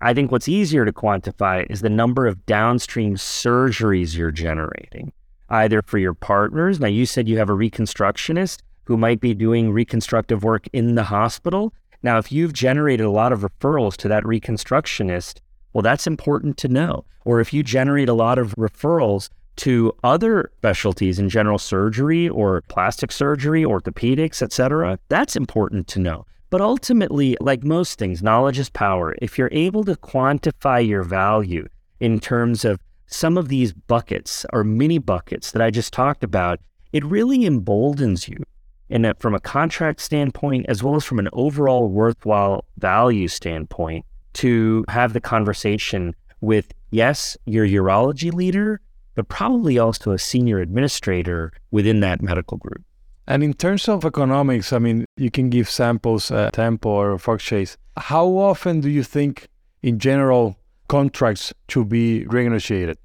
I 0.00 0.14
think 0.14 0.30
what's 0.30 0.48
easier 0.48 0.84
to 0.84 0.92
quantify 0.92 1.66
is 1.68 1.80
the 1.80 1.88
number 1.88 2.26
of 2.26 2.44
downstream 2.46 3.16
surgeries 3.16 4.16
you're 4.16 4.30
generating, 4.30 5.12
either 5.48 5.82
for 5.82 5.98
your 5.98 6.14
partners. 6.14 6.78
Now, 6.78 6.88
you 6.88 7.06
said 7.06 7.28
you 7.28 7.38
have 7.38 7.50
a 7.50 7.54
reconstructionist 7.54 8.58
who 8.86 8.96
might 8.96 9.20
be 9.20 9.34
doing 9.34 9.72
reconstructive 9.72 10.42
work 10.42 10.66
in 10.72 10.94
the 10.94 11.04
hospital. 11.04 11.72
Now, 12.02 12.18
if 12.18 12.30
you've 12.32 12.52
generated 12.52 13.04
a 13.04 13.10
lot 13.10 13.32
of 13.32 13.40
referrals 13.40 13.96
to 13.98 14.08
that 14.08 14.22
reconstructionist, 14.24 15.40
well, 15.72 15.82
that's 15.82 16.06
important 16.06 16.56
to 16.58 16.68
know. 16.68 17.04
Or 17.24 17.40
if 17.40 17.52
you 17.52 17.62
generate 17.62 18.08
a 18.08 18.14
lot 18.14 18.38
of 18.38 18.54
referrals 18.54 19.28
to 19.56 19.92
other 20.04 20.50
specialties 20.58 21.18
in 21.18 21.28
general 21.28 21.58
surgery 21.58 22.28
or 22.28 22.62
plastic 22.68 23.10
surgery, 23.10 23.62
orthopedics, 23.62 24.40
etc., 24.40 24.98
that's 25.08 25.34
important 25.34 25.88
to 25.88 25.98
know. 25.98 26.24
But 26.50 26.60
ultimately, 26.60 27.36
like 27.40 27.64
most 27.64 27.98
things, 27.98 28.22
knowledge 28.22 28.58
is 28.58 28.70
power. 28.70 29.16
If 29.20 29.36
you're 29.36 29.50
able 29.50 29.82
to 29.84 29.96
quantify 29.96 30.86
your 30.86 31.02
value 31.02 31.66
in 31.98 32.20
terms 32.20 32.64
of 32.64 32.78
some 33.08 33.36
of 33.36 33.48
these 33.48 33.72
buckets 33.72 34.46
or 34.52 34.62
mini 34.62 34.98
buckets 34.98 35.50
that 35.50 35.62
I 35.62 35.70
just 35.70 35.92
talked 35.92 36.22
about, 36.22 36.60
it 36.92 37.04
really 37.04 37.44
emboldens 37.44 38.28
you 38.28 38.38
in 38.88 39.04
a, 39.04 39.14
from 39.14 39.34
a 39.34 39.40
contract 39.40 40.00
standpoint 40.00 40.66
as 40.68 40.82
well 40.82 40.96
as 40.96 41.04
from 41.04 41.18
an 41.18 41.28
overall 41.32 41.88
worthwhile 41.88 42.64
value 42.78 43.28
standpoint 43.28 44.04
to 44.34 44.84
have 44.88 45.12
the 45.12 45.20
conversation 45.20 46.14
with 46.40 46.72
yes, 46.90 47.36
your 47.46 47.66
urology 47.66 48.32
leader, 48.32 48.80
but 49.14 49.28
probably 49.28 49.78
also 49.78 50.12
a 50.12 50.18
senior 50.18 50.58
administrator 50.58 51.52
within 51.70 52.00
that 52.00 52.22
medical 52.22 52.58
group. 52.58 52.84
And 53.26 53.42
in 53.42 53.54
terms 53.54 53.88
of 53.88 54.04
economics, 54.04 54.72
I 54.72 54.78
mean, 54.78 55.04
you 55.16 55.30
can 55.30 55.50
give 55.50 55.68
samples 55.68 56.30
at 56.30 56.52
Temple 56.52 56.92
or 56.92 57.18
Fox 57.18 57.42
Chase. 57.42 57.76
How 57.96 58.26
often 58.26 58.80
do 58.80 58.88
you 58.88 59.02
think, 59.02 59.48
in 59.82 59.98
general, 59.98 60.56
contracts 60.88 61.52
to 61.68 61.84
be 61.84 62.24
renegotiated? 62.26 62.96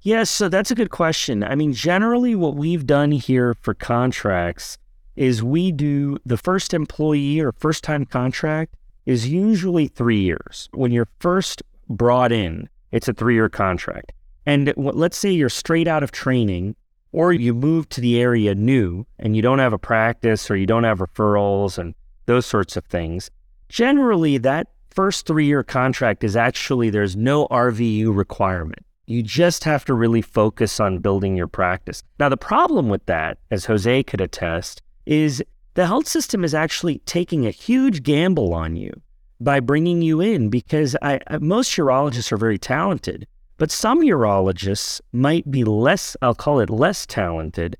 Yes, 0.00 0.30
so 0.30 0.48
that's 0.48 0.70
a 0.70 0.74
good 0.74 0.90
question. 0.90 1.42
I 1.42 1.54
mean, 1.54 1.74
generally, 1.74 2.34
what 2.34 2.54
we've 2.54 2.86
done 2.86 3.10
here 3.10 3.52
for 3.60 3.74
contracts 3.74 4.78
is 5.18 5.42
we 5.42 5.72
do 5.72 6.16
the 6.24 6.36
first 6.36 6.72
employee 6.72 7.40
or 7.40 7.50
first 7.50 7.82
time 7.82 8.04
contract 8.04 8.76
is 9.04 9.28
usually 9.28 9.88
three 9.88 10.20
years. 10.20 10.68
When 10.72 10.92
you're 10.92 11.08
first 11.18 11.60
brought 11.88 12.30
in, 12.30 12.68
it's 12.92 13.08
a 13.08 13.12
three 13.12 13.34
year 13.34 13.48
contract. 13.48 14.12
And 14.46 14.72
let's 14.76 15.18
say 15.18 15.30
you're 15.30 15.48
straight 15.48 15.88
out 15.88 16.04
of 16.04 16.12
training 16.12 16.76
or 17.10 17.32
you 17.32 17.52
move 17.52 17.88
to 17.88 18.00
the 18.00 18.20
area 18.20 18.54
new 18.54 19.06
and 19.18 19.34
you 19.34 19.42
don't 19.42 19.58
have 19.58 19.72
a 19.72 19.78
practice 19.78 20.50
or 20.50 20.56
you 20.56 20.66
don't 20.66 20.84
have 20.84 21.00
referrals 21.00 21.78
and 21.78 21.94
those 22.26 22.46
sorts 22.46 22.76
of 22.76 22.84
things. 22.84 23.28
Generally, 23.68 24.38
that 24.38 24.68
first 24.90 25.26
three 25.26 25.46
year 25.46 25.64
contract 25.64 26.22
is 26.22 26.36
actually 26.36 26.90
there's 26.90 27.16
no 27.16 27.48
RVU 27.48 28.16
requirement. 28.16 28.84
You 29.06 29.22
just 29.24 29.64
have 29.64 29.84
to 29.86 29.94
really 29.94 30.22
focus 30.22 30.78
on 30.78 30.98
building 30.98 31.36
your 31.36 31.48
practice. 31.48 32.04
Now, 32.20 32.28
the 32.28 32.36
problem 32.36 32.88
with 32.88 33.04
that, 33.06 33.38
as 33.50 33.64
Jose 33.64 34.02
could 34.04 34.20
attest, 34.20 34.82
is 35.08 35.42
the 35.72 35.86
health 35.86 36.06
system 36.06 36.44
is 36.44 36.54
actually 36.54 36.98
taking 37.06 37.46
a 37.46 37.50
huge 37.50 38.02
gamble 38.02 38.52
on 38.52 38.76
you 38.76 38.92
by 39.40 39.58
bringing 39.58 40.02
you 40.02 40.20
in 40.20 40.50
because 40.50 40.94
I, 41.00 41.20
most 41.40 41.72
urologists 41.72 42.30
are 42.30 42.36
very 42.36 42.58
talented, 42.58 43.26
but 43.56 43.70
some 43.70 44.02
urologists 44.02 45.00
might 45.12 45.50
be 45.50 45.64
less, 45.64 46.14
I'll 46.20 46.34
call 46.34 46.60
it 46.60 46.68
less 46.68 47.06
talented. 47.06 47.76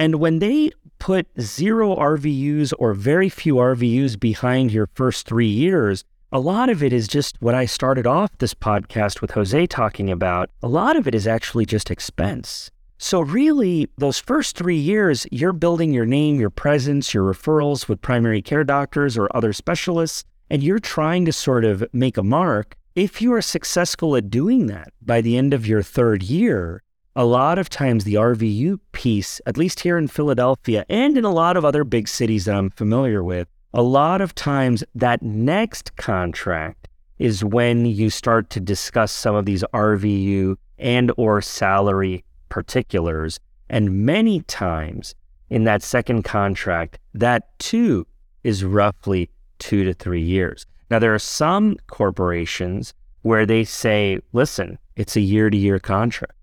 And 0.00 0.16
when 0.16 0.40
they 0.40 0.72
put 0.98 1.28
zero 1.40 1.94
RVUs 1.94 2.72
or 2.78 2.92
very 2.92 3.28
few 3.28 3.54
RVUs 3.54 4.18
behind 4.18 4.72
your 4.72 4.88
first 4.94 5.28
three 5.28 5.46
years, 5.46 6.02
a 6.32 6.40
lot 6.40 6.68
of 6.68 6.82
it 6.82 6.92
is 6.92 7.06
just 7.06 7.40
what 7.40 7.54
I 7.54 7.66
started 7.66 8.06
off 8.06 8.36
this 8.38 8.54
podcast 8.54 9.20
with 9.20 9.30
Jose 9.32 9.66
talking 9.68 10.10
about. 10.10 10.50
A 10.64 10.68
lot 10.68 10.96
of 10.96 11.06
it 11.06 11.14
is 11.14 11.28
actually 11.28 11.66
just 11.66 11.92
expense. 11.92 12.72
So, 13.04 13.20
really, 13.20 13.90
those 13.98 14.18
first 14.18 14.56
three 14.56 14.78
years, 14.78 15.26
you're 15.30 15.52
building 15.52 15.92
your 15.92 16.06
name, 16.06 16.40
your 16.40 16.48
presence, 16.48 17.12
your 17.12 17.30
referrals 17.30 17.86
with 17.86 18.00
primary 18.00 18.40
care 18.40 18.64
doctors 18.64 19.18
or 19.18 19.28
other 19.36 19.52
specialists, 19.52 20.24
and 20.48 20.62
you're 20.62 20.78
trying 20.78 21.26
to 21.26 21.32
sort 21.32 21.66
of 21.66 21.84
make 21.92 22.16
a 22.16 22.22
mark. 22.22 22.78
If 22.96 23.20
you 23.20 23.34
are 23.34 23.42
successful 23.42 24.16
at 24.16 24.30
doing 24.30 24.68
that 24.68 24.94
by 25.02 25.20
the 25.20 25.36
end 25.36 25.52
of 25.52 25.66
your 25.66 25.82
third 25.82 26.22
year, 26.22 26.82
a 27.14 27.26
lot 27.26 27.58
of 27.58 27.68
times 27.68 28.04
the 28.04 28.14
RVU 28.14 28.80
piece, 28.92 29.38
at 29.44 29.58
least 29.58 29.80
here 29.80 29.98
in 29.98 30.08
Philadelphia 30.08 30.86
and 30.88 31.18
in 31.18 31.26
a 31.26 31.34
lot 31.34 31.58
of 31.58 31.64
other 31.66 31.84
big 31.84 32.08
cities 32.08 32.46
that 32.46 32.54
I'm 32.54 32.70
familiar 32.70 33.22
with, 33.22 33.48
a 33.74 33.82
lot 33.82 34.22
of 34.22 34.34
times 34.34 34.82
that 34.94 35.20
next 35.20 35.94
contract 35.96 36.88
is 37.18 37.44
when 37.44 37.84
you 37.84 38.08
start 38.08 38.48
to 38.48 38.60
discuss 38.60 39.12
some 39.12 39.34
of 39.34 39.44
these 39.44 39.62
RVU 39.74 40.56
and 40.78 41.12
or 41.18 41.42
salary 41.42 42.24
particulars. 42.54 43.40
And 43.68 44.06
many 44.06 44.40
times 44.42 45.16
in 45.50 45.64
that 45.64 45.82
second 45.82 46.22
contract, 46.22 47.00
that 47.12 47.58
too 47.58 48.06
is 48.44 48.62
roughly 48.62 49.28
two 49.58 49.82
to 49.82 49.92
three 49.92 50.22
years. 50.22 50.64
Now, 50.88 51.00
there 51.00 51.12
are 51.12 51.18
some 51.18 51.76
corporations 51.88 52.94
where 53.22 53.44
they 53.44 53.64
say, 53.64 54.20
listen, 54.32 54.78
it's 54.94 55.16
a 55.16 55.20
year 55.20 55.50
to 55.50 55.56
year 55.56 55.80
contract. 55.80 56.36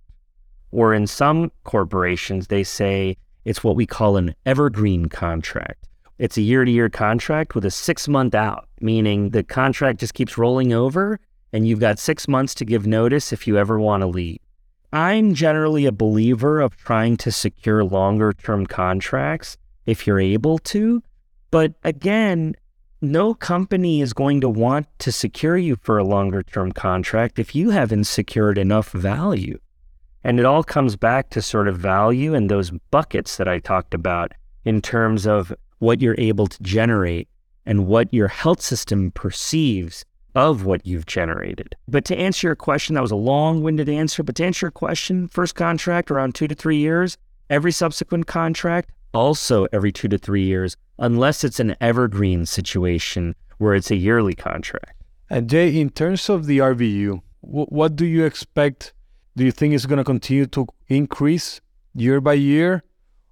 Or 0.72 0.94
in 0.94 1.08
some 1.08 1.50
corporations, 1.64 2.48
they 2.48 2.66
say 2.66 3.16
it's 3.46 3.64
what 3.64 3.78
we 3.78 3.86
call 3.86 4.18
an 4.18 4.36
evergreen 4.46 5.06
contract. 5.06 5.88
It's 6.20 6.38
a 6.38 6.42
year 6.42 6.66
to 6.66 6.72
year 6.72 6.90
contract 6.90 7.56
with 7.56 7.64
a 7.64 7.72
six 7.72 8.10
month 8.10 8.36
out, 8.36 8.68
meaning 8.82 9.30
the 9.30 9.44
contract 9.44 10.02
just 10.02 10.14
keeps 10.14 10.38
rolling 10.38 10.74
over 10.74 11.22
and 11.54 11.66
you've 11.66 11.80
got 11.80 12.00
six 12.00 12.28
months 12.28 12.54
to 12.56 12.66
give 12.66 12.86
notice 12.86 13.32
if 13.32 13.48
you 13.48 13.58
ever 13.58 13.80
want 13.80 14.02
to 14.02 14.08
leave. 14.08 14.40
I'm 14.94 15.34
generally 15.34 15.86
a 15.86 15.92
believer 15.92 16.60
of 16.60 16.76
trying 16.76 17.16
to 17.18 17.32
secure 17.32 17.84
longer 17.84 18.34
term 18.34 18.66
contracts 18.66 19.58
if 19.86 20.06
you're 20.06 20.20
able 20.20 20.58
to. 20.60 21.02
But 21.50 21.74
again, 21.84 22.56
no 23.02 23.34
company 23.34 24.02
is 24.02 24.14
going 24.14 24.42
to 24.42 24.50
want 24.50 24.88
to 25.00 25.12
secure 25.12 25.58
you 25.58 25.78
for 25.82 25.98
a 25.98 26.04
longer 26.04 26.44
term 26.44 26.72
contract 26.72 27.40
if 27.40 27.56
you 27.56 27.70
haven't 27.70 28.04
secured 28.04 28.58
enough 28.58 28.92
value. 28.92 29.58
And 30.24 30.40
it 30.40 30.46
all 30.46 30.64
comes 30.64 30.96
back 30.96 31.30
to 31.32 31.42
sort 31.42 31.68
of 31.68 31.78
value 31.78 32.36
and 32.36 32.50
those 32.50 32.72
buckets 32.92 33.38
that 33.38 33.48
I 33.48 33.60
talked 33.60 33.94
about 33.94 34.34
in 34.66 34.82
terms 34.82 35.26
of 35.26 35.54
what 35.80 36.02
you're 36.02 36.16
able 36.20 36.48
to 36.48 36.62
generate 36.62 37.28
and 37.66 37.88
what 37.88 38.14
your 38.14 38.28
health 38.28 38.62
system 38.62 39.12
perceives 39.12 40.06
of 40.36 40.66
what 40.66 40.86
you've 40.86 41.06
generated. 41.06 41.76
But 41.88 42.06
to 42.06 42.18
answer 42.18 42.48
your 42.48 42.56
question, 42.56 42.96
that 42.96 43.02
was 43.02 43.12
a 43.12 43.16
long 43.16 43.62
winded 43.62 43.90
answer. 43.90 44.24
But 44.24 44.36
to 44.36 44.46
answer 44.46 44.68
your 44.68 44.72
question, 44.72 45.28
first 45.28 45.56
contract 45.56 46.12
around 46.12 46.36
two 46.36 46.48
to 46.48 46.56
three 46.56 46.78
years, 46.78 47.18
every 47.50 47.72
subsequent 47.72 48.28
contract 48.28 48.92
also 49.14 49.68
every 49.72 49.92
two 49.92 50.08
to 50.08 50.18
three 50.18 50.44
years, 50.44 50.78
unless 51.00 51.44
it's 51.44 51.60
an 51.60 51.76
evergreen 51.82 52.46
situation 52.46 53.36
where 53.58 53.76
it's 53.76 53.92
a 53.92 53.96
yearly 53.96 54.34
contract. 54.34 55.04
And 55.30 55.50
Jay, 55.50 55.80
in 55.80 55.90
terms 55.90 56.30
of 56.30 56.46
the 56.46 56.60
RVU, 56.60 57.22
what 57.42 57.96
do 57.96 58.06
you 58.06 58.26
expect? 58.26 58.94
Do 59.36 59.46
you 59.46 59.52
think 59.52 59.74
it's 59.74 59.86
going 59.86 59.98
to 59.98 60.04
continue 60.04 60.46
to 60.48 60.68
increase 60.88 61.62
year 61.94 62.20
by 62.20 62.34
year? 62.34 62.84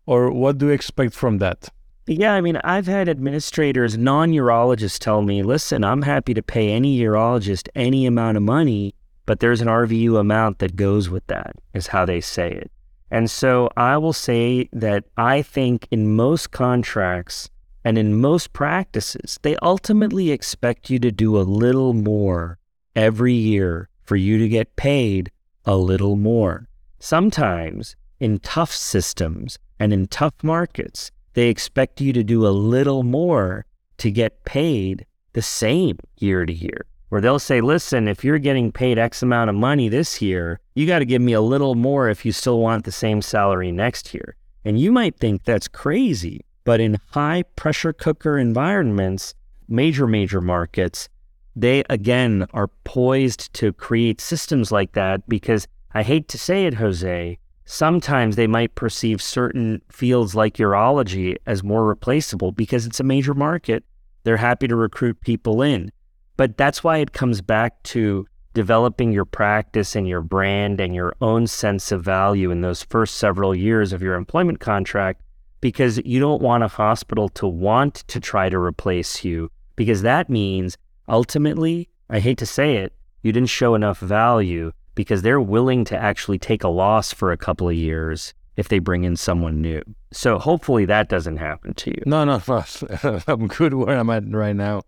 Or 0.06 0.32
what 0.32 0.58
do 0.58 0.68
you 0.68 0.72
expect 0.72 1.14
from 1.14 1.38
that? 1.38 1.70
Yeah, 2.12 2.34
I 2.34 2.42
mean, 2.42 2.58
I've 2.64 2.88
had 2.88 3.08
administrators, 3.08 3.96
non 3.96 4.32
urologists 4.32 4.98
tell 4.98 5.22
me, 5.22 5.44
listen, 5.44 5.84
I'm 5.84 6.02
happy 6.02 6.34
to 6.34 6.42
pay 6.42 6.72
any 6.72 6.98
urologist 6.98 7.70
any 7.76 8.08
amount 8.08 8.36
of 8.36 8.42
money, 8.42 8.96
but 9.28 9.42
there's 9.42 9.62
an 9.62 9.68
RVU 9.68 10.20
amount 10.20 10.58
that 10.58 10.76
goes 10.76 11.08
with 11.08 11.28
that, 11.28 11.54
is 11.76 11.86
how 11.86 12.06
they 12.06 12.20
say 12.20 12.52
it. 12.52 12.72
And 13.12 13.30
so 13.30 13.70
I 13.78 13.98
will 13.98 14.14
say 14.14 14.70
that 14.74 15.04
I 15.18 15.44
think 15.44 15.88
in 15.92 16.16
most 16.16 16.50
contracts 16.50 17.52
and 17.84 17.96
in 17.96 18.20
most 18.20 18.54
practices, 18.54 19.38
they 19.44 19.56
ultimately 19.58 20.32
expect 20.32 20.90
you 20.90 20.98
to 20.98 21.12
do 21.12 21.38
a 21.38 21.46
little 21.46 21.94
more 21.94 22.58
every 22.96 23.36
year 23.36 23.88
for 24.04 24.16
you 24.16 24.40
to 24.40 24.50
get 24.50 24.76
paid 24.76 25.30
a 25.64 25.78
little 25.78 26.16
more. 26.16 26.68
Sometimes 26.98 27.96
in 28.20 28.40
tough 28.40 28.74
systems 28.74 29.60
and 29.80 29.94
in 29.94 30.08
tough 30.08 30.34
markets, 30.42 31.12
they 31.34 31.50
expect 31.50 32.02
you 32.02 32.14
to 32.14 32.24
do 32.24 32.46
a 32.46 32.50
little 32.50 33.04
more 33.04 33.66
to 33.98 34.12
get 34.12 34.46
paid 34.46 35.06
the 35.34 35.42
same 35.42 35.98
year 36.18 36.46
to 36.46 36.54
year. 36.54 36.86
Where 37.10 37.22
they'll 37.22 37.40
say, 37.40 37.60
listen, 37.60 38.08
if 38.08 38.24
you're 38.24 38.38
getting 38.38 38.72
paid 38.72 39.00
X 39.00 39.24
amount 39.24 39.50
of 39.50 39.56
money 39.56 39.90
this 39.90 40.22
year, 40.22 40.60
you 40.76 40.86
got 40.86 41.00
to 41.00 41.06
give 41.06 41.22
me 41.22 41.34
a 41.34 41.42
little 41.42 41.74
more 41.74 42.08
if 42.08 42.24
you 42.24 42.32
still 42.32 42.60
want 42.60 42.86
the 42.86 42.92
same 42.92 43.22
salary 43.22 43.72
next 43.72 44.14
year. 44.14 44.36
And 44.64 44.80
you 44.80 44.92
might 44.92 45.18
think 45.18 45.44
that's 45.44 45.68
crazy, 45.68 46.46
but 46.66 46.80
in 46.80 47.00
high 47.12 47.44
pressure 47.56 47.94
cooker 47.94 48.38
environments, 48.38 49.34
major, 49.68 50.06
major 50.06 50.40
markets, 50.40 51.10
they 51.56 51.84
again 51.90 52.46
are 52.54 52.68
poised 52.84 53.54
to 53.56 53.74
create 53.74 54.22
systems 54.22 54.72
like 54.72 54.94
that 54.94 55.28
because 55.28 55.68
I 55.94 56.04
hate 56.04 56.28
to 56.30 56.38
say 56.38 56.66
it, 56.66 56.76
Jose, 56.76 57.40
sometimes 57.70 58.36
they 58.36 58.48
might 58.48 58.74
perceive 58.74 59.22
certain 59.22 59.80
fields 59.92 60.34
like 60.34 60.58
urology 60.58 61.38
as 61.46 61.64
more 61.64 61.86
replaceable 61.86 62.52
because 62.52 62.88
it's 62.88 63.00
a 63.00 63.04
major 63.04 63.36
market. 63.36 63.84
They're 64.24 64.38
happy 64.38 64.68
to 64.68 64.76
recruit 64.76 65.22
people 65.22 65.62
in. 65.62 65.92
But 66.36 66.58
that's 66.58 66.84
why 66.84 66.98
it 66.98 67.14
comes 67.14 67.42
back 67.42 67.84
to 67.84 68.26
developing 68.56 69.12
your 69.12 69.24
practice 69.24 69.96
and 69.96 70.08
your 70.08 70.22
brand 70.22 70.82
and 70.82 70.96
your 70.96 71.14
own 71.22 71.46
sense 71.46 71.92
of 71.92 72.04
value 72.04 72.50
in 72.50 72.62
those 72.62 72.82
first 72.82 73.18
several 73.18 73.54
years 73.54 73.94
of 73.94 74.02
your 74.02 74.16
employment 74.16 74.60
contract 74.60 75.22
because 75.62 76.02
you 76.04 76.20
don't 76.20 76.42
want 76.42 76.64
a 76.64 76.68
hospital 76.68 77.30
to 77.30 77.46
want 77.46 77.96
to 78.08 78.20
try 78.20 78.50
to 78.50 78.58
replace 78.58 79.24
you 79.24 79.52
because 79.76 80.02
that 80.02 80.28
means 80.28 80.76
ultimately, 81.08 81.88
I 82.10 82.20
hate 82.20 82.40
to 82.40 82.48
say 82.48 82.78
it, 82.78 82.94
you 83.22 83.32
didn't 83.32 83.50
show 83.50 83.76
enough 83.76 84.00
value 84.00 84.72
because 85.00 85.22
they're 85.22 85.40
willing 85.40 85.86
to 85.86 85.98
actually 85.98 86.38
take 86.38 86.62
a 86.62 86.68
loss 86.68 87.14
for 87.14 87.32
a 87.32 87.38
couple 87.38 87.70
of 87.70 87.74
years 87.74 88.34
if 88.58 88.68
they 88.68 88.80
bring 88.80 89.06
in 89.06 89.16
someone 89.16 89.62
new. 89.62 89.82
So 90.12 90.38
hopefully 90.38 90.84
that 90.84 91.08
doesn't 91.08 91.38
happen 91.38 91.74
to 91.76 91.92
you. 91.92 92.04
No, 92.06 92.26
no, 92.26 92.42
I'm 93.26 93.48
good 93.48 93.76
where 93.76 93.98
I'm 93.98 94.10
at 94.10 94.30
right 94.30 94.54
now. 94.54 94.82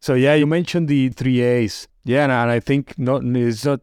So 0.00 0.14
yeah, 0.14 0.32
you 0.32 0.46
mentioned 0.46 0.88
the 0.88 1.10
three 1.10 1.42
A's. 1.42 1.86
Yeah, 2.02 2.24
and 2.24 2.32
I 2.32 2.60
think 2.60 2.98
not 2.98 3.22
it's 3.24 3.66
not 3.66 3.80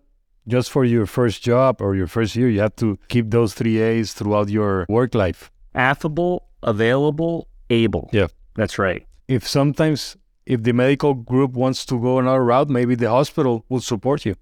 just 0.48 0.72
for 0.72 0.84
your 0.84 1.06
first 1.06 1.44
job 1.44 1.84
or 1.84 1.94
your 1.94 2.08
first 2.08 2.36
year, 2.36 2.50
you 2.50 2.62
have 2.62 2.76
to 2.78 2.98
keep 3.08 3.30
those 3.30 3.54
three 3.54 3.80
A's 3.80 4.12
throughout 4.12 4.50
your 4.50 4.88
work 4.90 5.14
life. 5.14 5.52
Affable, 5.76 6.48
available, 6.64 7.48
able. 7.70 8.10
Yeah. 8.12 8.30
That's 8.56 8.80
right. 8.80 9.06
If 9.28 9.48
sometimes 9.48 10.18
if 10.48 10.64
the 10.64 10.74
medical 10.74 11.14
group 11.14 11.52
wants 11.54 11.86
to 11.86 12.02
go 12.02 12.18
another 12.18 12.44
route, 12.44 12.70
maybe 12.70 12.96
the 12.96 13.12
hospital 13.12 13.66
will 13.70 13.82
support 13.82 14.26
you. 14.26 14.36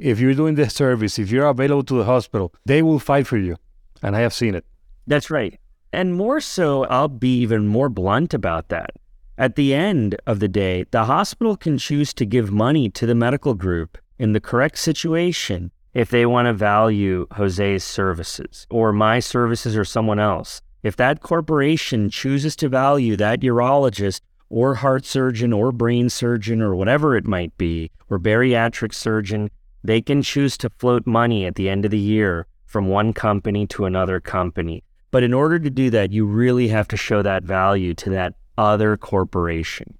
If 0.00 0.20
you're 0.20 0.34
doing 0.34 0.54
the 0.54 0.68
service, 0.70 1.18
if 1.18 1.30
you're 1.30 1.46
available 1.46 1.84
to 1.84 1.98
the 1.98 2.04
hospital, 2.04 2.52
they 2.64 2.82
will 2.82 2.98
fight 2.98 3.26
for 3.26 3.36
you. 3.36 3.56
And 4.02 4.16
I 4.16 4.20
have 4.20 4.34
seen 4.34 4.54
it. 4.54 4.64
That's 5.06 5.30
right. 5.30 5.58
And 5.92 6.14
more 6.14 6.40
so, 6.40 6.84
I'll 6.84 7.08
be 7.08 7.38
even 7.38 7.66
more 7.66 7.88
blunt 7.88 8.34
about 8.34 8.68
that. 8.68 8.90
At 9.38 9.56
the 9.56 9.74
end 9.74 10.16
of 10.26 10.40
the 10.40 10.48
day, 10.48 10.84
the 10.90 11.04
hospital 11.04 11.56
can 11.56 11.78
choose 11.78 12.12
to 12.14 12.24
give 12.24 12.50
money 12.50 12.88
to 12.90 13.06
the 13.06 13.14
medical 13.14 13.54
group 13.54 13.98
in 14.18 14.32
the 14.32 14.40
correct 14.40 14.78
situation 14.78 15.70
if 15.94 16.10
they 16.10 16.26
want 16.26 16.46
to 16.46 16.52
value 16.52 17.26
Jose's 17.32 17.84
services 17.84 18.66
or 18.70 18.92
my 18.92 19.20
services 19.20 19.76
or 19.76 19.84
someone 19.84 20.18
else. 20.18 20.60
If 20.82 20.96
that 20.96 21.20
corporation 21.20 22.10
chooses 22.10 22.56
to 22.56 22.68
value 22.68 23.16
that 23.16 23.40
urologist 23.40 24.20
or 24.48 24.76
heart 24.76 25.04
surgeon 25.04 25.52
or 25.52 25.72
brain 25.72 26.08
surgeon 26.08 26.62
or 26.62 26.74
whatever 26.74 27.16
it 27.16 27.26
might 27.26 27.56
be, 27.58 27.90
or 28.08 28.18
bariatric 28.18 28.94
surgeon, 28.94 29.50
they 29.82 30.00
can 30.00 30.22
choose 30.22 30.56
to 30.58 30.70
float 30.78 31.06
money 31.06 31.46
at 31.46 31.54
the 31.54 31.68
end 31.68 31.84
of 31.84 31.90
the 31.90 31.98
year 31.98 32.46
from 32.64 32.88
one 32.88 33.12
company 33.12 33.66
to 33.68 33.84
another 33.84 34.20
company. 34.20 34.82
But 35.10 35.22
in 35.22 35.32
order 35.32 35.58
to 35.58 35.70
do 35.70 35.90
that, 35.90 36.12
you 36.12 36.26
really 36.26 36.68
have 36.68 36.88
to 36.88 36.96
show 36.96 37.22
that 37.22 37.44
value 37.44 37.94
to 37.94 38.10
that 38.10 38.34
other 38.58 38.96
corporation. 38.96 39.96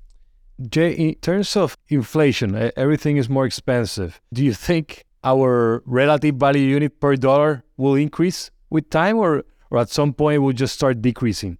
Jay, 0.69 0.93
in 0.93 1.15
terms 1.17 1.57
of 1.57 1.77
inflation, 1.89 2.73
everything 2.77 3.19
is 3.19 3.29
more 3.29 3.47
expensive. 3.47 4.21
Do 4.33 4.45
you 4.45 4.55
think 4.55 5.05
our 5.23 5.83
relative 5.85 6.37
value 6.37 6.67
unit 6.67 6.99
per 7.01 7.17
dollar 7.17 7.65
will 7.77 7.95
increase 7.95 8.51
with 8.71 8.91
time 8.91 9.19
or, 9.19 9.45
or 9.71 9.79
at 9.79 9.91
some 9.91 10.13
point 10.13 10.43
will 10.43 10.53
just 10.53 10.75
start 10.75 11.03
decreasing? 11.03 11.59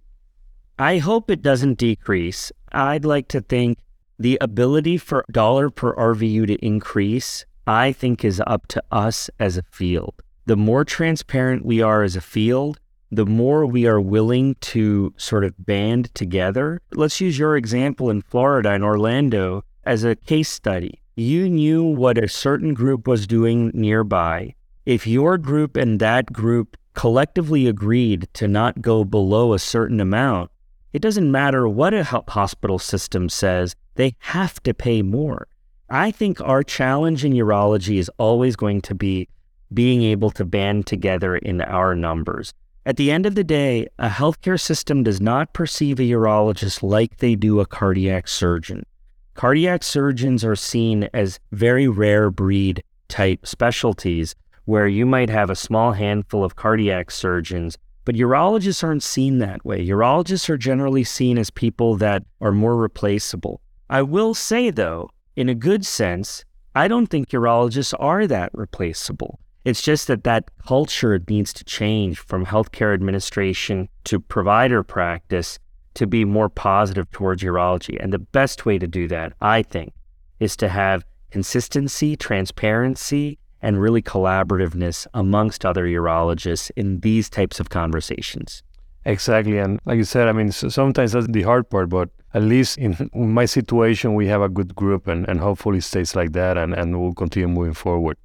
I 0.79 0.97
hope 0.97 1.29
it 1.29 1.41
doesn't 1.41 1.77
decrease. 1.77 2.51
I'd 2.71 3.05
like 3.05 3.27
to 3.29 3.41
think 3.41 3.79
the 4.19 4.37
ability 4.41 4.97
for 4.97 5.25
dollar 5.31 5.69
per 5.69 5.95
RVU 5.95 6.47
to 6.47 6.55
increase, 6.65 7.45
I 7.67 7.91
think, 7.91 8.23
is 8.23 8.41
up 8.47 8.67
to 8.67 8.83
us 8.91 9.29
as 9.39 9.57
a 9.57 9.63
field. 9.63 10.15
The 10.45 10.55
more 10.55 10.85
transparent 10.85 11.65
we 11.65 11.81
are 11.81 12.01
as 12.03 12.15
a 12.15 12.21
field, 12.21 12.79
the 13.11 13.25
more 13.25 13.65
we 13.65 13.85
are 13.85 13.99
willing 13.99 14.55
to 14.55 15.13
sort 15.17 15.43
of 15.43 15.53
band 15.65 16.13
together. 16.15 16.81
Let's 16.93 17.19
use 17.19 17.37
your 17.37 17.57
example 17.57 18.09
in 18.09 18.21
Florida, 18.21 18.73
in 18.73 18.83
Orlando, 18.83 19.63
as 19.85 20.03
a 20.03 20.15
case 20.15 20.49
study. 20.49 21.01
You 21.15 21.49
knew 21.49 21.83
what 21.83 22.17
a 22.17 22.27
certain 22.27 22.73
group 22.73 23.07
was 23.07 23.27
doing 23.27 23.71
nearby. 23.73 24.55
If 24.85 25.05
your 25.05 25.37
group 25.37 25.75
and 25.75 25.99
that 25.99 26.31
group 26.31 26.77
collectively 26.93 27.67
agreed 27.67 28.27
to 28.33 28.47
not 28.47 28.81
go 28.81 29.03
below 29.03 29.53
a 29.53 29.59
certain 29.59 29.99
amount, 29.99 30.51
it 30.93 31.01
doesn't 31.01 31.31
matter 31.31 31.67
what 31.67 31.93
a 31.93 32.03
hospital 32.03 32.79
system 32.79 33.29
says, 33.29 33.75
they 33.95 34.15
have 34.19 34.61
to 34.63 34.73
pay 34.73 35.01
more. 35.01 35.47
I 35.89 36.11
think 36.11 36.41
our 36.41 36.63
challenge 36.63 37.23
in 37.23 37.33
urology 37.33 37.97
is 37.97 38.11
always 38.17 38.55
going 38.55 38.81
to 38.81 38.95
be 38.95 39.27
being 39.73 40.03
able 40.03 40.31
to 40.31 40.45
band 40.45 40.85
together 40.85 41.37
in 41.37 41.61
our 41.61 41.95
numbers. 41.95 42.53
At 42.85 42.97
the 42.97 43.11
end 43.11 43.25
of 43.25 43.35
the 43.35 43.43
day, 43.43 43.87
a 43.99 44.09
healthcare 44.09 44.59
system 44.59 45.03
does 45.03 45.19
not 45.19 45.53
perceive 45.53 45.99
a 45.99 46.03
urologist 46.03 46.83
like 46.83 47.17
they 47.17 47.35
do 47.35 47.59
a 47.59 47.65
cardiac 47.65 48.27
surgeon. 48.27 48.85
Cardiac 49.33 49.83
surgeons 49.83 50.43
are 50.43 50.55
seen 50.55 51.09
as 51.13 51.39
very 51.51 51.87
rare 51.87 52.31
breed 52.31 52.83
type 53.07 53.45
specialties 53.45 54.35
where 54.65 54.87
you 54.87 55.05
might 55.05 55.29
have 55.29 55.49
a 55.49 55.55
small 55.55 55.93
handful 55.93 56.43
of 56.43 56.55
cardiac 56.55 57.11
surgeons 57.11 57.77
but 58.07 58.15
urologists 58.15 58.85
aren't 58.85 59.03
seen 59.03 59.39
that 59.39 59.65
way. 59.65 59.85
Urologists 59.85 60.47
are 60.47 60.55
generally 60.55 61.03
seen 61.03 61.37
as 61.37 61.49
people 61.49 61.97
that 61.97 62.23
are 62.39 62.53
more 62.53 62.77
replaceable. 62.77 63.59
I 63.89 64.01
will 64.01 64.33
say, 64.33 64.69
though, 64.69 65.09
in 65.37 65.49
a 65.49 65.55
good 65.55 65.85
sense, 65.85 66.43
I 66.75 66.87
don't 66.87 67.07
think 67.07 67.29
urologists 67.29 67.93
are 67.99 68.25
that 68.25 68.49
replaceable. 68.53 69.39
It's 69.63 69.83
just 69.83 70.07
that 70.07 70.23
that 70.23 70.49
culture 70.65 71.21
needs 71.29 71.53
to 71.53 71.63
change 71.63 72.17
from 72.17 72.45
healthcare 72.45 72.93
administration 72.93 73.87
to 74.05 74.19
provider 74.19 74.81
practice 74.81 75.59
to 75.93 76.07
be 76.07 76.25
more 76.25 76.49
positive 76.49 77.09
towards 77.11 77.43
urology. 77.43 78.01
And 78.01 78.11
the 78.11 78.19
best 78.19 78.65
way 78.65 78.79
to 78.79 78.87
do 78.87 79.07
that, 79.09 79.33
I 79.39 79.61
think, 79.61 79.93
is 80.39 80.55
to 80.57 80.69
have 80.69 81.05
consistency, 81.29 82.15
transparency, 82.15 83.37
and 83.61 83.79
really 83.79 84.01
collaborativeness 84.01 85.05
amongst 85.13 85.65
other 85.65 85.85
urologists 85.85 86.71
in 86.75 87.01
these 87.01 87.29
types 87.29 87.59
of 87.59 87.69
conversations. 87.69 88.63
Exactly. 89.07 89.57
And 89.57 89.79
like 89.85 89.95
you 89.95 90.03
said, 90.03 90.27
I 90.27 90.33
mean, 90.33 90.51
sometimes 90.51 91.13
that's 91.13 91.27
the 91.27 91.43
hard 91.43 91.69
part, 91.69 91.87
but 91.87 92.09
at 92.33 92.43
least 92.43 92.77
in 92.77 93.09
my 93.13 93.45
situation, 93.45 94.15
we 94.15 94.27
have 94.27 94.41
a 94.41 94.49
good 94.49 94.75
group 94.75 95.07
and, 95.07 95.27
and 95.29 95.39
hopefully 95.39 95.79
stays 95.79 96.13
like 96.13 96.33
that 96.33 96.57
and, 96.57 96.73
and 96.73 96.99
we'll 96.99 97.13
continue 97.13 97.47
moving 97.47 97.73
forward. 97.73 98.17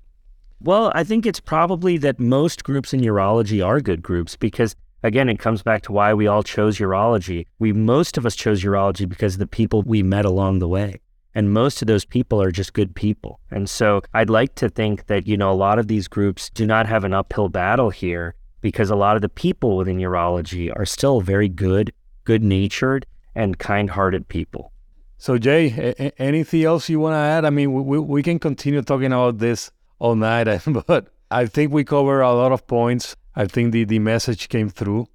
Well, 0.60 0.90
I 0.94 1.04
think 1.04 1.24
it's 1.24 1.40
probably 1.40 1.98
that 1.98 2.18
most 2.18 2.64
groups 2.64 2.92
in 2.92 3.00
urology 3.00 3.64
are 3.64 3.80
good 3.80 4.02
groups 4.02 4.36
because, 4.36 4.74
again, 5.04 5.28
it 5.28 5.38
comes 5.38 5.62
back 5.62 5.82
to 5.82 5.92
why 5.92 6.14
we 6.14 6.26
all 6.26 6.42
chose 6.42 6.78
urology. 6.78 7.46
We, 7.60 7.72
most 7.72 8.18
of 8.18 8.26
us 8.26 8.34
chose 8.34 8.62
urology 8.62 9.08
because 9.08 9.34
of 9.34 9.40
the 9.40 9.46
people 9.46 9.82
we 9.82 10.02
met 10.02 10.24
along 10.24 10.58
the 10.58 10.68
way. 10.68 11.00
And 11.34 11.52
most 11.52 11.80
of 11.80 11.86
those 11.86 12.04
people 12.04 12.42
are 12.42 12.50
just 12.50 12.74
good 12.74 12.94
people. 12.94 13.40
And 13.50 13.70
so 13.70 14.02
I'd 14.14 14.30
like 14.30 14.54
to 14.56 14.68
think 14.68 15.06
that, 15.06 15.26
you 15.26 15.36
know, 15.36 15.50
a 15.50 15.54
lot 15.54 15.78
of 15.78 15.86
these 15.86 16.08
groups 16.08 16.50
do 16.50 16.66
not 16.66 16.86
have 16.86 17.04
an 17.04 17.14
uphill 17.14 17.48
battle 17.48 17.90
here 17.90 18.34
because 18.62 18.88
a 18.88 18.96
lot 18.96 19.16
of 19.16 19.22
the 19.22 19.28
people 19.28 19.76
within 19.76 19.98
urology 19.98 20.74
are 20.74 20.86
still 20.86 21.20
very 21.20 21.48
good, 21.48 21.92
good 22.24 22.42
natured, 22.42 23.04
and 23.34 23.58
kind 23.58 23.90
hearted 23.90 24.28
people. 24.28 24.72
So, 25.18 25.36
Jay, 25.36 25.94
a- 25.98 26.22
anything 26.22 26.64
else 26.64 26.88
you 26.88 26.98
want 26.98 27.14
to 27.14 27.18
add? 27.18 27.44
I 27.44 27.50
mean, 27.50 27.72
we, 27.84 27.98
we 27.98 28.22
can 28.22 28.38
continue 28.38 28.80
talking 28.80 29.12
about 29.12 29.38
this 29.38 29.70
all 29.98 30.14
night, 30.14 30.48
but 30.86 31.08
I 31.30 31.46
think 31.46 31.72
we 31.72 31.84
cover 31.84 32.20
a 32.20 32.32
lot 32.32 32.52
of 32.52 32.66
points. 32.66 33.14
I 33.36 33.46
think 33.46 33.72
the, 33.72 33.84
the 33.84 33.98
message 33.98 34.48
came 34.48 34.68
through. 34.68 35.06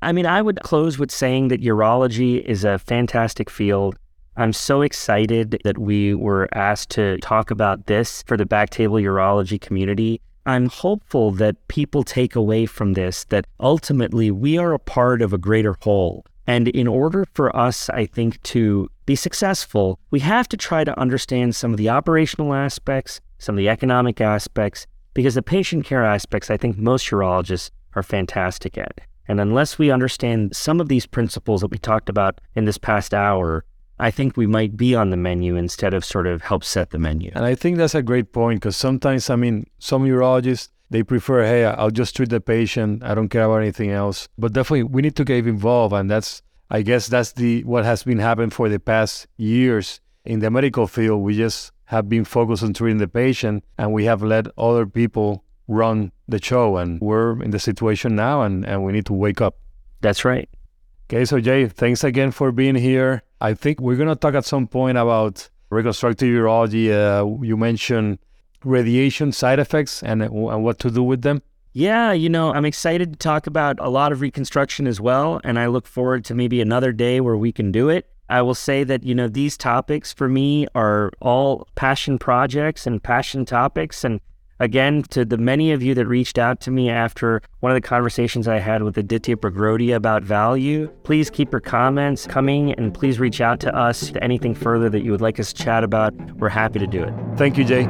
I 0.00 0.12
mean, 0.12 0.26
I 0.26 0.42
would 0.42 0.60
close 0.62 0.98
with 0.98 1.10
saying 1.10 1.48
that 1.48 1.62
urology 1.62 2.42
is 2.44 2.64
a 2.64 2.78
fantastic 2.78 3.50
field. 3.50 3.96
I'm 4.36 4.52
so 4.52 4.82
excited 4.82 5.60
that 5.64 5.78
we 5.78 6.14
were 6.14 6.48
asked 6.54 6.90
to 6.90 7.18
talk 7.18 7.50
about 7.50 7.86
this 7.86 8.22
for 8.22 8.36
the 8.36 8.44
BackTable 8.44 9.02
Urology 9.02 9.60
community. 9.60 10.20
I'm 10.48 10.70
hopeful 10.70 11.30
that 11.32 11.68
people 11.68 12.02
take 12.02 12.34
away 12.34 12.64
from 12.64 12.94
this 12.94 13.24
that 13.24 13.46
ultimately 13.60 14.30
we 14.30 14.56
are 14.56 14.72
a 14.72 14.78
part 14.78 15.20
of 15.20 15.34
a 15.34 15.38
greater 15.38 15.76
whole. 15.82 16.24
And 16.46 16.68
in 16.68 16.88
order 16.88 17.26
for 17.34 17.54
us, 17.54 17.90
I 17.90 18.06
think, 18.06 18.42
to 18.44 18.88
be 19.04 19.14
successful, 19.14 20.00
we 20.10 20.20
have 20.20 20.48
to 20.48 20.56
try 20.56 20.84
to 20.84 20.98
understand 20.98 21.54
some 21.54 21.72
of 21.72 21.76
the 21.76 21.90
operational 21.90 22.54
aspects, 22.54 23.20
some 23.38 23.56
of 23.56 23.58
the 23.58 23.68
economic 23.68 24.22
aspects, 24.22 24.86
because 25.12 25.34
the 25.34 25.42
patient 25.42 25.84
care 25.84 26.02
aspects, 26.02 26.50
I 26.50 26.56
think 26.56 26.78
most 26.78 27.10
urologists 27.10 27.70
are 27.94 28.02
fantastic 28.02 28.78
at. 28.78 29.02
And 29.28 29.42
unless 29.42 29.78
we 29.78 29.90
understand 29.90 30.56
some 30.56 30.80
of 30.80 30.88
these 30.88 31.04
principles 31.04 31.60
that 31.60 31.70
we 31.70 31.76
talked 31.76 32.08
about 32.08 32.40
in 32.56 32.64
this 32.64 32.78
past 32.78 33.12
hour, 33.12 33.66
I 34.00 34.10
think 34.10 34.36
we 34.36 34.46
might 34.46 34.76
be 34.76 34.94
on 34.94 35.10
the 35.10 35.16
menu 35.16 35.56
instead 35.56 35.92
of 35.94 36.04
sort 36.04 36.26
of 36.26 36.42
help 36.42 36.64
set 36.64 36.90
the 36.90 36.98
menu. 36.98 37.32
And 37.34 37.44
I 37.44 37.54
think 37.54 37.76
that's 37.76 37.94
a 37.94 38.02
great 38.02 38.32
point 38.32 38.60
because 38.60 38.76
sometimes, 38.76 39.28
I 39.28 39.36
mean, 39.36 39.66
some 39.78 40.04
urologists, 40.04 40.68
they 40.90 41.02
prefer, 41.02 41.44
hey, 41.44 41.64
I'll 41.64 41.90
just 41.90 42.16
treat 42.16 42.30
the 42.30 42.40
patient. 42.40 43.02
I 43.02 43.14
don't 43.14 43.28
care 43.28 43.44
about 43.44 43.62
anything 43.62 43.90
else. 43.90 44.28
But 44.38 44.52
definitely, 44.52 44.84
we 44.84 45.02
need 45.02 45.16
to 45.16 45.24
get 45.24 45.46
involved. 45.46 45.94
And 45.94 46.10
that's, 46.10 46.42
I 46.70 46.82
guess, 46.82 47.08
that's 47.08 47.32
the 47.32 47.64
what 47.64 47.84
has 47.84 48.04
been 48.04 48.18
happening 48.18 48.50
for 48.50 48.68
the 48.68 48.80
past 48.80 49.26
years 49.36 50.00
in 50.24 50.40
the 50.40 50.50
medical 50.50 50.86
field. 50.86 51.22
We 51.22 51.36
just 51.36 51.72
have 51.86 52.08
been 52.08 52.24
focused 52.24 52.62
on 52.62 52.74
treating 52.74 52.98
the 52.98 53.08
patient 53.08 53.64
and 53.78 53.92
we 53.92 54.04
have 54.04 54.22
let 54.22 54.46
other 54.56 54.86
people 54.86 55.44
run 55.66 56.12
the 56.28 56.42
show. 56.42 56.76
And 56.76 57.00
we're 57.00 57.42
in 57.42 57.50
the 57.50 57.58
situation 57.58 58.14
now 58.14 58.42
and, 58.42 58.64
and 58.64 58.84
we 58.84 58.92
need 58.92 59.06
to 59.06 59.12
wake 59.12 59.40
up. 59.40 59.56
That's 60.00 60.24
right. 60.24 60.48
Okay, 61.10 61.24
so 61.24 61.40
Jay, 61.40 61.66
thanks 61.66 62.04
again 62.04 62.30
for 62.30 62.52
being 62.52 62.74
here. 62.74 63.22
I 63.40 63.54
think 63.54 63.80
we're 63.80 63.96
going 63.96 64.08
to 64.08 64.16
talk 64.16 64.34
at 64.34 64.44
some 64.44 64.66
point 64.66 64.98
about 64.98 65.48
reconstructive 65.70 66.28
urology. 66.28 66.90
Uh, 66.90 67.42
you 67.42 67.56
mentioned 67.56 68.18
radiation 68.64 69.32
side 69.32 69.58
effects 69.58 70.02
and, 70.02 70.22
and 70.22 70.64
what 70.64 70.78
to 70.80 70.90
do 70.90 71.02
with 71.02 71.22
them. 71.22 71.42
Yeah, 71.72 72.12
you 72.12 72.28
know, 72.28 72.52
I'm 72.52 72.64
excited 72.64 73.12
to 73.12 73.18
talk 73.18 73.46
about 73.46 73.78
a 73.78 73.88
lot 73.88 74.10
of 74.10 74.20
reconstruction 74.20 74.86
as 74.86 75.00
well. 75.00 75.40
And 75.44 75.58
I 75.58 75.66
look 75.66 75.86
forward 75.86 76.24
to 76.24 76.34
maybe 76.34 76.60
another 76.60 76.92
day 76.92 77.20
where 77.20 77.36
we 77.36 77.52
can 77.52 77.70
do 77.70 77.88
it. 77.88 78.10
I 78.28 78.42
will 78.42 78.54
say 78.54 78.84
that, 78.84 79.04
you 79.04 79.14
know, 79.14 79.28
these 79.28 79.56
topics 79.56 80.12
for 80.12 80.28
me 80.28 80.66
are 80.74 81.12
all 81.20 81.68
passion 81.76 82.18
projects 82.18 82.86
and 82.86 83.02
passion 83.02 83.44
topics. 83.44 84.02
And 84.02 84.20
again 84.60 85.02
to 85.10 85.24
the 85.24 85.38
many 85.38 85.72
of 85.72 85.82
you 85.82 85.94
that 85.94 86.06
reached 86.06 86.38
out 86.38 86.60
to 86.60 86.70
me 86.70 86.90
after 86.90 87.40
one 87.60 87.70
of 87.72 87.76
the 87.76 87.86
conversations 87.86 88.48
I 88.48 88.58
had 88.58 88.82
with 88.82 88.98
Aditya 88.98 89.36
Bagrodia 89.36 89.96
about 89.96 90.22
value. 90.22 90.88
Please 91.04 91.30
keep 91.30 91.52
your 91.52 91.60
comments 91.60 92.26
coming 92.26 92.72
and 92.72 92.92
please 92.92 93.20
reach 93.20 93.40
out 93.40 93.60
to 93.60 93.74
us 93.74 94.10
to 94.10 94.22
anything 94.22 94.54
further 94.54 94.88
that 94.90 95.02
you 95.02 95.10
would 95.10 95.20
like 95.20 95.38
us 95.38 95.52
to 95.52 95.62
chat 95.62 95.84
about. 95.84 96.14
We're 96.36 96.48
happy 96.48 96.78
to 96.78 96.86
do 96.86 97.02
it. 97.02 97.14
Thank 97.36 97.56
you, 97.56 97.64
Jay. 97.64 97.88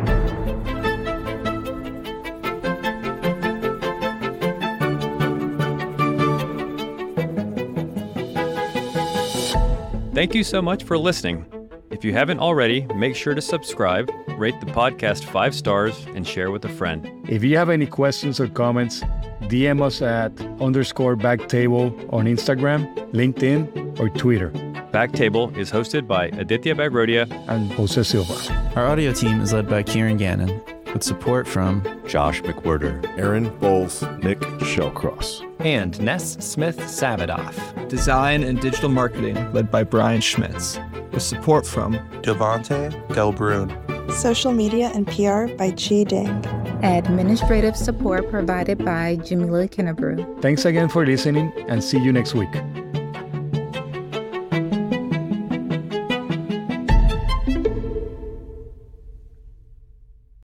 Thank 10.15 10.35
you 10.35 10.43
so 10.43 10.61
much 10.61 10.83
for 10.83 10.99
listening. 10.99 11.47
If 11.91 12.05
you 12.05 12.13
haven't 12.13 12.39
already, 12.39 12.87
make 12.95 13.17
sure 13.17 13.35
to 13.35 13.41
subscribe, 13.41 14.11
rate 14.37 14.61
the 14.61 14.67
podcast 14.67 15.25
five 15.25 15.55
stars, 15.55 16.07
and 16.15 16.27
share 16.27 16.51
with 16.51 16.65
a 16.67 16.69
friend. 16.69 17.11
If 17.29 17.43
you 17.43 17.57
have 17.57 17.71
any 17.71 17.87
questions 17.87 18.41
or 18.41 18.49
comments, 18.49 19.01
DM 19.43 19.81
us 19.83 20.03
at 20.03 20.33
underscore 20.61 21.17
backtable 21.17 21.91
on 22.13 22.27
Instagram, 22.27 22.95
LinkedIn, 23.13 23.99
or 23.99 24.11
Twitter. 24.11 24.51
BackTable 24.93 25.57
is 25.57 25.71
hosted 25.71 26.07
by 26.07 26.27
Aditya 26.27 26.75
Bagrodia 26.75 27.31
and 27.49 27.73
Jose 27.73 28.03
Silva. 28.03 28.35
Our 28.77 28.87
audio 28.87 29.13
team 29.13 29.41
is 29.41 29.53
led 29.53 29.69
by 29.69 29.83
Kieran 29.83 30.19
Gannon, 30.19 30.61
with 30.93 31.03
support 31.03 31.47
from 31.47 31.83
Josh 32.07 32.43
McWhirter, 32.43 33.05
Aaron 33.19 33.49
Bowles, 33.59 34.03
Nick 34.23 34.41
Shellcross, 34.61 35.45
and 35.61 36.01
Ness 36.01 36.35
Smith 36.45 36.79
Savadoff. 36.79 37.89
Design 37.89 38.43
and 38.43 38.61
digital 38.61 38.89
marketing 38.89 39.37
led 39.53 39.71
by 39.71 39.85
Brian 39.85 40.21
Schmitz, 40.21 40.79
with 41.13 41.23
support 41.23 41.67
from 41.67 41.95
Devante 42.23 42.91
Delbrun. 43.09 43.71
Social 44.13 44.53
media 44.53 44.91
and 44.95 45.07
PR 45.07 45.47
by 45.57 45.71
Chi 45.71 46.05
Ding. 46.05 46.45
Administrative 46.83 47.77
support 47.77 48.31
provided 48.31 48.85
by 48.85 49.17
Jamila 49.17 49.69
Kennebrew. 49.69 50.41
Thanks 50.41 50.65
again 50.65 50.89
for 50.89 51.05
listening 51.05 51.53
and 51.69 51.83
see 51.83 51.99
you 51.99 52.13
next 52.13 52.35
week. 52.35 52.49